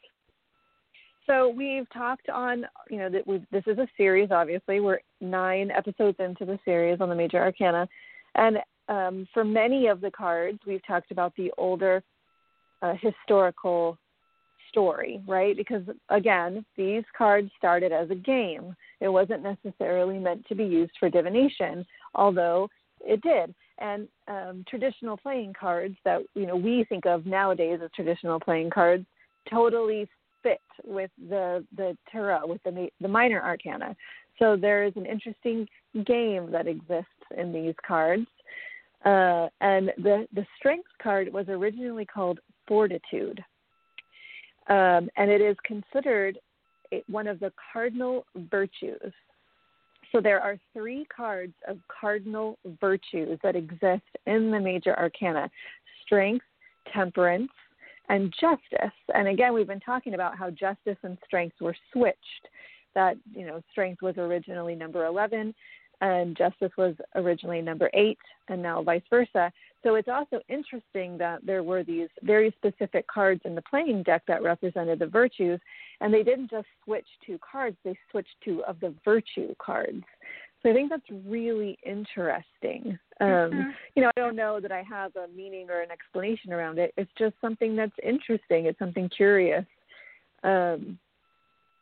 So 1.27 1.49
we've 1.49 1.89
talked 1.93 2.29
on, 2.29 2.65
you 2.89 2.97
know, 2.97 3.09
that 3.09 3.25
we 3.27 3.45
this 3.51 3.63
is 3.67 3.77
a 3.77 3.87
series. 3.97 4.31
Obviously, 4.31 4.79
we're 4.79 4.99
nine 5.19 5.71
episodes 5.71 6.17
into 6.19 6.45
the 6.45 6.59
series 6.65 6.99
on 6.99 7.09
the 7.09 7.15
major 7.15 7.37
arcana, 7.37 7.87
and 8.35 8.57
um, 8.87 9.27
for 9.33 9.43
many 9.43 9.87
of 9.87 10.01
the 10.01 10.11
cards, 10.11 10.59
we've 10.65 10.85
talked 10.85 11.11
about 11.11 11.33
the 11.37 11.51
older 11.57 12.03
uh, 12.81 12.95
historical 13.01 13.97
story, 14.71 15.21
right? 15.27 15.55
Because 15.55 15.83
again, 16.09 16.65
these 16.77 17.03
cards 17.17 17.51
started 17.57 17.91
as 17.91 18.09
a 18.09 18.15
game. 18.15 18.75
It 18.99 19.09
wasn't 19.09 19.43
necessarily 19.43 20.17
meant 20.17 20.47
to 20.47 20.55
be 20.55 20.63
used 20.63 20.93
for 20.99 21.09
divination, 21.09 21.85
although 22.15 22.69
it 23.01 23.21
did. 23.21 23.53
And 23.79 24.07
um, 24.27 24.63
traditional 24.69 25.17
playing 25.17 25.53
cards 25.59 25.95
that 26.05 26.21
you 26.35 26.45
know 26.45 26.55
we 26.55 26.85
think 26.87 27.05
of 27.05 27.25
nowadays 27.25 27.79
as 27.83 27.89
traditional 27.95 28.39
playing 28.39 28.69
cards 28.69 29.05
totally 29.49 30.07
fit 30.43 30.61
with 30.85 31.11
the 31.29 31.65
the 31.75 31.97
tarot, 32.11 32.47
with 32.47 32.61
the 32.63 32.89
the 32.99 33.07
minor 33.07 33.41
arcana. 33.41 33.95
So 34.39 34.55
there 34.55 34.83
is 34.85 34.93
an 34.95 35.05
interesting 35.05 35.67
game 36.05 36.51
that 36.51 36.67
exists 36.67 37.09
in 37.37 37.53
these 37.53 37.75
cards. 37.85 38.25
Uh, 39.03 39.47
and 39.61 39.91
the 39.97 40.27
the 40.33 40.45
strength 40.57 40.89
card 41.01 41.31
was 41.33 41.47
originally 41.49 42.05
called 42.05 42.39
Fortitude, 42.67 43.43
um, 44.67 45.09
and 45.17 45.29
it 45.29 45.41
is 45.41 45.55
considered 45.63 46.39
one 47.07 47.27
of 47.27 47.39
the 47.39 47.51
cardinal 47.71 48.25
virtues. 48.49 49.13
So 50.11 50.19
there 50.19 50.41
are 50.41 50.57
three 50.73 51.05
cards 51.15 51.53
of 51.67 51.77
cardinal 51.87 52.57
virtues 52.81 53.39
that 53.43 53.55
exist 53.55 54.03
in 54.25 54.51
the 54.51 54.59
major 54.59 54.97
arcana: 54.97 55.49
strength, 56.03 56.45
temperance, 56.93 57.51
and 58.09 58.33
justice. 58.39 58.97
And 59.15 59.29
again, 59.29 59.53
we've 59.53 59.67
been 59.67 59.79
talking 59.79 60.15
about 60.15 60.37
how 60.37 60.49
justice 60.49 60.97
and 61.03 61.17
strength 61.25 61.55
were 61.61 61.75
switched. 61.93 62.47
That 62.93 63.15
you 63.33 63.45
know, 63.45 63.61
strength 63.71 64.01
was 64.01 64.17
originally 64.17 64.75
number 64.75 65.05
eleven, 65.05 65.55
and 66.01 66.35
justice 66.35 66.71
was 66.77 66.93
originally 67.15 67.61
number 67.61 67.89
eight, 67.93 68.19
and 68.49 68.61
now 68.61 68.83
vice 68.83 69.01
versa. 69.09 69.51
So 69.83 69.95
it's 69.95 70.07
also 70.07 70.39
interesting 70.47 71.17
that 71.17 71.45
there 71.45 71.63
were 71.63 71.83
these 71.83 72.09
very 72.21 72.53
specific 72.57 73.07
cards 73.07 73.41
in 73.45 73.55
the 73.55 73.63
playing 73.63 74.03
deck 74.03 74.23
that 74.27 74.43
represented 74.43 74.99
the 74.99 75.07
virtues, 75.07 75.59
and 76.01 76.13
they 76.13 76.23
didn't 76.23 76.51
just 76.51 76.67
switch 76.83 77.07
two 77.25 77.39
cards; 77.39 77.77
they 77.83 77.97
switched 78.11 78.35
two 78.43 78.63
of 78.65 78.79
the 78.79 78.93
virtue 79.03 79.55
cards. 79.59 80.03
So 80.61 80.69
I 80.69 80.73
think 80.73 80.91
that's 80.91 81.09
really 81.25 81.79
interesting. 81.83 82.99
Um, 83.19 83.27
Mhm. 83.27 83.75
You 83.95 84.03
know, 84.03 84.11
I 84.15 84.19
don't 84.19 84.35
know 84.35 84.59
that 84.59 84.71
I 84.71 84.83
have 84.83 85.15
a 85.15 85.27
meaning 85.29 85.69
or 85.69 85.81
an 85.81 85.91
explanation 85.91 86.53
around 86.53 86.77
it. 86.79 86.93
It's 86.97 87.11
just 87.13 87.39
something 87.41 87.75
that's 87.75 87.97
interesting. 88.03 88.65
It's 88.65 88.79
something 88.79 89.09
curious. 89.09 89.65
Um, 90.43 90.99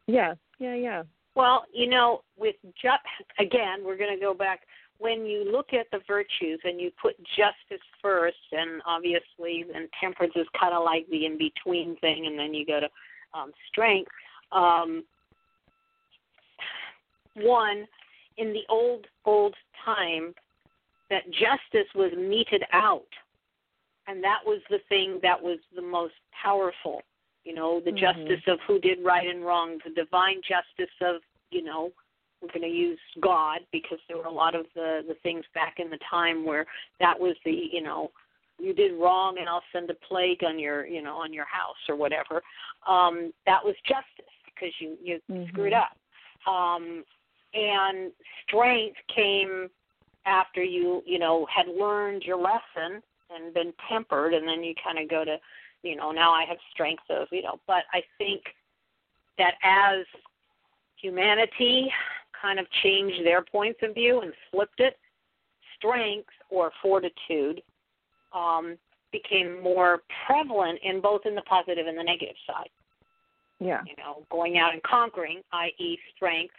yeah, 0.08 0.36
yeah, 0.60 0.76
yeah. 0.76 1.04
Well, 1.36 1.66
you 1.72 1.88
know, 1.88 2.24
with 2.38 2.56
ju- 2.82 2.90
again, 3.38 3.84
we're 3.84 3.98
going 3.98 4.14
to 4.14 4.20
go 4.20 4.34
back. 4.34 4.62
When 5.00 5.26
you 5.26 5.50
look 5.50 5.74
at 5.74 5.88
the 5.92 6.00
virtues 6.08 6.60
and 6.64 6.80
you 6.80 6.92
put 7.02 7.18
justice 7.20 7.86
first, 8.02 8.38
and 8.52 8.82
obviously, 8.86 9.66
and 9.74 9.88
temperance 10.00 10.34
is 10.36 10.48
kind 10.60 10.74
of 10.74 10.84
like 10.84 11.08
the 11.10 11.26
in 11.26 11.38
between 11.38 11.96
thing, 11.98 12.28
and 12.28 12.38
then 12.38 12.54
you 12.54 12.66
go 12.66 12.82
to 12.82 12.90
um, 13.34 13.52
strength. 13.70 14.12
Um, 14.52 15.04
one, 17.36 17.88
in 18.38 18.52
the 18.52 18.64
old 18.70 19.06
old 19.26 19.56
time, 19.86 20.34
that 21.10 21.24
justice 21.32 21.88
was 21.96 22.12
meted 22.18 22.64
out, 22.74 23.08
and 24.08 24.24
that 24.24 24.40
was 24.46 24.60
the 24.70 24.80
thing 24.90 25.20
that 25.24 25.42
was 25.42 25.60
the 25.76 25.82
most 25.82 26.16
powerful. 26.32 27.02
You 27.46 27.54
know, 27.54 27.80
the 27.80 27.92
Mhm. 27.92 28.00
justice 28.00 28.48
of 28.48 28.60
who 28.62 28.80
did 28.80 29.04
right 29.04 29.28
and 29.28 29.46
wrong, 29.46 29.80
the 29.80 29.92
divine 29.92 30.42
justice 30.42 30.94
of 31.02 31.22
you 31.52 31.62
know 31.62 31.92
we're 32.42 32.50
going 32.50 32.62
to 32.62 32.78
use 32.78 33.00
God 33.22 33.60
because 33.72 34.00
there 34.08 34.18
were 34.18 34.26
a 34.26 34.32
lot 34.32 34.56
of 34.56 34.66
the 34.76 35.02
the 35.08 35.16
things 35.24 35.44
back 35.54 35.76
in 35.78 35.90
the 35.90 36.00
time 36.10 36.46
where 36.46 36.66
that 37.00 37.20
was 37.20 37.36
the 37.46 37.70
you 37.72 37.82
know 37.82 38.12
you 38.60 38.74
did 38.74 39.00
wrong 39.00 39.38
and 39.40 39.48
I'll 39.48 39.64
send 39.72 39.90
a 39.90 39.96
plague 40.08 40.44
on 40.44 40.60
your 40.60 40.86
you 40.86 41.02
know 41.02 41.18
on 41.18 41.34
your 41.34 41.46
house 41.46 41.78
or 41.88 41.96
whatever. 41.96 42.42
Um, 42.88 43.34
that 43.46 43.64
was 43.64 43.76
justice 43.88 44.34
because 44.46 44.74
you 44.80 44.98
you 45.02 45.22
Mhm. 45.30 45.50
screwed 45.50 45.74
up. 45.74 45.98
Um, 46.48 47.04
and 47.54 48.12
strength 48.44 48.98
came 49.08 49.70
after 50.26 50.64
you 50.64 51.04
you 51.06 51.20
know 51.20 51.46
had 51.46 51.68
learned 51.68 52.24
your 52.24 52.38
lesson 52.38 53.02
and 53.30 53.54
been 53.54 53.74
tempered, 53.88 54.34
and 54.34 54.48
then 54.48 54.64
you 54.64 54.74
kind 54.84 54.98
of 54.98 55.10
go 55.10 55.26
to 55.26 55.40
you 55.84 55.96
know 55.96 56.12
now 56.12 56.32
I 56.32 56.46
have 56.46 56.58
strength 56.72 57.10
of 57.10 57.28
you 57.32 57.42
know. 57.42 57.60
But 57.68 57.84
I 57.94 58.04
think 58.18 58.42
that 59.38 59.56
as 59.64 60.06
humanity 61.02 61.92
kind 62.42 62.60
of 62.60 62.66
changed 62.84 63.26
their 63.26 63.44
points 63.44 63.80
of 63.84 63.94
view 63.94 64.22
and 64.22 64.34
flipped 64.52 64.80
it, 64.80 64.98
strength 65.78 66.30
or 66.50 66.72
fortitude 66.82 67.62
um, 68.34 68.78
became 69.12 69.62
more 69.62 70.02
prevalent 70.28 70.80
in 70.84 71.02
both 71.02 71.22
in 71.26 71.36
the 71.36 71.42
positive 71.44 71.88
and 71.88 71.98
the 71.98 72.04
negative 72.04 72.36
side. 72.46 72.70
Yeah. 73.60 73.82
You 73.86 73.96
know, 73.98 74.26
going 74.32 74.58
out 74.58 74.74
and 74.74 74.82
conquering, 74.84 75.42
i.e., 75.52 75.98
strength, 76.16 76.54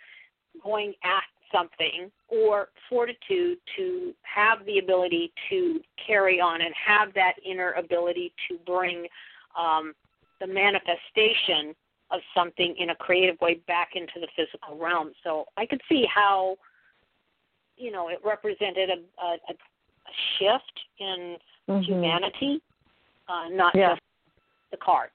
going 0.62 0.92
at 1.04 1.22
something, 1.52 2.10
or 2.28 2.68
fortitude 2.88 3.58
to 3.76 4.12
have 4.22 4.64
the 4.66 4.78
ability 4.78 5.32
to 5.48 5.80
carry 6.06 6.40
on 6.40 6.60
and 6.60 6.74
have 6.74 7.12
that 7.14 7.34
inner 7.44 7.72
ability 7.72 8.32
to 8.48 8.58
bring 8.66 9.06
um, 9.58 9.94
the 10.40 10.46
manifestation 10.46 11.74
of 12.10 12.20
something 12.34 12.74
in 12.78 12.90
a 12.90 12.94
creative 12.96 13.40
way 13.40 13.54
back 13.66 13.90
into 13.94 14.14
the 14.20 14.28
physical 14.34 14.76
realm. 14.76 15.12
So 15.22 15.46
I 15.56 15.66
could 15.66 15.80
see 15.88 16.06
how, 16.12 16.56
you 17.76 17.90
know, 17.92 18.08
it 18.08 18.18
represented 18.24 18.90
a, 18.90 19.24
a, 19.24 19.36
a 19.48 19.54
shift 20.38 20.80
in 20.98 21.38
Mhm. 21.68 21.84
humanity, 21.84 22.62
uh, 23.28 23.48
not 23.50 23.74
Yeah. 23.74 23.90
just 23.90 24.02
the 24.70 24.76
cards. 24.76 25.14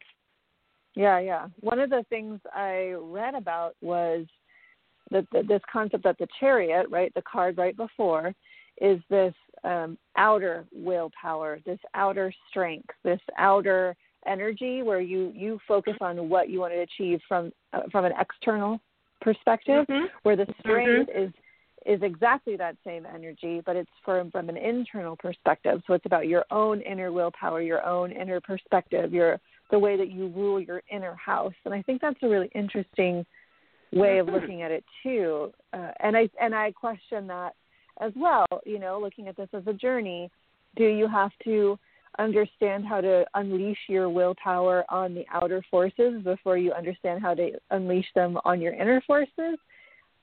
Yeah, 0.95 1.19
yeah. 1.19 1.49
One 1.59 1.79
of 1.79 1.89
the 1.89 2.03
things 2.03 2.39
I 2.53 2.93
read 2.93 3.35
about 3.35 3.75
was 3.81 4.25
that 5.11 5.29
that 5.31 5.47
this 5.47 5.61
concept 5.65 6.03
that 6.03 6.17
the 6.17 6.27
chariot, 6.39 6.87
right, 6.89 7.13
the 7.13 7.21
card 7.23 7.57
right 7.57 7.75
before, 7.75 8.33
is 8.77 9.01
this 9.09 9.33
um, 9.63 9.97
outer 10.15 10.65
willpower, 10.71 11.59
this 11.65 11.79
outer 11.93 12.33
strength, 12.49 12.89
this 13.03 13.19
outer 13.37 13.95
energy 14.25 14.83
where 14.83 15.01
you 15.01 15.31
you 15.35 15.59
focus 15.67 15.95
on 16.01 16.29
what 16.29 16.49
you 16.49 16.59
want 16.59 16.73
to 16.73 16.79
achieve 16.79 17.19
from 17.27 17.51
uh, 17.73 17.81
from 17.91 18.05
an 18.05 18.13
external 18.19 18.79
perspective, 19.21 19.85
Mhm. 19.87 20.09
where 20.23 20.35
the 20.35 20.47
strength 20.59 21.09
is 21.13 21.31
is 21.85 22.01
exactly 22.01 22.55
that 22.55 22.75
same 22.83 23.05
energy, 23.05 23.61
but 23.65 23.75
it's 23.75 23.91
from 24.03 24.31
from 24.31 24.49
an 24.49 24.57
internal 24.57 25.15
perspective. 25.15 25.83
So 25.85 25.93
it's 25.93 26.05
about 26.05 26.27
your 26.27 26.45
own 26.51 26.81
inner 26.81 27.11
willpower, 27.11 27.61
your 27.61 27.85
own 27.85 28.11
inner 28.11 28.41
perspective, 28.41 29.13
your 29.13 29.39
the 29.71 29.79
way 29.79 29.97
that 29.97 30.09
you 30.09 30.27
rule 30.27 30.59
your 30.59 30.81
inner 30.89 31.15
house. 31.15 31.53
And 31.65 31.73
I 31.73 31.81
think 31.81 32.01
that's 32.01 32.21
a 32.21 32.27
really 32.27 32.51
interesting 32.53 33.25
way 33.91 34.19
of 34.19 34.27
looking 34.27 34.61
at 34.61 34.71
it 34.71 34.83
too. 35.01 35.53
Uh, 35.73 35.91
and 35.99 36.17
I 36.17 36.29
and 36.41 36.53
I 36.53 36.71
question 36.71 37.27
that 37.27 37.55
as 37.99 38.11
well. 38.15 38.45
You 38.65 38.79
know, 38.79 38.99
looking 38.99 39.27
at 39.27 39.37
this 39.37 39.49
as 39.53 39.65
a 39.67 39.73
journey, 39.73 40.29
do 40.75 40.85
you 40.85 41.07
have 41.07 41.31
to 41.45 41.79
understand 42.19 42.85
how 42.85 43.01
to 43.01 43.25
unleash 43.33 43.77
your 43.87 44.09
willpower 44.09 44.85
on 44.89 45.13
the 45.13 45.25
outer 45.31 45.63
forces 45.69 46.21
before 46.23 46.57
you 46.57 46.71
understand 46.73 47.21
how 47.21 47.33
to 47.33 47.51
unleash 47.71 48.07
them 48.15 48.37
on 48.45 48.61
your 48.61 48.73
inner 48.73 49.01
forces? 49.05 49.57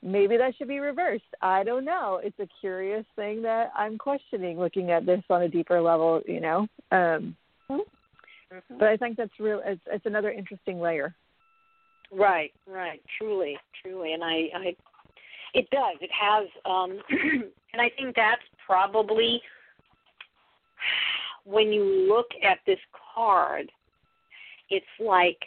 Maybe 0.02 0.36
that 0.36 0.54
should 0.56 0.68
be 0.68 0.80
reversed. 0.80 1.24
I 1.40 1.62
don't 1.62 1.84
know. 1.84 2.20
It's 2.22 2.38
a 2.40 2.48
curious 2.60 3.04
thing 3.14 3.42
that 3.42 3.70
I'm 3.76 3.98
questioning 3.98 4.58
looking 4.58 4.90
at 4.90 5.06
this 5.06 5.22
on 5.30 5.42
a 5.42 5.48
deeper 5.48 5.80
level, 5.80 6.20
you 6.26 6.40
know. 6.40 6.66
Um, 6.90 7.36
mm-hmm. 7.70 8.78
But 8.78 8.88
I 8.88 8.96
think 8.96 9.16
that's 9.16 9.38
real. 9.38 9.62
It's, 9.64 9.80
it's 9.86 10.06
another 10.06 10.30
interesting 10.30 10.80
layer. 10.80 11.14
Right, 12.10 12.52
right, 12.66 13.00
truly, 13.16 13.56
truly, 13.80 14.12
and 14.12 14.22
I, 14.22 14.48
I, 14.54 14.76
it 15.54 15.70
does. 15.70 15.96
It 16.00 16.10
has, 16.12 16.46
um, 16.66 16.98
and 17.72 17.80
I 17.80 17.90
think 17.96 18.14
that's 18.14 18.42
probably 18.66 19.40
when 21.44 21.72
you 21.72 21.84
look 22.08 22.28
at 22.42 22.58
this 22.66 22.78
card, 23.14 23.70
it's 24.70 24.86
like 25.00 25.38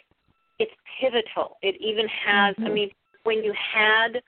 it's 0.58 0.72
pivotal. 1.00 1.56
It 1.62 1.76
even 1.80 2.06
has. 2.26 2.54
Mm-hmm. 2.56 2.66
I 2.66 2.70
mean, 2.70 2.90
when 3.24 3.42
you 3.42 3.52
had 3.74 4.20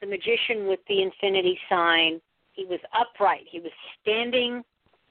the 0.00 0.06
magician 0.06 0.66
with 0.68 0.80
the 0.88 1.02
infinity 1.02 1.58
sign, 1.68 2.20
he 2.52 2.64
was 2.64 2.80
upright. 2.98 3.44
He 3.50 3.60
was 3.60 3.72
standing 4.02 4.62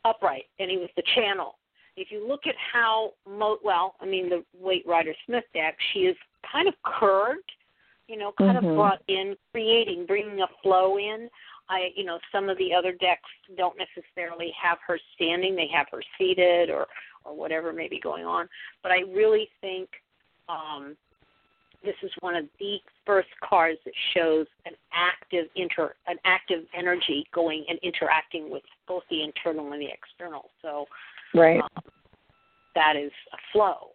upright, 0.04 0.46
and 0.60 0.70
he 0.70 0.78
was 0.78 0.90
the 0.96 1.04
channel. 1.16 1.56
If 1.98 2.12
you 2.12 2.28
look 2.28 2.42
at 2.46 2.56
how, 2.74 3.14
mo- 3.30 3.60
well, 3.64 3.96
I 4.02 4.06
mean, 4.06 4.30
the 4.30 4.44
Waite 4.60 4.86
Rider 4.86 5.14
Smith 5.26 5.46
deck, 5.54 5.78
she 5.94 6.00
is 6.00 6.18
kind 6.52 6.68
of 6.68 6.74
curved, 6.84 7.50
you 8.08 8.18
know, 8.18 8.34
kind 8.38 8.58
mm-hmm. 8.58 8.68
of 8.68 8.76
brought 8.76 9.02
in, 9.08 9.36
creating, 9.52 10.06
bringing 10.06 10.42
a 10.42 10.48
flow 10.62 10.98
in. 10.98 11.30
I, 11.70 11.89
you 11.95 12.03
know, 12.03 12.20
some 12.32 12.49
of 12.49 12.57
the 12.57 12.74
other 12.74 12.91
decks 12.91 13.30
don't 13.57 13.76
necessarily 13.78 14.51
have 14.61 14.78
her 14.88 14.99
standing; 15.16 15.55
they 15.55 15.70
have 15.74 15.88
her 15.91 16.01
seated 16.18 16.70
or 16.70 16.88
or 17.24 17.36
whatever 17.36 17.74
may 17.74 17.88
be 17.88 17.99
going 17.99 18.26
on. 18.26 18.47
But 18.84 18.91
I 18.91 19.01
really 19.13 19.49
think 19.61 19.89
um, 20.47 20.95
this 21.84 21.95
is 22.03 22.11
one 22.20 22.36
of 22.36 22.45
the 22.59 22.78
first 23.05 23.30
cards 23.47 23.80
that 23.86 23.93
shows 24.16 24.47
an 24.66 24.74
active 24.93 25.47
inter 25.55 25.93
an 26.07 26.18
active 26.26 26.66
energy 26.78 27.26
going 27.34 27.66
and 27.70 27.80
interacting 27.84 28.51
with 28.51 28.63
both 28.88 29.03
the 29.09 29.24
internal 29.24 29.72
and 29.72 29.82
the 29.82 29.89
external. 29.89 30.49
So, 30.61 30.86
right, 31.34 31.61
um, 31.61 31.84
that 32.76 32.95
is 32.95 33.11
a 33.34 33.38
flow 33.51 33.89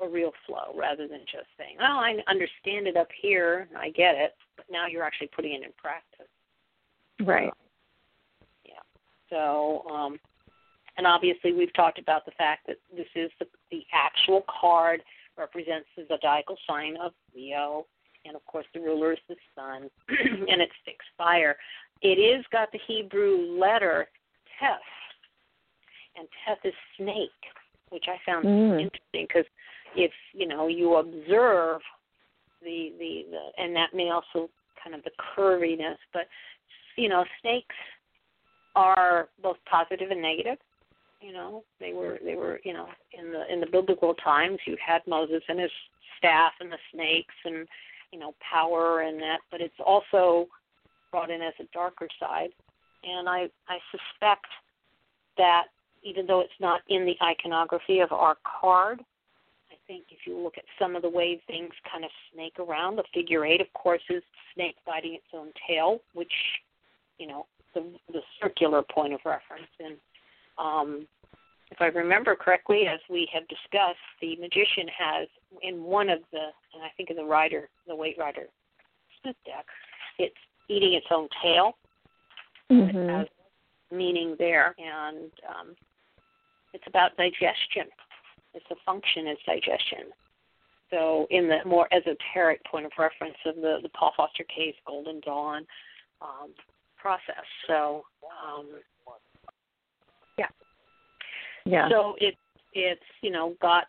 a 0.00 0.08
real 0.08 0.32
flow 0.46 0.74
rather 0.74 1.06
than 1.06 1.20
just 1.30 1.46
saying, 1.56 1.76
"Oh, 1.80 1.84
I 1.84 2.16
understand 2.26 2.88
it 2.88 2.96
up 2.96 3.08
here, 3.20 3.68
I 3.76 3.90
get 3.90 4.16
it," 4.16 4.34
but 4.56 4.66
now 4.68 4.86
you're 4.86 5.04
actually 5.04 5.28
putting 5.28 5.52
it 5.52 5.62
in 5.62 5.72
practice. 5.72 6.26
Right. 7.24 7.52
yeah. 8.64 8.72
So, 9.30 9.84
um, 9.90 10.18
and 10.96 11.06
obviously 11.06 11.52
we've 11.52 11.72
talked 11.74 11.98
about 11.98 12.24
the 12.24 12.32
fact 12.32 12.66
that 12.66 12.76
this 12.94 13.06
is 13.14 13.30
the, 13.38 13.46
the 13.70 13.82
actual 13.92 14.44
card 14.60 15.02
represents 15.38 15.86
the 15.96 16.04
zodiacal 16.08 16.56
sign 16.68 16.96
of 17.02 17.12
Leo, 17.34 17.86
and 18.24 18.36
of 18.36 18.44
course 18.46 18.66
the 18.74 18.80
ruler 18.80 19.12
is 19.12 19.18
the 19.28 19.36
sun, 19.54 19.88
and 20.08 20.60
it's 20.60 20.72
fixed 20.84 21.08
fire. 21.16 21.56
It 22.02 22.18
is 22.18 22.44
got 22.52 22.70
the 22.72 22.80
Hebrew 22.86 23.58
letter 23.58 24.08
Teth, 24.58 24.80
and 26.16 26.28
Teth 26.46 26.64
is 26.64 26.74
snake, 26.96 27.30
which 27.90 28.04
I 28.08 28.16
found 28.30 28.44
mm. 28.44 28.80
interesting 28.80 29.26
because 29.28 29.46
if 29.96 30.12
you 30.32 30.46
know 30.46 30.68
you 30.68 30.96
observe 30.96 31.80
the, 32.62 32.92
the 32.98 33.26
the 33.30 33.62
and 33.62 33.74
that 33.76 33.94
may 33.94 34.10
also 34.10 34.50
kind 34.82 34.94
of 34.94 35.02
the 35.04 35.10
curviness, 35.36 35.96
but 36.12 36.22
you 36.96 37.08
know 37.08 37.24
snakes 37.40 37.74
are 38.74 39.28
both 39.42 39.56
positive 39.70 40.10
and 40.10 40.22
negative. 40.22 40.58
You 41.20 41.32
know 41.32 41.64
they 41.80 41.92
were 41.92 42.18
they 42.24 42.34
were 42.34 42.60
you 42.64 42.72
know 42.72 42.88
in 43.12 43.32
the 43.32 43.52
in 43.52 43.60
the 43.60 43.66
biblical 43.66 44.14
times 44.14 44.58
you 44.66 44.76
had 44.84 45.02
Moses 45.06 45.42
and 45.48 45.60
his 45.60 45.70
staff 46.18 46.52
and 46.60 46.70
the 46.70 46.78
snakes 46.92 47.34
and 47.44 47.66
you 48.12 48.18
know 48.18 48.34
power 48.40 49.00
and 49.00 49.20
that, 49.20 49.38
but 49.50 49.60
it's 49.60 49.74
also 49.84 50.46
brought 51.10 51.30
in 51.30 51.42
as 51.42 51.54
a 51.60 51.64
darker 51.72 52.08
side. 52.18 52.50
And 53.04 53.28
I 53.28 53.48
I 53.68 53.78
suspect 53.90 54.46
that 55.38 55.66
even 56.02 56.26
though 56.26 56.40
it's 56.40 56.52
not 56.60 56.80
in 56.88 57.04
the 57.04 57.16
iconography 57.22 58.00
of 58.00 58.12
our 58.12 58.36
card, 58.60 59.00
I 59.70 59.74
think 59.86 60.04
if 60.10 60.26
you 60.26 60.38
look 60.38 60.58
at 60.58 60.64
some 60.78 60.96
of 60.96 61.02
the 61.02 61.08
way 61.08 61.40
things 61.46 61.72
kind 61.90 62.04
of 62.04 62.10
snake 62.32 62.58
around, 62.58 62.96
the 62.96 63.04
figure 63.14 63.44
eight, 63.44 63.60
of 63.60 63.72
course, 63.72 64.02
is 64.10 64.22
snake 64.54 64.76
biting 64.86 65.14
its 65.14 65.24
own 65.32 65.48
tail, 65.66 66.00
which, 66.14 66.32
you 67.22 67.28
know, 67.28 67.46
the 67.74 67.84
the 68.12 68.20
circular 68.40 68.82
point 68.82 69.14
of 69.14 69.20
reference. 69.24 69.70
And 69.78 69.96
um, 70.58 71.06
if 71.70 71.80
I 71.80 71.86
remember 71.86 72.34
correctly, 72.34 72.86
as 72.92 72.98
we 73.08 73.28
have 73.32 73.46
discussed, 73.48 74.02
the 74.20 74.34
magician 74.36 74.88
has 74.98 75.28
in 75.62 75.84
one 75.84 76.10
of 76.10 76.18
the, 76.32 76.50
and 76.74 76.82
I 76.82 76.90
think 76.96 77.10
in 77.10 77.16
the 77.16 77.24
rider, 77.24 77.68
the 77.86 77.94
Waite 77.94 78.18
Rider 78.18 78.46
Smith 79.22 79.36
deck, 79.46 79.66
it's 80.18 80.34
eating 80.68 80.94
its 80.94 81.06
own 81.10 81.28
tail. 81.42 81.76
Mm-hmm. 82.70 82.98
It 82.98 83.10
has 83.10 83.26
meaning 83.92 84.34
there, 84.38 84.74
and 84.78 85.30
um, 85.48 85.76
it's 86.74 86.84
about 86.88 87.16
digestion 87.16 87.86
it's 88.54 88.66
a 88.70 88.76
function 88.84 89.28
is 89.28 89.38
digestion. 89.46 90.12
So, 90.90 91.26
in 91.30 91.48
the 91.48 91.58
more 91.64 91.88
esoteric 91.92 92.62
point 92.64 92.84
of 92.84 92.92
reference 92.98 93.36
of 93.46 93.56
the, 93.56 93.78
the 93.82 93.88
Paul 93.90 94.12
Foster 94.16 94.44
Case 94.44 94.74
Golden 94.86 95.20
Dawn 95.20 95.66
um, 96.22 96.50
process. 96.96 97.44
So, 97.66 98.04
um, 98.46 98.66
yeah. 100.38 100.46
Yeah. 101.64 101.88
So 101.90 102.14
it 102.18 102.34
it's 102.72 103.00
you 103.20 103.30
know 103.30 103.54
got 103.60 103.84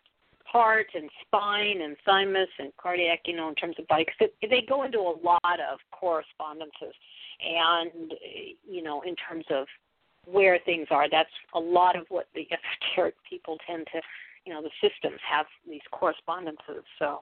heart 0.46 0.88
and 0.94 1.10
spine 1.26 1.82
and 1.82 1.96
thymus 2.06 2.50
and 2.60 2.72
cardiac, 2.78 3.22
you 3.26 3.36
know, 3.36 3.50
in 3.50 3.56
terms 3.56 3.76
of 3.80 3.88
body. 3.88 4.06
Cause 4.06 4.30
it, 4.42 4.50
they 4.50 4.64
go 4.68 4.84
into 4.84 5.00
a 5.00 5.16
lot 5.24 5.60
of 5.60 5.80
correspondences, 5.92 6.94
and 7.42 8.14
you 8.70 8.84
know, 8.84 9.02
in 9.02 9.16
terms 9.16 9.46
of 9.50 9.66
where 10.26 10.58
things 10.66 10.88
are, 10.92 11.10
that's 11.10 11.30
a 11.54 11.60
lot 11.60 11.98
of 11.98 12.06
what 12.10 12.28
the 12.36 12.48
esoteric 12.96 13.16
people 13.30 13.58
tend 13.68 13.88
to 13.94 14.02
you 14.46 14.54
know 14.54 14.62
the 14.62 14.70
systems 14.82 15.20
have 15.30 15.46
these 15.68 15.82
correspondences. 15.92 16.84
So, 17.00 17.22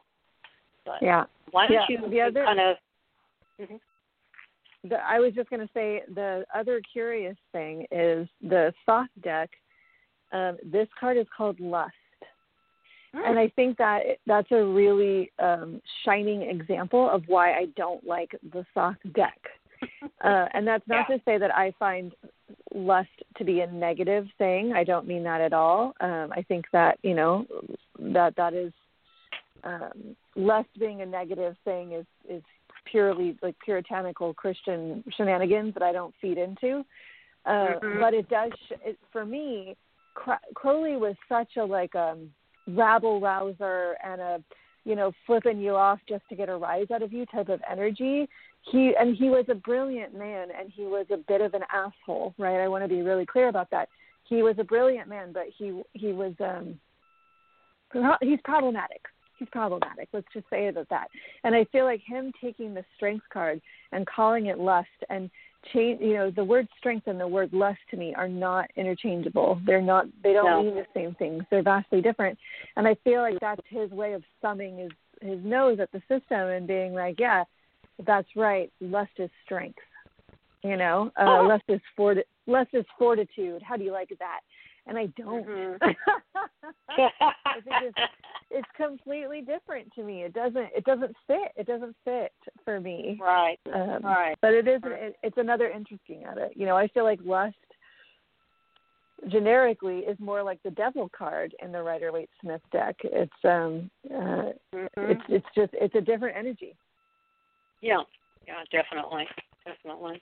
but 0.86 1.02
yeah, 1.02 1.26
why 1.52 1.68
don't 1.68 1.78
yeah. 1.90 1.98
you 2.02 2.10
the 2.10 2.22
other, 2.22 2.44
kind 2.46 2.60
of? 2.60 2.76
Mm-hmm. 3.62 3.76
The, 4.84 4.96
I 4.96 5.20
was 5.20 5.34
just 5.34 5.50
going 5.50 5.60
to 5.60 5.70
say 5.74 6.02
the 6.14 6.44
other 6.56 6.82
curious 6.92 7.38
thing 7.52 7.86
is 7.92 8.28
the 8.42 8.74
Thoth 8.86 9.08
deck. 9.24 9.50
Um, 10.32 10.58
this 10.64 10.88
card 11.00 11.18
is 11.18 11.28
called 11.36 11.60
Lust, 11.60 11.94
mm. 13.16 13.30
and 13.30 13.38
I 13.38 13.50
think 13.50 13.78
that 13.78 14.02
that's 14.26 14.52
a 14.52 14.64
really 14.64 15.32
um, 15.40 15.82
shining 16.06 16.44
example 16.44 17.10
of 17.10 17.24
why 17.28 17.54
I 17.54 17.66
don't 17.76 18.06
like 18.06 18.32
the 18.54 18.66
Thoth 18.74 18.96
deck. 19.14 19.40
uh, 20.24 20.46
and 20.54 20.66
that's 20.66 20.88
not 20.88 21.06
yeah. 21.10 21.18
to 21.18 21.24
say 21.26 21.38
that 21.38 21.54
I 21.54 21.74
find 21.78 22.14
lust 22.74 23.10
to 23.38 23.44
be 23.44 23.62
a 23.62 23.68
negative 23.68 24.28
thing. 24.38 24.74
I 24.74 24.84
don't 24.84 25.08
mean 25.08 25.24
that 25.24 25.42
at 25.42 25.54
all. 25.54 25.94
Um, 26.00 26.32
I 26.36 26.44
think 26.48 26.66
that 26.74 26.98
you 27.04 27.14
know 27.14 27.46
that 28.00 28.36
that 28.36 28.54
is 28.54 28.72
um, 29.64 30.16
lust 30.36 30.70
being 30.80 31.02
a 31.02 31.06
negative 31.06 31.56
thing 31.64 31.94
is 31.94 32.06
is 32.30 32.44
purely 32.86 33.38
like 33.42 33.56
puritanical 33.64 34.34
Christian 34.34 35.04
shenanigans 35.16 35.74
that 35.74 35.84
I 35.84 35.92
don't 35.92 36.14
feed 36.22 36.38
into. 36.38 36.84
Uh, 37.46 37.50
mm-hmm. 37.50 38.00
But 38.00 38.14
it 38.14 38.30
does 38.30 38.52
it, 38.86 38.98
for 39.12 39.26
me. 39.26 39.76
Crowley 40.56 40.98
was 40.98 41.16
such 41.30 41.56
a 41.58 41.64
like 41.64 41.96
um 41.96 42.32
rabble 42.68 43.22
rouser 43.22 43.96
and 44.04 44.22
a 44.22 44.44
you 44.84 44.96
know 44.96 45.12
flipping 45.26 45.60
you 45.60 45.76
off 45.76 46.00
just 46.08 46.24
to 46.30 46.36
get 46.36 46.50
a 46.50 46.56
rise 46.56 46.88
out 46.94 47.02
of 47.02 47.14
you 47.14 47.26
type 47.28 47.50
of 47.50 47.62
energy 47.70 48.28
he 48.72 48.94
and 49.00 49.16
he 49.16 49.30
was 49.30 49.46
a 49.50 49.56
brilliant 49.56 50.18
man 50.18 50.50
and 50.58 50.72
he 50.72 50.84
was 50.84 51.06
a 51.12 51.18
bit 51.18 51.42
of 51.42 51.54
an 51.54 51.62
asshole 51.74 52.34
right 52.38 52.62
i 52.62 52.68
want 52.68 52.84
to 52.84 52.88
be 52.88 53.02
really 53.02 53.26
clear 53.26 53.48
about 53.48 53.70
that 53.72 53.90
he 54.24 54.44
was 54.44 54.56
a 54.60 54.64
brilliant 54.64 55.08
man 55.08 55.32
but 55.34 55.46
he 55.58 55.82
he 55.94 56.14
was 56.14 56.34
um 56.40 56.80
he's 58.22 58.40
problematic 58.44 59.02
he's 59.42 59.50
problematic 59.50 60.08
let's 60.14 60.28
just 60.34 60.46
say 60.50 60.68
it 60.68 60.78
at 60.78 60.88
that 60.90 61.08
and 61.44 61.56
i 61.56 61.66
feel 61.72 61.86
like 61.86 62.02
him 62.06 62.32
taking 62.40 62.74
the 62.74 62.84
strength 62.96 63.26
card 63.32 63.60
and 63.92 64.06
calling 64.08 64.46
it 64.46 64.60
lust 64.60 64.88
and 65.10 65.30
change 65.74 66.00
you 66.02 66.14
know 66.14 66.32
the 66.32 66.44
word 66.44 66.68
strength 66.78 67.08
and 67.08 67.20
the 67.20 67.28
word 67.28 67.52
lust 67.52 67.80
to 67.90 67.98
me 67.98 68.14
are 68.16 68.28
not 68.28 68.70
interchangeable 68.76 69.60
they're 69.66 69.82
not 69.82 70.06
they 70.24 70.34
don't 70.34 70.46
no. 70.46 70.64
mean 70.64 70.76
the 70.76 70.86
same 70.94 71.16
things 71.16 71.44
they're 71.50 71.64
vastly 71.64 72.02
different 72.02 72.38
and 72.78 72.88
i 72.88 72.96
feel 73.04 73.22
like 73.22 73.40
that's 73.42 73.62
his 73.68 73.90
way 73.92 74.14
of 74.14 74.24
summing 74.42 74.78
his 74.78 74.92
his 75.22 75.40
nose 75.44 75.80
at 75.80 75.92
the 75.92 76.00
system 76.08 76.40
and 76.48 76.68
being 76.68 76.94
like 76.94 77.20
yeah 77.20 77.44
that's 78.06 78.28
right. 78.36 78.72
Lust 78.80 79.12
is 79.18 79.30
strength. 79.46 79.80
You 80.64 80.78
know, 80.78 81.12
uh, 81.20 81.40
oh. 81.40 81.48
lust 81.48 81.64
is 81.70 81.82
fort- 81.98 82.28
lust 82.46 82.70
is 82.74 82.86
fortitude. 82.98 83.64
How 83.64 83.78
do 83.78 83.84
you 83.84 83.92
like 83.92 84.10
that? 84.20 84.42
and 84.88 84.98
I 84.98 85.08
don't. 85.18 85.46
Mm-hmm. 85.46 85.90
it's, 86.98 87.68
it's 87.68 87.98
completely 89.12 89.42
different 89.42 89.92
to 89.94 90.04
me. 90.04 90.24
It 90.24 90.34
doesn't 90.34 90.70
it 90.76 90.84
doesn't 90.86 91.16
fit. 91.28 91.52
It 91.56 91.68
doesn't 91.68 91.96
fit 92.06 92.32
for 92.64 92.80
me. 92.80 93.20
Right. 93.22 93.60
Um, 93.74 94.04
right. 94.04 94.38
But 94.42 94.54
it 94.54 94.68
is 94.68 94.82
Right. 94.84 95.04
it, 95.04 95.16
it's 95.24 95.38
another 95.38 95.70
interesting 95.70 96.24
at 96.24 96.38
it. 96.38 96.54
You 96.56 96.66
know, 96.66 96.78
I 96.78 96.88
feel 96.90 97.04
like 97.04 97.20
lust 97.24 97.56
generically 99.28 100.00
is 100.00 100.18
more 100.20 100.42
like 100.42 100.60
the 100.64 100.72
devil 100.72 101.10
card 101.16 101.54
in 101.62 101.72
the 101.72 101.82
Rider 101.82 102.12
Waite 102.12 102.30
Smith 102.42 102.62
deck. 102.72 102.96
It's 103.04 103.34
um 103.44 103.90
uh 104.14 104.54
Mhm. 104.74 104.88
it's 104.98 105.24
it's 105.30 105.48
just 105.56 105.74
it's 105.74 105.96
a 105.96 106.02
different 106.02 106.38
energy. 106.38 106.76
Yeah, 107.82 108.04
yeah, 108.48 108.64
definitely, 108.72 109.28
definitely. 109.66 110.22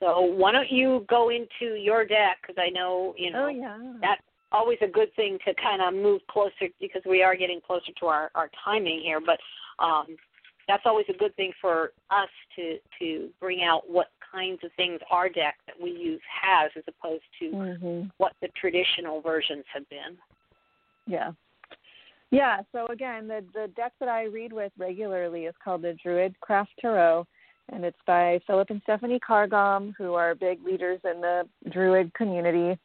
So 0.00 0.22
why 0.22 0.50
don't 0.50 0.70
you 0.70 1.06
go 1.08 1.28
into 1.30 1.76
your 1.76 2.04
deck? 2.04 2.38
Because 2.42 2.56
I 2.58 2.70
know 2.70 3.14
you 3.16 3.30
know 3.30 3.44
Oh 3.44 3.48
yeah. 3.48 3.78
that's 4.00 4.22
always 4.52 4.78
a 4.82 4.86
good 4.86 5.14
thing 5.14 5.38
to 5.46 5.54
kind 5.54 5.82
of 5.82 5.94
move 5.94 6.20
closer 6.28 6.68
because 6.80 7.02
we 7.08 7.22
are 7.22 7.36
getting 7.36 7.60
closer 7.60 7.92
to 8.00 8.06
our 8.06 8.30
our 8.34 8.50
timing 8.64 9.00
here. 9.00 9.20
But 9.20 9.38
um, 9.84 10.16
that's 10.68 10.82
always 10.86 11.06
a 11.08 11.16
good 11.16 11.34
thing 11.36 11.52
for 11.60 11.92
us 12.10 12.28
to 12.56 12.78
to 13.00 13.28
bring 13.40 13.62
out 13.62 13.88
what 13.88 14.08
kinds 14.32 14.60
of 14.64 14.70
things 14.76 15.00
our 15.10 15.28
deck 15.28 15.56
that 15.66 15.76
we 15.80 15.90
use 15.90 16.20
has, 16.42 16.70
as 16.76 16.84
opposed 16.88 17.24
to 17.38 17.50
Mhm. 17.50 18.10
what 18.16 18.32
the 18.40 18.48
traditional 18.48 19.20
versions 19.20 19.64
have 19.72 19.88
been. 19.88 20.18
Yeah. 21.06 21.32
Yeah, 22.30 22.62
so 22.72 22.86
again, 22.86 23.28
the 23.28 23.44
the 23.52 23.68
deck 23.76 23.92
that 24.00 24.08
I 24.08 24.24
read 24.24 24.52
with 24.52 24.72
regularly 24.78 25.44
is 25.44 25.54
called 25.62 25.82
the 25.82 25.94
Druid 25.94 26.38
Craft 26.40 26.72
Tarot, 26.80 27.26
and 27.70 27.84
it's 27.84 28.00
by 28.06 28.40
Philip 28.46 28.70
and 28.70 28.80
Stephanie 28.82 29.20
Carr-Gomm, 29.20 29.94
who 29.98 30.14
are 30.14 30.34
big 30.34 30.64
leaders 30.64 31.00
in 31.04 31.20
the 31.20 31.46
Druid 31.70 32.14
community. 32.14 32.78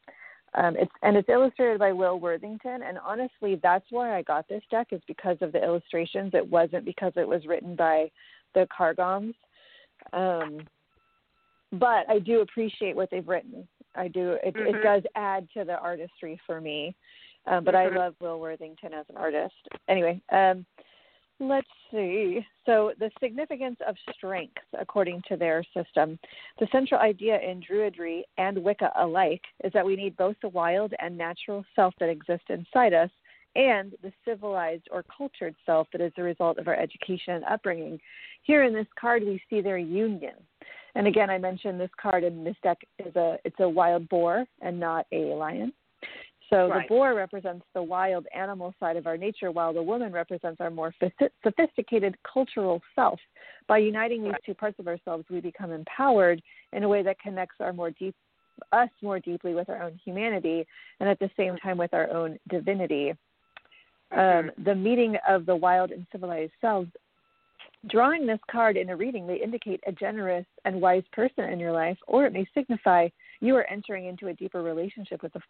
Um, 0.54 0.76
it's 0.78 0.92
and 1.04 1.18
it's 1.18 1.30
illustrated 1.30 1.80
by 1.80 1.92
Will 1.92 2.20
Worthington, 2.20 2.82
and 2.84 2.98
honestly, 3.06 3.60
that's 3.62 3.86
why 3.90 4.18
I 4.18 4.22
got 4.22 4.48
this 4.48 4.64
deck 4.72 4.88
is 4.92 5.02
because 5.08 5.38
of 5.42 5.52
the 5.52 5.64
illustrations. 5.64 6.32
It 6.34 6.50
wasn't 6.50 6.86
because 6.86 7.14
it 7.16 7.28
was 7.28 7.46
written 7.46 7.76
by 7.76 8.10
the 8.54 8.68
Carr-Gomms. 8.76 9.36
Um, 10.14 10.66
but 11.74 12.10
I 12.10 12.20
do 12.20 12.42
appreciate 12.42 12.96
what 12.96 13.10
they've 13.12 13.28
written. 13.28 13.68
I 13.96 14.08
do. 14.08 14.38
It, 14.44 14.56
Mhm. 14.56 14.76
it 14.76 14.84
does 14.84 15.04
add 15.16 15.50
to 15.54 15.66
the 15.66 15.78
artistry 15.80 16.40
for 16.46 16.62
me. 16.62 16.96
Um, 17.46 17.64
but 17.64 17.76
I 17.76 17.88
Mhm. 17.88 17.96
love 17.96 18.16
Will 18.20 18.40
Worthington 18.40 18.94
as 18.94 19.10
an 19.10 19.18
artist. 19.18 19.56
Anyway, 19.88 20.22
um, 20.30 20.66
let's 21.40 21.68
see. 21.92 22.46
So 22.66 22.94
the 23.00 23.12
significance 23.20 23.78
of 23.88 23.96
strength, 24.16 24.58
according 24.80 25.22
to 25.28 25.38
their 25.38 25.64
system, 25.76 26.20
the 26.60 26.68
central 26.72 27.00
idea 27.00 27.40
in 27.40 27.62
Druidry 27.62 28.22
and 28.38 28.64
Wicca 28.64 28.92
alike 28.98 29.42
is 29.64 29.72
that 29.74 29.86
we 29.86 29.96
need 29.96 30.18
both 30.18 30.36
the 30.42 30.50
wild 30.50 30.94
and 31.00 31.18
natural 31.18 31.64
self 31.76 31.94
that 32.00 32.10
exists 32.10 32.48
inside 32.50 32.94
us 32.94 33.10
and 33.56 33.94
the 34.04 34.12
civilized 34.24 34.88
or 34.92 35.04
cultured 35.16 35.56
self 35.66 35.88
that 35.92 36.02
is 36.02 36.12
the 36.16 36.24
result 36.24 36.60
of 36.60 36.68
our 36.68 36.76
education 36.76 37.34
and 37.34 37.44
upbringing. 37.46 38.00
Here 38.44 38.64
in 38.64 38.74
this 38.74 38.88
card, 39.00 39.24
we 39.24 39.42
see 39.50 39.62
their 39.62 39.80
union. 39.80 40.36
And 40.96 41.08
again, 41.08 41.30
I 41.30 41.38
mentioned 41.38 41.80
this 41.80 41.90
card 42.02 42.24
in 42.24 42.44
this 42.44 42.56
deck 42.64 42.78
is 43.00 43.16
a 43.16 43.38
it's 43.44 43.60
a 43.60 43.70
wild 43.70 44.08
boar 44.10 44.46
and 44.62 44.80
not 44.80 45.06
a 45.12 45.34
lion. 45.36 45.74
So 46.50 46.70
Right. 46.70 46.84
the 46.84 46.88
boar 46.88 47.14
represents 47.14 47.66
the 47.74 47.84
wild 47.84 48.26
animal 48.34 48.74
side 48.80 48.96
of 48.96 49.06
our 49.06 49.18
nature, 49.18 49.52
while 49.52 49.74
the 49.74 49.84
woman 49.84 50.14
represents 50.14 50.62
our 50.62 50.70
more 50.70 50.94
sophisticated 51.44 52.18
cultural 52.24 52.82
self. 52.96 53.20
By 53.68 53.80
uniting 53.80 54.24
these 54.24 54.32
Right. 54.32 54.44
two 54.44 54.54
parts 54.54 54.80
of 54.80 54.88
ourselves, 54.88 55.30
we 55.30 55.42
become 55.42 55.72
empowered 55.72 56.42
in 56.72 56.84
a 56.84 56.88
way 56.88 57.02
that 57.04 57.20
connects 57.20 57.60
our 57.60 57.74
more 57.74 57.92
deep 57.92 58.16
us 58.72 58.90
more 59.04 59.20
deeply 59.20 59.54
with 59.54 59.70
our 59.70 59.84
own 59.84 59.94
humanity, 60.04 60.66
and 61.00 61.08
at 61.08 61.20
the 61.20 61.30
same 61.38 61.58
time 61.58 61.78
with 61.78 61.94
our 61.94 62.10
own 62.10 62.40
divinity. 62.48 63.14
Um, 64.12 64.52
the 64.64 64.74
meeting 64.74 65.16
of 65.28 65.46
the 65.46 65.56
wild 65.56 65.92
and 65.92 66.08
civilized 66.12 66.54
selves. 66.60 66.90
Drawing 67.86 68.26
this 68.26 68.40
card 68.50 68.76
in 68.76 68.90
a 68.90 68.96
reading 68.96 69.28
may 69.28 69.36
indicate 69.36 69.84
a 69.86 69.92
generous 69.92 70.46
and 70.66 70.82
wise 70.82 71.04
person 71.12 71.44
in 71.44 71.60
your 71.60 71.72
life, 71.72 72.00
or 72.08 72.26
it 72.26 72.34
may 72.34 72.48
signify 72.56 73.10
you 73.40 73.56
are 73.56 73.66
entering 73.70 74.06
into 74.06 74.28
a 74.28 74.34
deeper 74.34 74.64
relationship 74.64 75.22
with 75.24 75.34
the 75.34 75.42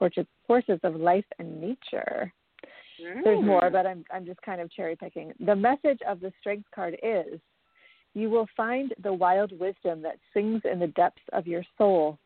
forces 0.47 0.79
of 0.83 0.95
life 0.95 1.25
and 1.39 1.61
nature. 1.61 2.31
There's 3.23 3.43
more, 3.43 3.61
Mm. 3.61 3.71
but 3.71 3.85
I'm 3.85 4.03
I'm 4.11 4.25
just 4.25 4.41
kind 4.41 4.59
of 4.59 4.71
cherry 4.71 4.95
picking. 4.95 5.33
The 5.39 5.55
message 5.55 6.01
of 6.07 6.19
the 6.19 6.33
strength 6.39 6.69
card 6.73 6.97
is 7.03 7.39
you 8.13 8.29
will 8.29 8.47
find 8.57 8.93
the 9.03 9.13
wild 9.13 9.51
wisdom 9.59 10.01
that 10.01 10.17
sings 10.33 10.63
in 10.65 10.79
the 10.79 10.87
depths 10.87 11.21
of 11.33 11.45
your 11.45 11.63
soul. 11.77 12.17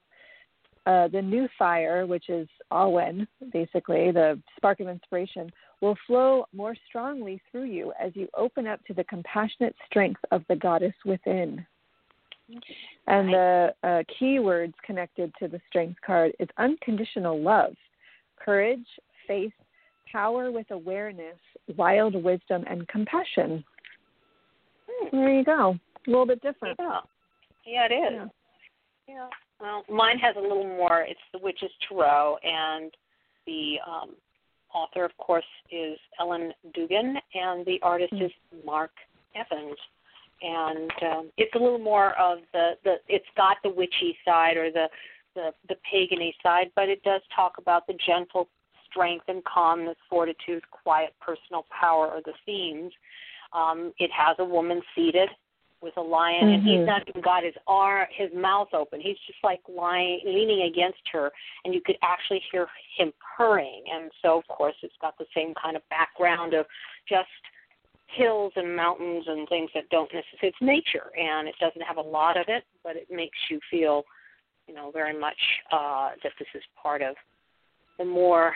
Uh, 0.86 1.08
the 1.10 1.22
new 1.22 1.48
fire, 1.60 2.08
which 2.08 2.30
is 2.30 2.48
Awen, 2.72 3.28
basically 3.52 4.12
the 4.12 4.42
spark 4.56 4.80
of 4.80 4.88
inspiration, 4.88 5.52
will 5.82 5.98
flow 6.08 6.46
more 6.54 6.76
strongly 6.88 7.40
through 7.52 7.66
you 7.66 7.94
as 8.00 8.16
you 8.16 8.28
open 8.36 8.66
up 8.66 8.84
to 8.86 8.94
the 8.94 9.04
compassionate 9.04 9.76
strength 9.86 10.22
of 10.32 10.44
the 10.48 10.56
goddess 10.56 10.96
within. 11.06 11.64
And 13.08 13.30
the 13.30 13.74
uh, 13.84 14.04
key 14.18 14.40
words 14.40 14.74
connected 14.86 15.34
to 15.40 15.48
the 15.48 15.60
strength 15.70 16.00
card 16.06 16.34
is 16.40 16.48
unconditional 16.58 17.42
love, 17.42 17.74
courage, 18.44 18.86
faith, 19.28 19.54
power 20.12 20.52
with 20.52 20.70
awareness, 20.72 21.38
wild 21.78 22.22
wisdom, 22.22 22.64
and 22.70 22.88
compassion. 22.88 23.64
Hmm. 24.90 25.18
There 25.18 25.34
you 25.34 25.44
go. 25.44 25.76
A 26.08 26.10
little 26.10 26.26
bit 26.26 26.42
different. 26.42 26.78
Yeah, 26.80 27.00
yeah, 27.66 27.86
it 27.90 27.94
is. 27.94 28.14
Yeah. 28.14 28.26
Yeah. 29.08 29.28
Well, 29.60 29.84
mine 29.90 30.18
has 30.20 30.36
a 30.38 30.42
little 30.42 30.68
more. 30.68 31.06
It's 31.08 31.20
the 31.34 31.40
Witch's 31.40 31.72
Tarot, 31.88 32.38
and 32.44 32.92
the 33.46 33.76
um, 33.88 34.16
author, 34.74 35.06
of 35.06 35.16
course, 35.18 35.46
is 35.72 35.98
Ellen 36.20 36.54
Dugan, 36.74 37.18
and 37.34 37.66
the 37.66 37.80
artist 37.84 38.14
Mm. 38.14 38.26
is 38.26 38.32
Mark 38.66 38.92
Evans. 39.36 39.78
And 40.42 40.92
um, 41.04 41.32
it's 41.38 41.54
a 41.56 41.60
little 41.60 41.80
more 41.80 42.20
of 42.20 42.40
the 42.52 42.72
the. 42.84 42.96
It's 43.08 43.26
got 43.38 43.58
the 43.64 43.70
witchy 43.70 44.18
side 44.26 44.58
or 44.58 44.72
the 44.72 44.88
the 45.36 45.52
the 45.70 45.76
pagany 45.92 46.34
side, 46.42 46.72
but 46.76 46.90
it 46.90 47.04
does 47.04 47.22
talk 47.36 47.54
about 47.58 47.86
the 47.88 47.94
gentle 48.06 48.48
strength 48.90 49.26
and 49.28 49.44
calmness, 49.46 49.98
fortitude, 50.10 50.64
quiet 50.72 51.14
personal 51.22 51.66
power 51.80 52.08
are 52.08 52.22
the 52.26 52.34
themes. 52.46 52.92
Um, 53.54 53.94
it 54.00 54.12
has 54.12 54.36
a 54.40 54.46
woman 54.46 54.82
seated 54.96 55.30
with 55.82 55.98
a 55.98 56.02
lion, 56.02 56.50
and 56.50 56.64
he's 56.64 56.80
Mhm. 56.82 56.86
not 56.86 57.08
even 57.08 57.22
got 57.22 57.44
his 57.44 57.56
arm, 57.66 58.08
his 58.12 58.32
mouth 58.34 58.72
open. 58.74 59.02
He's 59.02 59.18
just 59.20 59.44
like 59.44 59.62
lying, 59.68 60.22
leaning 60.24 60.62
against 60.64 61.08
her, 61.10 61.32
and 61.66 61.74
you 61.74 61.82
could 61.82 61.98
actually 62.02 62.40
hear 62.52 62.70
him 62.96 63.12
purring. 63.36 63.84
And 63.90 64.12
so, 64.22 64.38
of 64.38 64.48
course, 64.48 64.76
it's 64.84 64.96
got 64.98 65.18
the 65.18 65.26
same 65.34 65.54
kind 65.56 65.76
of 65.76 65.88
background 65.90 66.54
of 66.54 66.68
just 67.08 67.30
hills 68.14 68.54
and 68.56 68.76
mountains 68.76 69.26
and 69.28 69.48
things 69.50 69.70
that 69.74 69.90
don't 69.90 70.12
necessarily. 70.14 70.50
It's 70.50 70.58
nature, 70.62 71.12
and 71.18 71.48
it 71.48 71.56
doesn't 71.60 71.82
have 71.82 71.98
a 71.98 72.02
lot 72.02 72.38
of 72.38 72.46
it, 72.48 72.64
but 72.84 72.96
it 72.96 73.08
makes 73.10 73.38
you 73.50 73.60
feel, 73.70 74.04
you 74.68 74.74
know, 74.74 74.92
very 74.92 75.18
much 75.18 75.40
uh, 75.72 76.12
that 76.24 76.34
this 76.40 76.48
is 76.54 76.64
part 76.82 77.02
of 77.02 77.16
the 77.98 78.06
more 78.06 78.54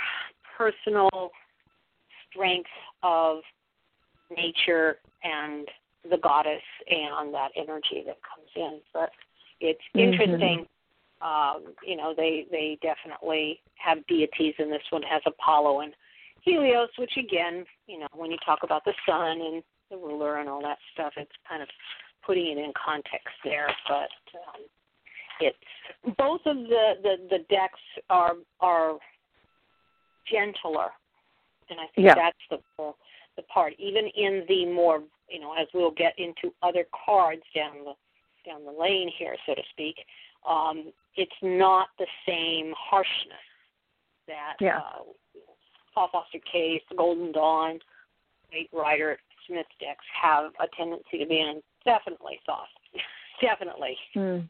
personal 0.57 1.31
strength 2.29 2.69
of 3.03 3.39
nature 4.35 4.97
and 5.23 5.67
the 6.09 6.17
goddess 6.17 6.61
and 6.89 7.33
that 7.33 7.49
energy 7.55 8.03
that 8.05 8.17
comes 8.23 8.49
in. 8.55 8.79
But 8.93 9.11
it's 9.59 9.81
Mhm. 9.95 10.01
interesting. 10.01 10.67
Um, 11.21 11.75
you 11.83 11.95
know, 11.95 12.13
they 12.13 12.45
they 12.51 12.77
definitely 12.81 13.61
have 13.75 14.05
deities, 14.07 14.55
and 14.59 14.71
this 14.71 14.83
one 14.91 15.03
has 15.03 15.21
Apollo 15.25 15.81
and 15.81 15.95
Helios, 16.45 16.89
which 16.97 17.17
again, 17.17 17.65
you 17.87 17.99
know, 17.99 18.07
when 18.13 18.31
you 18.31 18.37
talk 18.45 18.59
about 18.63 18.85
the 18.85 18.93
sun 19.07 19.41
and 19.41 19.63
the 19.89 19.97
ruler 19.97 20.37
and 20.37 20.47
all 20.47 20.61
that 20.61 20.77
stuff, 20.93 21.13
it's 21.17 21.31
kind 21.47 21.61
of 21.61 21.67
putting 22.25 22.45
it 22.45 22.57
in 22.57 22.71
context 22.73 23.33
there. 23.43 23.67
But 23.87 24.09
um, 24.35 24.61
it's 25.41 25.57
both 26.17 26.41
of 26.45 26.55
the, 26.55 26.93
the 27.03 27.15
the 27.29 27.39
decks 27.49 27.79
are 28.09 28.35
are 28.59 28.97
gentler, 30.31 30.89
and 31.69 31.79
I 31.79 31.87
think 31.95 32.07
Yeah. 32.07 32.15
that's 32.15 32.37
the, 32.49 32.59
the 32.77 32.93
the 33.37 33.43
part. 33.43 33.73
Even 33.79 34.05
in 34.15 34.45
the 34.47 34.65
more, 34.67 35.03
you 35.29 35.39
know, 35.39 35.53
as 35.53 35.67
we'll 35.73 35.91
get 35.91 36.13
into 36.17 36.53
other 36.61 36.85
cards 37.05 37.43
down 37.55 37.83
the 37.83 37.93
down 38.49 38.63
the 38.63 38.71
lane 38.71 39.11
here, 39.17 39.35
so 39.47 39.55
to 39.55 39.61
speak, 39.71 39.95
um, 40.47 40.93
it's 41.15 41.31
not 41.41 41.87
the 41.97 42.07
same 42.27 42.73
harshness 42.77 43.37
that 44.27 44.55
Yeah. 44.59 44.77
uh, 44.77 45.03
Paul 45.95 46.09
Foster 46.11 46.39
Case, 46.51 46.81
Golden 46.97 47.31
Dawn, 47.31 47.79
Waite 48.51 48.69
Rider, 48.73 49.17
Smith 49.47 49.65
decks 49.79 50.05
have 50.21 50.51
a 50.59 50.67
tendency 50.75 51.17
to 51.17 51.25
be 51.25 51.39
in. 51.39 51.61
Definitely 51.85 52.39
Thoth, 52.45 52.67
definitely 53.41 53.97
Mm. 54.15 54.49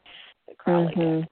Crowley 0.58 0.94
Mhm. 0.94 1.22
deck. 1.22 1.30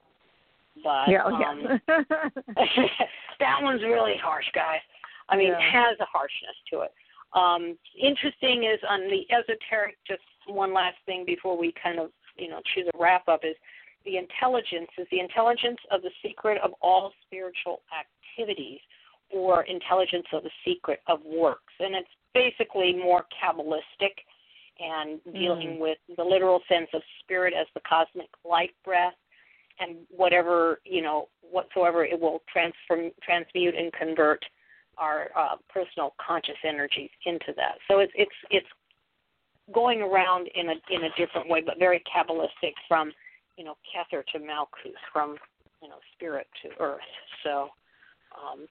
But 0.84 1.08
Yeah, 1.08 1.24
oh, 1.26 1.34
um, 1.34 1.62
yeah. 1.62 1.78
that 3.40 3.62
one's 3.62 3.84
really 3.84 4.18
harsh, 4.18 4.50
guys. 4.54 4.82
I 5.30 5.36
mean, 5.36 5.48
Yeah. 5.48 5.58
it 5.58 5.72
has 5.72 6.00
a 6.00 6.06
harshness 6.06 6.56
to 6.72 6.82
it. 6.82 6.94
Um, 7.34 7.78
interesting 7.96 8.64
is 8.64 8.80
on 8.88 9.08
the 9.08 9.26
esoteric. 9.32 9.98
Just 10.06 10.24
one 10.46 10.74
last 10.74 10.98
thing 11.06 11.26
before 11.26 11.58
we 11.58 11.72
kind 11.72 12.00
of, 12.00 12.12
you 12.38 12.50
know, 12.50 12.62
choose 12.74 12.88
a 12.94 12.98
wrap 12.98 13.28
up 13.28 13.44
is 13.44 13.56
the 14.06 14.18
intelligence 14.18 14.90
is 14.98 15.08
the 15.10 15.20
intelligence 15.20 15.80
of 15.90 16.02
the 16.02 16.12
secret 16.22 16.60
of 16.62 16.74
all 16.82 17.14
spiritual 17.26 17.82
activities 17.98 18.82
or 19.34 19.64
intelligence 19.64 20.28
of 20.32 20.44
the 20.44 20.52
secret 20.64 21.02
of 21.08 21.20
works. 21.26 21.74
And 21.80 21.96
it's 21.96 22.10
basically 22.34 22.94
more 22.94 23.26
Kabbalistic 23.42 24.16
and 24.80 25.20
dealing 25.34 25.76
Mm. 25.76 25.80
with 25.80 25.98
the 26.16 26.24
literal 26.24 26.62
sense 26.68 26.90
of 26.94 27.04
spirit 27.20 27.54
as 27.54 27.68
the 27.74 27.82
cosmic 27.82 28.30
life 28.44 28.72
breath 28.84 29.16
and 29.80 30.06
whatever, 30.10 30.82
you 30.86 31.02
know, 31.02 31.30
whatsoever 31.42 32.06
it 32.06 32.20
will 32.20 32.42
transform, 32.52 33.12
transmute 33.22 33.76
and 33.76 33.92
convert 33.94 34.44
our 34.98 35.32
uh, 35.36 35.56
personal 35.70 36.16
conscious 36.18 36.58
energies 36.64 37.10
into 37.26 37.54
that. 37.54 37.80
So 37.88 38.00
it's 38.00 38.14
it's 38.16 38.36
it's 38.50 38.68
going 39.72 40.02
around 40.02 40.48
in 40.56 40.70
a 40.70 40.76
in 40.90 41.04
a 41.06 41.10
different 41.18 41.50
way, 41.50 41.62
but 41.62 41.80
very 41.80 42.04
kabbalistic 42.14 42.74
from 42.88 43.12
you 43.58 43.64
know 43.64 43.76
Kether 43.90 44.24
to 44.28 44.40
Malkuth, 44.40 44.94
from 45.12 45.38
you 45.82 45.90
know 45.90 46.00
spirit 46.14 46.48
to 46.62 46.70
earth. 46.80 47.02
So 47.44 47.70
um, 48.36 48.68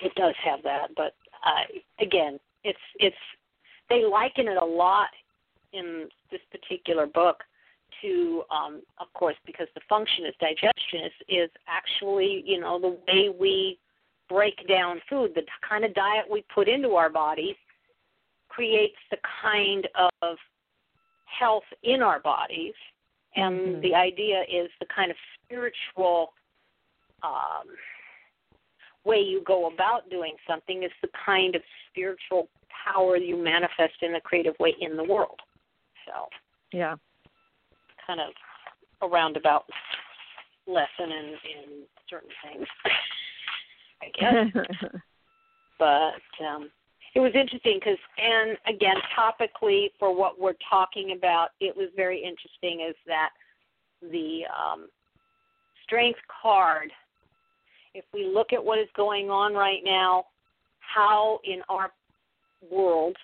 it 0.00 0.14
does 0.14 0.34
have 0.44 0.62
that, 0.62 0.88
but 0.96 1.14
uh, 1.44 1.64
again, 2.00 2.38
it's 2.64 2.78
it's 2.98 3.16
they 3.88 4.04
liken 4.04 4.48
it 4.48 4.56
a 4.60 4.64
lot 4.64 5.08
in 5.72 6.08
this 6.30 6.40
particular 6.50 7.06
book 7.06 7.42
to 8.02 8.42
um 8.50 8.82
of 8.98 9.12
course 9.14 9.36
because 9.46 9.66
the 9.74 9.80
function 9.88 10.26
is 10.26 10.34
digestion 10.40 11.04
is 11.04 11.12
is 11.28 11.50
actually 11.66 12.42
you 12.46 12.60
know 12.60 12.78
the 12.78 12.98
way 13.12 13.30
we 13.38 13.78
break 14.28 14.66
down 14.68 15.00
food 15.08 15.32
the 15.34 15.42
kind 15.68 15.84
of 15.84 15.94
diet 15.94 16.24
we 16.30 16.44
put 16.54 16.68
into 16.68 16.90
our 16.90 17.10
bodies 17.10 17.56
creates 18.48 18.96
the 19.10 19.16
kind 19.42 19.88
of 20.22 20.36
health 21.24 21.64
in 21.82 22.02
our 22.02 22.20
bodies 22.20 22.74
and 23.36 23.76
Mhm. 23.76 23.82
the 23.82 23.94
idea 23.94 24.44
is 24.48 24.70
the 24.80 24.86
kind 24.86 25.10
of 25.10 25.16
spiritual 25.34 26.34
um 27.22 27.68
way 29.08 29.18
you 29.20 29.42
go 29.46 29.66
about 29.72 30.08
doing 30.10 30.34
something 30.46 30.82
is 30.82 30.90
the 31.02 31.08
kind 31.24 31.54
of 31.54 31.62
spiritual 31.90 32.48
power 32.86 33.16
you 33.16 33.36
manifest 33.36 33.94
in 34.02 34.14
a 34.14 34.20
creative 34.20 34.54
way 34.60 34.74
in 34.80 34.96
the 34.96 35.04
world 35.04 35.40
so 36.06 36.28
Yeah. 36.72 36.96
kind 38.06 38.20
of 38.20 38.30
a 39.02 39.08
roundabout 39.08 39.64
lesson 40.66 41.10
in 41.10 41.26
in 41.26 41.82
certain 42.08 42.30
things, 42.44 42.66
I 44.02 44.08
guess. 44.18 44.64
but 45.78 46.44
um, 46.44 46.70
it 47.14 47.20
was 47.20 47.32
interesting 47.34 47.78
because, 47.80 47.98
and 48.18 48.56
again, 48.66 48.96
topically 49.16 49.88
for 49.98 50.14
what 50.14 50.40
we're 50.40 50.56
talking 50.68 51.12
about, 51.16 51.50
it 51.60 51.76
was 51.76 51.88
very 51.96 52.18
interesting. 52.18 52.86
Is 52.88 52.96
that 53.06 53.30
the 54.02 54.42
um, 54.48 54.88
strength 55.84 56.20
card? 56.42 56.90
If 57.98 58.04
we 58.14 58.30
look 58.32 58.52
at 58.52 58.64
what 58.64 58.78
is 58.78 58.86
going 58.94 59.28
on 59.28 59.54
right 59.54 59.80
now, 59.84 60.26
how 60.78 61.40
in 61.44 61.62
our 61.68 61.90
world, 62.70 63.16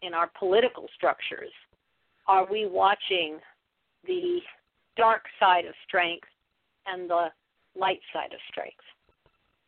in 0.00 0.14
our 0.14 0.30
political 0.38 0.86
structures, 0.96 1.52
are 2.26 2.46
we 2.50 2.66
watching 2.66 3.38
the 4.06 4.38
dark 4.96 5.24
side 5.38 5.66
of 5.66 5.74
strength 5.86 6.28
and 6.86 7.08
the 7.08 7.26
light 7.78 8.00
side 8.12 8.32
of 8.32 8.40
strength 8.50 8.84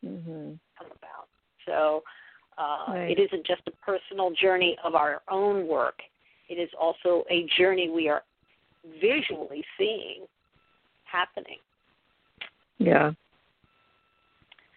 mhm. 0.05 0.59
come 0.79 0.87
about. 0.87 1.29
So 1.67 2.03
uh, 2.57 2.93
Right. 2.93 3.11
it 3.11 3.19
isn't 3.19 3.47
just 3.47 3.63
a 3.67 3.73
personal 3.85 4.31
journey 4.31 4.79
of 4.85 4.95
our 4.95 5.23
own 5.31 5.67
work, 5.67 6.01
it 6.49 6.55
is 6.55 6.71
also 6.81 7.25
a 7.31 7.47
journey 7.59 7.91
we 7.91 8.09
are 8.09 8.23
visually 9.01 9.65
seeing 9.77 10.27
happening. 11.05 11.59
Yeah. 12.79 13.13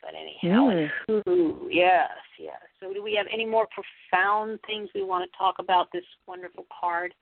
But 0.07 0.15
anyhow, 0.15 0.87
Mm. 1.09 1.67
yes, 1.69 2.09
yes. 2.39 2.61
So 2.79 2.93
do 2.93 3.03
we 3.03 3.13
have 3.15 3.27
any 3.29 3.45
more 3.45 3.67
profound 3.67 4.61
things 4.61 4.89
we 4.95 5.03
want 5.03 5.29
to 5.29 5.37
talk 5.37 5.59
about 5.59 5.91
this 5.91 6.05
wonderful 6.25 6.65
card? 6.79 7.13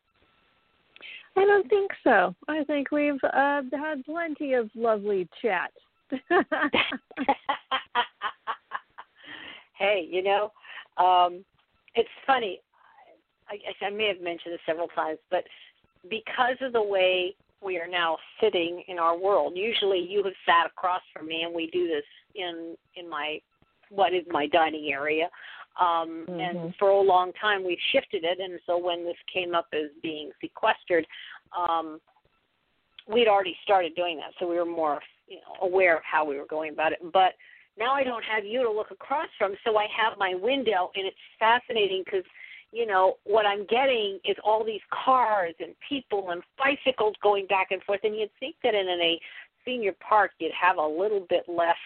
I 1.36 1.46
don't 1.46 1.68
think 1.68 1.92
so. 2.04 2.36
I 2.48 2.64
think 2.66 2.92
we've 2.92 3.24
uh, 3.24 3.64
had 3.72 4.06
plenty 4.06 4.54
of 4.54 4.70
lovely 4.76 5.28
chat. 5.42 5.72
hey, 9.80 10.08
you 10.08 10.22
know, 10.22 10.52
um, 10.98 11.44
it's 11.96 12.08
funny. 12.28 12.62
I, 13.50 13.58
I 13.84 13.90
may 13.90 14.10
have 14.10 14.22
mentioned 14.22 14.54
this 14.54 14.62
several 14.68 14.90
times, 14.90 15.18
but 15.32 15.44
because 16.08 16.58
of 16.62 16.72
the 16.72 16.84
way 16.84 17.36
we 17.64 17.80
are 17.80 17.88
now 17.88 18.20
sitting 18.40 18.84
in 18.88 19.00
our 19.00 19.18
world, 19.18 19.54
usually 19.56 20.02
you 20.08 20.22
have 20.24 20.34
sat 20.46 20.68
across 20.68 21.02
from 21.12 21.26
me, 21.26 21.42
and 21.42 21.52
we 21.52 21.66
do 21.72 21.88
this 21.88 22.06
in 22.36 22.76
in 22.96 23.10
my 23.10 23.40
what 23.90 24.14
is 24.14 24.26
my 24.30 24.48
dining 24.48 24.92
area. 24.92 25.30
Um, 25.78 26.26
And 26.30 26.58
Mhm. 26.58 26.76
for 26.78 26.90
a 26.90 27.02
long 27.02 27.34
time, 27.34 27.64
we've 27.64 27.82
shifted 27.92 28.24
it, 28.24 28.40
and 28.40 28.60
so 28.66 28.78
when 28.78 29.04
this 29.04 29.18
came 29.28 29.54
up 29.54 29.68
as 29.74 29.92
being 30.02 30.32
sequestered, 30.40 31.06
um, 31.52 32.02
we'd 33.08 33.28
already 33.28 33.58
started 33.62 33.94
doing 33.96 34.18
that, 34.18 34.34
so 34.40 34.48
we 34.48 34.56
were 34.56 34.66
more 34.66 35.02
you 35.28 35.42
know 35.42 35.58
aware 35.62 35.98
of 35.98 36.04
how 36.04 36.24
we 36.24 36.38
were 36.38 36.46
going 36.46 36.72
about 36.72 36.94
it. 36.94 37.00
But 37.12 37.36
now 37.78 37.94
I 37.94 38.04
don't 38.04 38.24
have 38.24 38.46
you 38.46 38.64
to 38.64 38.72
look 38.72 38.92
across 38.92 39.30
from, 39.38 39.58
so 39.64 39.78
I 39.78 39.88
have 39.88 40.18
my 40.18 40.34
window, 40.36 40.92
and 40.96 41.06
it's 41.06 41.18
fascinating 41.38 42.04
because 42.04 42.26
you 42.72 42.86
know 42.86 43.18
what 43.24 43.46
I'm 43.46 43.66
getting 43.66 44.20
is 44.24 44.38
all 44.44 44.64
these 44.64 44.82
cars 44.92 45.56
and 45.60 45.76
people 45.88 46.32
and 46.32 46.42
bicycles 46.58 47.16
going 47.22 47.48
back 47.48 47.72
and 47.72 47.84
forth, 47.84 48.04
and 48.04 48.16
you'd 48.16 48.34
think 48.40 48.56
that 48.64 48.76
in 48.76 48.88
a 48.88 49.20
senior 49.66 49.94
park 49.94 50.32
you'd 50.40 50.54
have 50.54 50.78
a 50.78 50.88
little 50.88 51.26
bit 51.28 51.44
less 51.50 51.78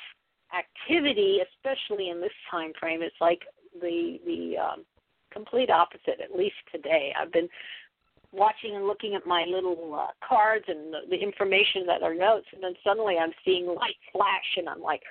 activity, 0.58 1.40
especially 1.56 2.10
in 2.10 2.22
this 2.22 2.32
time 2.50 2.72
frame. 2.80 3.02
It's 3.02 3.16
like 3.22 3.42
the 3.82 4.20
the 4.26 4.58
um, 4.58 4.86
complete 5.32 5.70
opposite, 5.70 6.20
at 6.24 6.38
least 6.38 6.56
today. 6.72 7.14
I've 7.20 7.32
been 7.32 7.50
watching 8.32 8.76
and 8.76 8.86
looking 8.86 9.16
at 9.16 9.26
my 9.26 9.46
little 9.48 9.96
uh, 9.96 10.12
cards 10.28 10.66
and 10.68 10.94
the, 10.94 11.00
the 11.10 11.18
information 11.18 11.86
that 11.88 12.04
are 12.04 12.14
notes, 12.14 12.48
and 12.54 12.64
then 12.64 12.74
suddenly 12.84 13.18
I'm 13.18 13.34
seeing 13.44 13.66
light 13.66 13.98
flash, 14.12 14.58
and 14.58 14.70
I'm 14.70 14.82
like, 14.82 15.02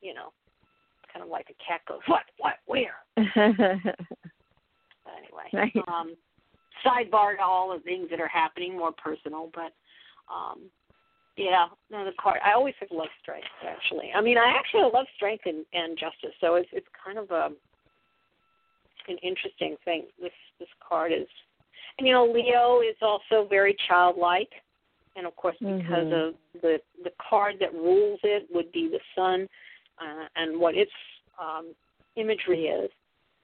you 0.00 0.14
know, 0.14 0.32
kind 1.12 1.24
of 1.24 1.30
like 1.30 1.46
a 1.50 1.64
cat 1.64 1.80
goes, 1.88 2.00
what, 2.06 2.22
what, 2.38 2.54
where? 2.66 2.94
But 5.04 5.14
anyway, 5.18 5.72
um, 5.88 6.14
sidebar 6.86 7.36
to 7.36 7.42
all 7.42 7.74
the 7.74 7.82
things 7.82 8.08
that 8.10 8.20
are 8.20 8.28
happening, 8.28 8.76
more 8.76 8.92
personal, 8.92 9.50
but 9.52 9.72
um, 10.32 10.70
yeah, 11.36 11.66
no, 11.90 12.04
the 12.04 12.12
card. 12.20 12.40
I 12.44 12.52
always 12.52 12.74
have 12.80 12.90
loved 12.90 13.10
strength. 13.22 13.46
Actually, 13.66 14.10
I 14.14 14.20
mean, 14.20 14.36
I 14.36 14.52
actually 14.56 14.82
love 14.92 15.06
strength 15.16 15.44
and, 15.46 15.64
and 15.72 15.96
justice. 15.98 16.34
So 16.40 16.56
it's 16.56 16.68
it's 16.72 16.86
kind 17.04 17.18
of 17.18 17.30
a 17.30 17.50
an 19.08 19.16
interesting 19.22 19.76
thing. 19.84 20.06
This 20.20 20.32
this 20.58 20.68
card 20.86 21.12
is, 21.12 21.26
and 21.98 22.06
you 22.06 22.12
know, 22.12 22.26
Leo 22.26 22.80
is 22.80 22.96
also 23.00 23.46
very 23.48 23.74
childlike, 23.88 24.52
and 25.16 25.26
of 25.26 25.34
course, 25.36 25.56
because 25.58 26.06
Mhm. 26.08 26.28
of 26.28 26.34
the 26.60 26.80
the 27.02 27.12
card 27.30 27.58
that 27.60 27.72
rules 27.72 28.20
it 28.22 28.46
would 28.52 28.70
be 28.72 28.88
the 28.88 29.00
sun, 29.14 29.48
uh, 29.98 30.26
and 30.36 30.58
what 30.58 30.74
its 30.76 30.92
um, 31.38 31.74
imagery 32.16 32.66
is. 32.66 32.90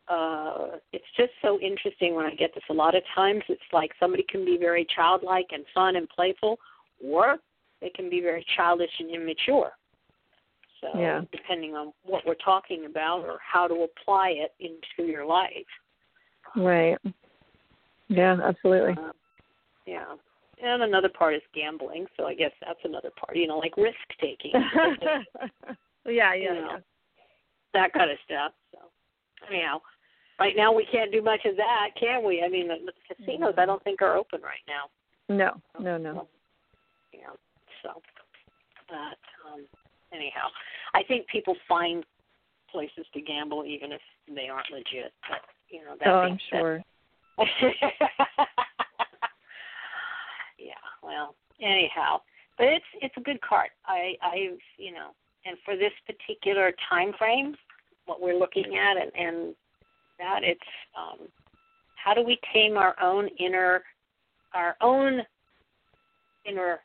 Uh, 0.09 0.79
it's 0.93 1.11
just 1.17 1.33
so 1.43 1.59
interesting 1.61 2.15
when 2.15 2.25
I 2.25 2.35
get 2.35 2.55
this. 2.55 2.65
A 2.71 2.73
lot 2.73 2.95
of 2.95 3.03
times, 3.15 3.43
it's 3.49 3.61
like 3.73 3.93
somebody 4.01 4.25
can 4.29 4.45
be 4.45 4.57
very 4.57 4.87
childlike 4.95 5.47
and 5.53 5.65
fun 5.75 5.97
and 5.97 6.09
playful, 6.09 6.59
or 7.03 7.39
they 7.81 7.91
can 7.91 8.11
be 8.11 8.21
very 8.21 8.45
childish 8.57 8.91
and 8.99 9.11
immature. 9.11 9.73
So, 10.81 10.99
Yeah. 10.99 11.23
depending 11.33 11.75
on 11.75 11.93
what 12.05 12.25
we're 12.25 12.35
talking 12.35 12.85
about 12.87 13.25
or 13.25 13.39
how 13.41 13.67
to 13.67 13.83
apply 13.83 14.31
it 14.31 14.55
into 14.61 15.11
your 15.11 15.25
life. 15.25 15.67
right. 16.57 16.99
Yeah, 18.09 18.39
absolutely. 18.43 18.95
Uh, 18.95 19.13
yeah. 19.87 20.17
And 20.63 20.83
another 20.83 21.11
part 21.11 21.35
is 21.35 21.43
gambling, 21.55 22.07
so 22.17 22.27
I 22.27 22.35
guess 22.35 22.53
that's 22.61 22.81
another 22.85 23.11
part, 23.11 23.37
you 23.37 23.47
know, 23.47 23.59
like 23.59 23.77
risk 23.77 23.97
taking, 24.21 24.53
yeah, 24.55 25.23
yeah, 26.07 26.35
you 26.35 26.45
yeah. 26.55 26.79
that 27.75 27.93
kind 27.93 28.11
of 28.11 28.19
stuff. 28.25 28.53
So, 28.73 28.79
anyhow, 29.49 29.81
right 30.41 30.57
now 30.57 30.73
we 30.73 30.87
can't 30.91 31.13
do 31.13 31.23
much 31.23 31.45
of 31.45 31.57
that, 31.57 31.91
can 32.01 32.25
we? 32.25 32.43
I 32.43 32.49
mean, 32.49 32.67
the, 32.69 32.77
the 32.87 33.15
casinos 33.15 33.55
I 33.57 33.67
don't 33.67 33.83
think 33.85 34.03
are 34.03 34.17
open 34.17 34.41
right 34.43 34.65
now. 34.67 34.89
No, 35.29 35.61
no, 35.79 35.97
no. 35.99 36.27
You 37.13 37.21
know, 37.21 37.37
so, 37.89 38.01
but 38.89 39.19
um, 39.51 39.65
anyhow, 40.13 40.49
I 40.95 41.03
think 41.03 41.27
people 41.29 41.57
find 41.69 42.05
places 42.71 43.07
to 43.15 43.21
gamble 43.21 43.65
even 43.65 43.93
if 43.93 44.01
they 44.35 44.49
aren't 44.49 44.71
legit. 44.71 45.13
But 45.29 45.41
you 45.71 45.85
know, 45.85 45.97
that 45.99 46.09
Oh, 46.09 46.19
I'm 46.21 46.39
sure. 46.51 46.83
yeah. 50.59 50.75
Well, 51.03 51.35
anyhow, 51.61 52.21
but 52.57 52.67
it's 52.67 52.85
it's 53.01 53.15
a 53.17 53.21
good 53.21 53.41
card. 53.41 53.71
I 53.87 54.15
I've 54.23 54.59
you 54.77 54.93
know, 54.93 55.11
and 55.45 55.57
for 55.65 55.77
this 55.77 55.93
particular 56.07 56.73
time 56.89 57.13
frame, 57.19 57.55
what 58.07 58.21
we're 58.21 58.39
looking 58.39 58.77
at, 58.77 58.97
and 58.97 59.13
and 59.15 59.55
that 60.19 60.41
it's 60.43 60.61
um, 60.99 61.29
how 62.03 62.15
do 62.15 62.25
we 62.25 62.39
tame 62.53 62.77
our 62.77 62.97
own 63.01 63.29
inner 63.39 63.83
our 64.55 64.77
own 64.81 65.21
inner 66.45 66.81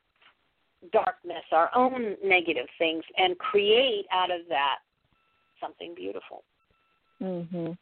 darkness, 0.92 1.44
our 1.52 1.70
own 1.76 2.16
negative 2.24 2.68
things, 2.78 3.04
and 3.18 3.38
create 3.38 4.06
out 4.12 4.32
of 4.32 4.42
that 4.50 4.80
something 5.60 5.94
beautiful. 5.96 6.44
Mhm. 7.22 7.78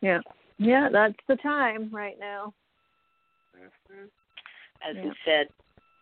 Yeah. 0.00 0.20
Yeah, 0.58 0.88
that's 0.88 1.18
the 1.28 1.36
time 1.36 1.90
right 1.90 2.18
now. 2.18 2.52
Mm-hmm. 3.56 4.06
As 4.82 4.96
Yeah. 4.96 5.04
we 5.04 5.14
said 5.24 5.48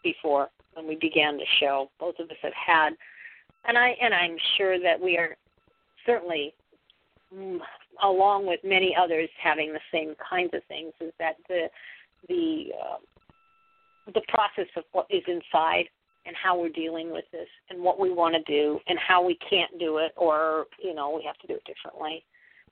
before 0.03 0.51
when 0.72 0.87
we 0.87 0.97
began 0.97 1.37
the 1.37 1.47
show, 1.59 1.91
both 1.99 2.18
of 2.18 2.31
us 2.31 2.37
have 2.43 2.55
had, 2.55 2.97
and 3.64 3.79
I 3.79 3.91
and 4.01 4.14
I'm 4.14 4.39
sure 4.57 4.79
that 4.79 5.01
we 5.01 5.16
are 5.18 5.37
certainly, 6.07 6.55
mm, 7.33 7.61
along 8.03 8.47
with 8.47 8.62
many 8.64 8.95
others, 8.97 9.31
having 9.39 9.72
the 9.72 9.81
same 9.91 10.14
kinds 10.16 10.55
of 10.55 10.64
things. 10.64 10.93
Is 11.01 11.12
that 11.18 11.37
the 11.49 11.70
the 12.29 12.72
uh, 12.81 12.99
the 14.12 14.22
process 14.29 14.68
of 14.77 14.85
what 14.93 15.07
is 15.11 15.22
inside 15.27 15.89
and 16.27 16.35
how 16.41 16.59
we're 16.59 16.70
dealing 16.70 17.12
with 17.12 17.25
this 17.33 17.49
and 17.70 17.83
what 17.83 18.01
we 18.01 18.11
want 18.11 18.35
to 18.35 18.43
do 18.51 18.79
and 18.87 18.99
how 18.99 19.25
we 19.25 19.39
can't 19.49 19.79
do 19.79 19.99
it 19.99 20.12
or 20.16 20.66
you 20.83 20.95
know 20.95 21.11
we 21.11 21.22
have 21.25 21.39
to 21.39 21.47
do 21.47 21.55
it 21.55 21.64
differently. 21.64 22.25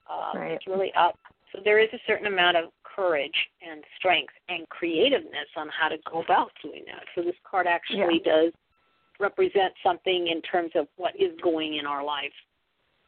Um, 0.09 0.41
Right. 0.41 0.51
It's 0.53 0.67
really 0.67 0.91
up. 0.97 1.17
So 1.51 1.59
there 1.63 1.79
is 1.79 1.89
a 1.93 1.99
certain 2.07 2.27
amount 2.27 2.57
of 2.57 2.65
courage 2.83 3.35
and 3.67 3.83
strength 3.97 4.33
and 4.49 4.67
creativeness 4.69 5.47
on 5.55 5.69
how 5.69 5.87
to 5.87 5.97
go 6.11 6.21
about 6.21 6.51
doing 6.61 6.83
that. 6.87 7.03
So 7.15 7.21
this 7.21 7.35
card 7.49 7.67
actually 7.67 8.19
does 8.25 8.51
represent 9.19 9.73
something 9.83 10.27
in 10.27 10.41
terms 10.41 10.71
of 10.75 10.87
what 10.97 11.13
is 11.15 11.31
going 11.43 11.75
in 11.75 11.85
our 11.85 12.03
life 12.03 12.33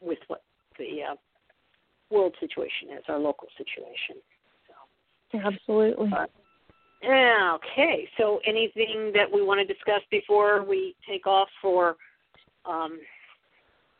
with 0.00 0.18
what 0.28 0.42
the 0.78 1.02
uh, 1.10 1.14
world 2.10 2.34
situation 2.40 2.96
is, 2.96 3.04
our 3.08 3.18
local 3.18 3.48
situation. 3.58 4.16
So. 5.32 5.38
Absolutely. 5.38 6.08
Yeah, 6.10 6.26
okay. 7.06 8.08
So 8.18 8.40
anything 8.46 9.12
that 9.14 9.30
we 9.32 9.42
want 9.42 9.66
to 9.66 9.72
discuss 9.72 10.02
before 10.10 10.64
we 10.64 10.94
take 11.08 11.26
off 11.26 11.48
for 11.60 11.96
um 12.64 12.98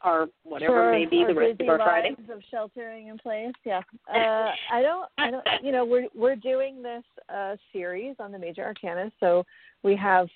our 0.02 0.28
whatever 0.44 0.92
may 0.92 1.06
be 1.06 1.24
the 1.26 1.34
rest 1.34 1.60
of 1.60 1.68
our 1.68 1.78
Friday? 1.78 2.16
of 2.32 2.42
sheltering 2.50 3.08
in 3.08 3.18
place. 3.18 3.52
Yeah. 3.64 3.80
Uh, 4.12 4.50
I 4.72 4.82
don't. 4.82 5.08
I 5.18 5.30
don't. 5.30 5.44
You 5.62 5.72
know, 5.72 5.84
we're 5.84 6.08
we're 6.14 6.36
doing 6.36 6.82
this 6.82 7.02
uh, 7.34 7.56
series 7.72 8.16
on 8.18 8.30
the 8.30 8.38
major 8.38 8.62
arcana, 8.62 9.10
so 9.20 9.44
we 9.82 9.96
have 9.96 10.28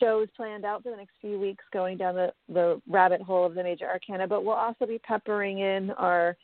shows 0.00 0.28
planned 0.36 0.64
out 0.64 0.82
for 0.82 0.90
the 0.90 0.96
next 0.96 1.12
few 1.20 1.38
weeks, 1.38 1.64
going 1.72 1.96
down 1.96 2.14
the 2.14 2.32
the 2.48 2.80
rabbit 2.88 3.20
hole 3.20 3.46
of 3.46 3.54
the 3.54 3.62
major 3.62 3.86
arcana. 3.86 4.28
But 4.28 4.44
we'll 4.44 4.54
also 4.54 4.86
be 4.86 4.98
peppering 4.98 5.60
in 5.60 5.90
our 5.92 6.36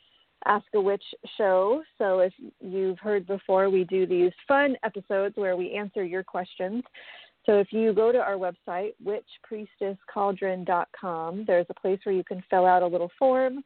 Ask 0.45 0.65
a 0.73 0.81
Witch 0.81 1.03
show. 1.37 1.83
So 1.97 2.19
if 2.19 2.33
you've 2.59 2.99
heard 2.99 3.27
before, 3.27 3.69
we 3.69 3.83
do 3.83 4.05
these 4.05 4.31
fun 4.47 4.75
episodes 4.83 5.35
where 5.37 5.55
we 5.55 5.73
answer 5.73 6.03
your 6.03 6.23
questions. 6.23 6.83
So 7.45 7.59
if 7.59 7.71
you 7.71 7.93
go 7.93 8.11
to 8.11 8.19
our 8.19 8.35
website, 8.35 8.93
witchpriestesscauldron.com, 9.03 11.45
there's 11.47 11.65
a 11.69 11.73
place 11.73 11.99
where 12.03 12.15
you 12.15 12.23
can 12.23 12.43
fill 12.49 12.65
out 12.65 12.83
a 12.83 12.87
little 12.87 13.11
form 13.17 13.63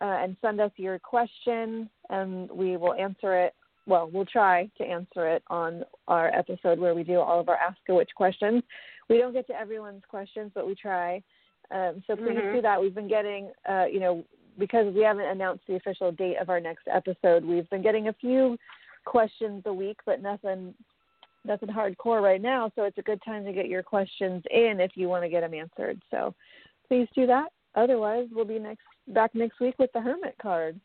uh, 0.00 0.18
and 0.22 0.36
send 0.40 0.60
us 0.60 0.70
your 0.76 0.98
question, 0.98 1.90
and 2.08 2.50
we 2.50 2.76
will 2.76 2.94
answer 2.94 3.38
it. 3.38 3.54
Well, 3.86 4.10
we'll 4.12 4.26
try 4.26 4.70
to 4.78 4.84
answer 4.84 5.28
it 5.28 5.42
on 5.48 5.84
our 6.08 6.28
episode 6.28 6.78
where 6.78 6.94
we 6.94 7.02
do 7.02 7.18
all 7.18 7.40
of 7.40 7.48
our 7.48 7.56
Ask 7.56 7.78
a 7.88 7.94
Witch 7.94 8.10
questions. 8.14 8.62
We 9.08 9.18
don't 9.18 9.32
get 9.32 9.46
to 9.48 9.58
everyone's 9.58 10.04
questions, 10.08 10.52
but 10.54 10.66
we 10.66 10.74
try. 10.74 11.22
Um, 11.70 12.02
so 12.06 12.16
please 12.16 12.38
Mhm. 12.38 12.54
do 12.54 12.62
that. 12.62 12.80
We've 12.80 12.94
been 12.94 13.08
getting, 13.08 13.52
uh, 13.68 13.86
you 13.90 14.00
know, 14.00 14.24
because 14.58 14.94
we 14.94 15.02
haven't 15.02 15.26
announced 15.26 15.64
the 15.66 15.76
official 15.76 16.12
date 16.12 16.36
of 16.40 16.50
our 16.50 16.60
next 16.60 16.86
episode, 16.92 17.44
we've 17.44 17.68
been 17.70 17.82
getting 17.82 18.08
a 18.08 18.12
few 18.14 18.56
questions 19.04 19.62
a 19.66 19.72
week, 19.72 19.98
but 20.06 20.22
nothing 20.22 20.74
nothing 21.44 21.70
hardcore 21.70 22.20
right 22.22 22.42
now. 22.42 22.70
So 22.76 22.84
it's 22.84 22.98
a 22.98 23.02
good 23.02 23.20
time 23.24 23.44
to 23.46 23.52
get 23.52 23.66
your 23.68 23.82
questions 23.82 24.42
in 24.50 24.78
if 24.78 24.92
you 24.94 25.08
want 25.08 25.24
to 25.24 25.28
get 25.30 25.40
them 25.40 25.54
answered. 25.54 26.00
So 26.10 26.34
please 26.88 27.08
do 27.14 27.26
that. 27.26 27.48
Otherwise, 27.74 28.28
we'll 28.32 28.44
be 28.44 28.58
next 28.58 28.82
back 29.08 29.34
next 29.34 29.60
week 29.60 29.76
with 29.78 29.90
the 29.92 30.00
Hermit 30.00 30.36
card. 30.40 30.78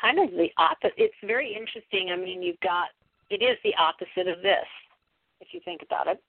Kind 0.00 0.18
of 0.20 0.30
the 0.30 0.48
opposite. 0.58 0.94
It's 0.96 1.14
very 1.24 1.52
interesting. 1.54 2.10
I 2.12 2.16
mean, 2.16 2.42
you've 2.42 2.60
got 2.60 2.88
it 3.30 3.42
is 3.42 3.56
the 3.64 3.74
opposite 3.76 4.28
of 4.28 4.42
this, 4.42 4.66
if 5.40 5.48
you 5.52 5.60
think 5.64 5.82
about 5.82 6.06
it. 6.08 6.22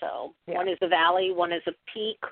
So 0.00 0.34
Yeah. 0.46 0.56
one 0.56 0.68
is 0.68 0.78
a 0.82 0.88
valley, 0.88 1.32
one 1.32 1.52
is 1.52 1.62
a 1.66 1.72
peak, 1.92 2.22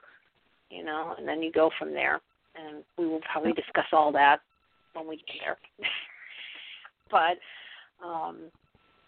you 0.70 0.82
know, 0.84 1.14
and 1.16 1.26
then 1.26 1.42
you 1.42 1.51
go 1.53 1.70
from 1.78 1.92
there. 1.92 2.20
And 2.57 2.84
we 2.98 3.07
will 3.07 3.20
probably 3.30 3.52
discuss 3.52 3.86
all 3.92 4.12
that 4.12 4.38
when 4.92 5.09
we 5.09 5.16
get 5.16 5.36
there. 5.44 5.57
but 7.11 7.38
um 8.05 8.50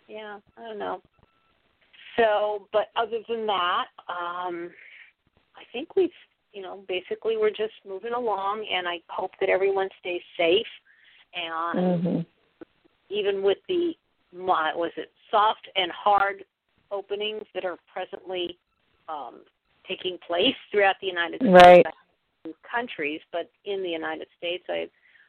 yeah, 0.09 0.39
I 0.57 0.63
don't 0.63 0.79
know. 0.79 1.03
So, 2.17 2.69
but 2.73 2.89
other 2.97 3.19
than 3.29 3.47
that, 3.47 3.87
um 4.09 4.71
I 5.57 5.63
think 5.73 5.97
we've, 5.97 6.11
you 6.53 6.63
know, 6.63 6.85
basically 6.89 7.37
we're 7.37 7.51
just 7.51 7.75
moving 7.89 8.13
along 8.13 8.67
and 8.73 8.87
I 8.87 8.99
hope 9.09 9.33
that 9.41 9.49
everyone 9.49 9.89
stays 10.01 10.23
safe 10.37 10.67
and 11.35 12.05
Mm-hmm. 12.05 12.21
even 13.11 13.43
with 13.43 13.59
the 13.69 13.93
was 14.77 14.93
it 14.97 15.11
soft 15.31 15.69
and 15.77 15.91
hard 15.93 16.45
openings 16.91 17.45
that 17.55 17.65
are 17.65 17.77
presently 17.93 18.59
um, 19.09 19.41
taking 19.89 20.19
place 20.27 20.55
throughout 20.71 20.97
the 21.01 21.07
United 21.07 21.41
States 21.41 21.53
Right. 21.53 21.87
Countries, 22.71 23.21
but 23.33 23.51
in 23.65 23.83
the 23.83 23.89
United 23.91 24.29
States, 24.39 24.65
I 24.69 24.89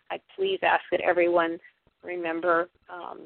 I 0.09 0.19
please 0.35 0.59
ask 0.63 0.83
that 0.91 1.01
everyone 1.01 1.59
remember 2.03 2.69
um, 2.89 3.21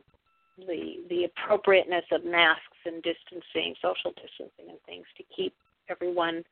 the 0.57 0.95
the 1.09 1.25
appropriateness 1.25 2.05
of 2.11 2.25
masks 2.25 2.77
and 2.85 3.03
distancing, 3.03 3.75
social 3.81 4.11
distancing, 4.11 4.69
and 4.69 4.79
things 4.85 5.05
to 5.17 5.23
keep 5.35 5.53
everyone 5.89 6.43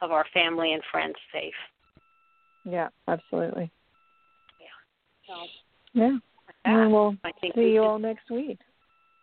of 0.00 0.10
our 0.10 0.26
family 0.34 0.72
and 0.72 0.82
friends 0.90 1.16
safe. 1.32 1.54
Yeah, 2.64 2.88
absolutely. 3.08 3.70
So 5.26 5.34
Yeah. 5.94 6.18
And 6.64 6.92
we'll 6.92 7.16
I 7.24 7.30
think 7.40 7.54
see 7.54 7.60
we 7.60 7.72
you 7.74 7.80
can- 7.80 7.90
all 7.90 7.98
next 7.98 8.28
week. 8.30 8.58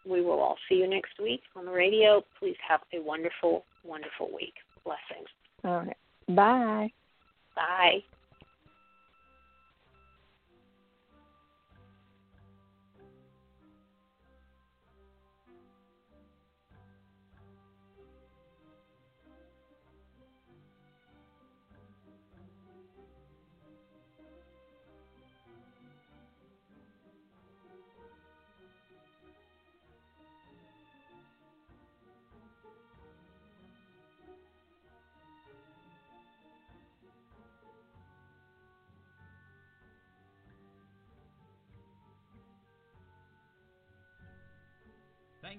we 0.06 0.22
will 0.22 0.40
all 0.40 0.58
see 0.68 0.76
you 0.76 0.88
next 0.88 1.20
week 1.20 1.42
on 1.56 1.66
the 1.66 1.72
radio. 1.72 2.24
Please 2.40 2.56
have 2.68 2.82
a 2.94 3.00
wonderful, 3.02 3.66
wonderful 3.84 4.30
week. 4.34 4.56
Blessings. 4.86 5.28
All 5.64 5.82
right. 5.86 5.98
Bye. 6.30 6.92
Bye. 7.80 8.04